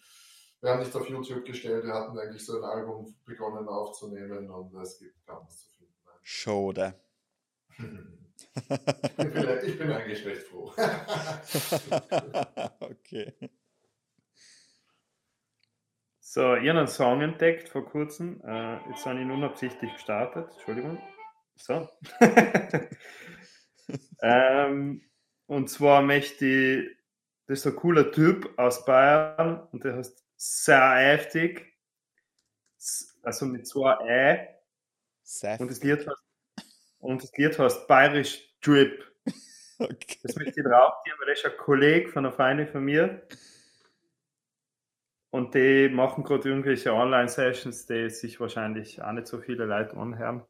Wir 0.61 0.71
haben 0.71 0.81
nicht 0.81 0.95
auf 0.95 1.09
YouTube 1.09 1.45
gestellt, 1.45 1.85
wir 1.85 1.95
hatten 1.95 2.19
eigentlich 2.19 2.45
so 2.45 2.59
ein 2.59 2.65
Album 2.65 3.17
begonnen 3.25 3.69
aufzunehmen 3.69 4.51
und 4.51 4.75
es 4.81 4.99
gibt 4.99 5.25
kaum 5.27 5.47
was 5.47 5.61
zu 5.61 5.71
finden. 5.77 5.95
Schade. 6.23 6.95
Ich 7.79 9.17
bin, 9.17 9.59
ich 9.65 9.79
bin 9.79 9.93
eigentlich 9.93 10.27
recht 10.27 10.43
froh. 10.43 10.73
okay. 12.81 13.33
So, 16.21 16.55
ich 16.57 16.69
habe 16.69 16.81
einen 16.81 16.89
Song 16.89 17.21
entdeckt 17.23 17.69
vor 17.69 17.85
kurzem. 17.87 18.41
Äh, 18.45 18.75
jetzt 18.91 19.07
habe 19.07 19.17
ich 19.17 19.23
ihn 19.23 19.31
unabsichtlich 19.31 19.93
gestartet. 19.95 20.51
Entschuldigung. 20.53 20.99
So. 21.57 21.89
ähm, 24.23 25.03
und 25.47 25.71
zwar 25.71 26.03
möchte 26.03 26.47
ich, 26.47 26.97
das 27.47 27.61
ist 27.61 27.67
ein 27.67 27.77
cooler 27.77 28.13
Typ 28.13 28.53
aus 28.59 28.85
Bayern 28.85 29.67
und 29.73 29.85
der 29.85 29.97
heißt 29.97 30.23
sehr 30.37 30.95
heftig. 30.97 31.75
S- 32.77 33.19
Also 33.23 33.47
mit 33.47 33.67
zwei 33.67 33.95
Ä. 34.07 34.49
Seth. 35.23 35.61
Und 35.61 35.71
das 35.71 35.83
Lied 35.83 36.07
heißt, 36.07 36.28
und 37.01 37.23
das 37.23 37.33
Lied 37.37 37.59
heißt 37.59 37.87
Bayerisch 37.89 38.55
Drip. 38.61 39.05
Okay. 39.81 40.19
Das 40.25 40.35
möchte 40.35 40.59
ich 40.59 40.67
drauf 40.67 40.95
geben, 41.05 41.17
weil 41.21 41.29
das 41.29 41.39
ist 41.39 41.45
ein 41.47 41.57
Kollege 41.57 42.09
von 42.09 42.27
einer 42.27 42.35
Freundin 42.35 42.67
von 42.67 42.85
mir. 42.85 43.23
Und 45.31 45.55
die 45.55 45.89
machen 45.89 46.25
gerade 46.25 46.49
irgendwelche 46.49 46.93
Online-Sessions, 46.93 47.87
die 47.87 48.11
sich 48.11 48.41
wahrscheinlich 48.41 49.01
auch 49.03 49.13
nicht 49.13 49.29
so 49.29 49.39
viele 49.39 49.67
Leute 49.67 49.97
anhören. 49.97 50.45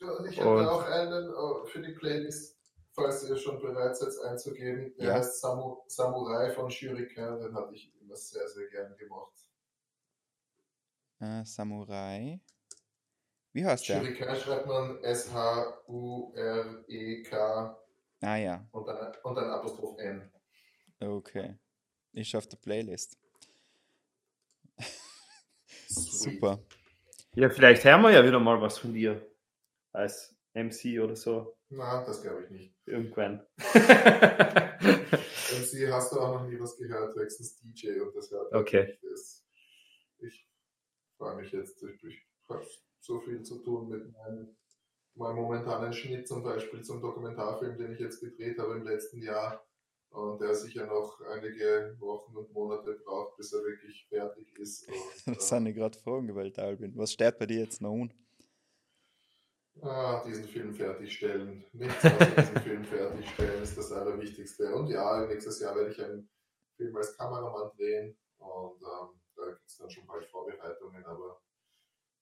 Ja, 0.00 0.10
und 0.10 0.26
ich 0.30 0.40
habe 0.40 0.70
auch 0.70 0.84
einen 0.86 1.28
äh, 1.28 1.66
für 1.66 1.80
die 1.82 1.92
Playlist, 1.92 2.56
falls 2.92 3.28
ihr 3.28 3.36
schon 3.36 3.60
bereit 3.60 3.96
seid 3.96 4.12
einzugeben. 4.26 4.94
Der 4.96 5.08
Ja. 5.08 5.14
heißt 5.16 5.40
Samu, 5.40 5.82
Samurai 5.88 6.50
von 6.52 6.70
Shuriken, 6.70 7.40
den 7.40 7.54
hatte 7.54 7.74
ich 7.74 7.92
immer 8.00 8.16
sehr, 8.16 8.48
sehr 8.48 8.68
gern 8.68 8.96
gemacht. 8.96 9.32
Äh, 11.20 11.44
Samurai. 11.44 12.40
Wie 13.52 13.64
heißt 13.64 13.88
der? 13.88 14.00
Shuriken 14.00 14.36
schreibt 14.36 14.66
man 14.66 15.02
S-H-U-R-E-K 15.02 15.78
Ah 18.24 18.36
ja, 18.36 18.64
und 18.70 18.86
dann, 18.86 19.12
und 19.24 19.34
dann 19.34 19.50
Apostroph 19.50 19.98
N. 19.98 20.30
okay. 21.00 21.56
Ist 22.12 22.34
auf 22.36 22.46
der 22.46 22.56
Playlist. 22.58 23.18
Super. 25.88 26.60
Ja, 27.34 27.50
vielleicht 27.50 27.84
hören 27.84 28.02
wir 28.02 28.12
ja 28.12 28.24
wieder 28.24 28.38
mal 28.38 28.60
was 28.60 28.78
von 28.78 28.94
dir. 28.94 29.26
Als 29.92 30.36
MC 30.54 31.00
oder 31.02 31.16
so. 31.16 31.56
Na, 31.70 32.04
das 32.04 32.22
glaube 32.22 32.44
ich 32.44 32.50
nicht. 32.50 32.74
Irgendwann. 32.86 33.44
Sie 35.64 35.92
hast 35.92 36.12
du 36.12 36.20
auch 36.20 36.40
noch 36.40 36.46
nie 36.46 36.60
was 36.60 36.76
gehört, 36.76 37.16
höchstens 37.16 37.58
DJ 37.58 38.00
und 38.00 38.14
das 38.14 38.30
hört 38.30 38.52
Okay. 38.52 38.98
Ich 40.18 40.46
freue 41.16 41.36
mich 41.36 41.50
jetzt, 41.50 41.82
ich, 41.82 42.04
ich 42.04 42.22
habe 42.48 42.64
so 43.02 43.20
viel 43.20 43.42
zu 43.42 43.58
tun 43.58 43.88
mit 43.88 44.12
meinem, 44.12 44.56
meinem 45.14 45.36
momentanen 45.36 45.92
Schnitt 45.92 46.26
zum 46.26 46.42
Beispiel 46.42 46.82
zum 46.82 47.00
Dokumentarfilm, 47.00 47.76
den 47.76 47.92
ich 47.92 48.00
jetzt 48.00 48.20
gedreht 48.20 48.58
habe 48.58 48.76
im 48.76 48.84
letzten 48.84 49.20
Jahr 49.20 49.66
und 50.10 50.40
der 50.40 50.54
sicher 50.54 50.86
noch 50.86 51.20
einige 51.22 51.96
Wochen 51.98 52.36
und 52.36 52.52
Monate 52.52 53.00
braucht, 53.04 53.36
bis 53.36 53.52
er 53.52 53.64
wirklich 53.64 54.06
fertig 54.08 54.56
ist. 54.58 54.88
Und, 55.26 55.36
Das 55.36 55.48
sind 55.48 55.66
ich 55.66 55.74
gerade 55.74 55.98
Fragen 55.98 56.26
gewählt, 56.26 56.58
Albin. 56.58 56.92
Was 56.96 57.12
steht 57.12 57.38
bei 57.38 57.46
dir 57.46 57.60
jetzt 57.60 57.80
noch 57.80 57.92
un? 57.92 58.12
Ah, 59.80 60.22
diesen 60.24 60.44
Film 60.44 60.74
fertigstellen. 60.74 61.64
Nichts 61.72 62.04
außer 62.04 62.26
diesen 62.26 62.56
Film 62.62 62.84
fertigstellen 62.84 63.62
ist 63.62 63.78
das 63.78 63.90
Allerwichtigste. 63.90 64.74
Und 64.74 64.88
ja, 64.88 65.26
nächstes 65.26 65.60
Jahr 65.60 65.74
werde 65.74 65.90
ich 65.90 66.04
einen 66.04 66.28
Film 66.76 66.94
als 66.94 67.16
Kameramann 67.16 67.70
drehen 67.76 68.16
und 68.38 68.82
ähm, 68.82 69.20
da 69.34 69.46
gibt 69.46 69.66
es 69.66 69.78
dann 69.78 69.90
schon 69.90 70.06
bald 70.06 70.26
Vorbereitungen, 70.26 71.04
aber 71.06 71.41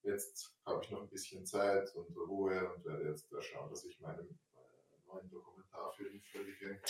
jetzt 0.03 0.55
habe 0.67 0.83
ich 0.83 0.91
noch 0.91 1.03
ein 1.03 1.09
bisschen 1.09 1.45
Zeit 1.47 1.95
und 1.95 2.17
Ruhe 2.17 2.73
und 2.75 2.85
werde 2.85 3.09
jetzt 3.09 3.33
da 3.33 3.41
schauen, 3.43 3.71
dass 3.71 3.85
ich 3.85 4.01
meinem 4.01 4.27
äh, 4.29 5.07
neuen 5.07 5.31
Dokumentarfilm 5.31 6.21
völlige, 6.23 6.81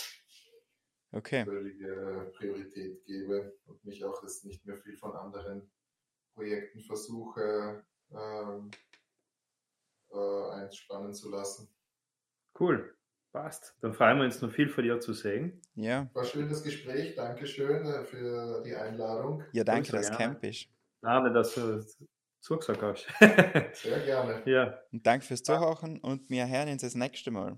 Okay. 1.13 1.43
völlige 1.43 2.31
Priorität 2.37 3.03
gebe 3.05 3.57
und 3.65 3.83
mich 3.83 4.03
auch 4.05 4.23
jetzt 4.23 4.45
nicht 4.45 4.65
mehr 4.65 4.77
viel 4.77 4.95
von 4.95 5.11
anderen 5.13 5.69
Projekten 6.33 6.79
versuche 6.79 7.83
ähm, 8.11 8.71
äh, 10.11 10.51
einspannen 10.51 11.13
zu 11.13 11.29
lassen. 11.29 11.69
Cool. 12.59 12.95
Passt. 13.31 13.77
Dann 13.79 13.93
freuen 13.93 14.17
wir 14.17 14.25
uns 14.25 14.41
noch 14.41 14.51
viel 14.51 14.67
von 14.67 14.83
dir 14.83 14.99
zu 14.99 15.13
sehen. 15.13 15.61
Ja. 15.75 16.09
War 16.13 16.25
schön 16.25 16.49
das 16.49 16.63
Gespräch. 16.63 17.15
Dankeschön 17.15 17.85
äh, 17.85 18.03
für 18.03 18.61
die 18.61 18.75
Einladung. 18.75 19.43
Ja, 19.53 19.63
danke, 19.63 19.93
dass. 19.93 20.11
Camp 20.11 20.43
ist. 20.43 20.67
Nein, 21.01 21.33
dass 21.33 21.55
du 21.55 21.81
zugesagt 22.41 22.81
hast. 22.81 23.07
Sehr 23.81 23.99
gerne. 23.99 24.41
ja. 24.45 24.79
Und 24.91 25.05
danke 25.05 25.25
fürs 25.25 25.43
Zuhören 25.43 25.99
und 25.99 26.29
wir 26.29 26.47
hören 26.47 26.69
uns 26.69 26.81
das 26.81 26.95
nächste 26.95 27.31
Mal. 27.31 27.57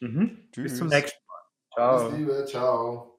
Mhm. 0.00 0.48
Tschüss. 0.52 0.72
Bis 0.72 0.78
zum 0.78 0.88
nächsten 0.88 1.20
Mal. 1.26 1.36
Ciao. 1.74 1.96
Alles 1.98 2.18
Liebe. 2.18 2.44
Ciao. 2.46 3.15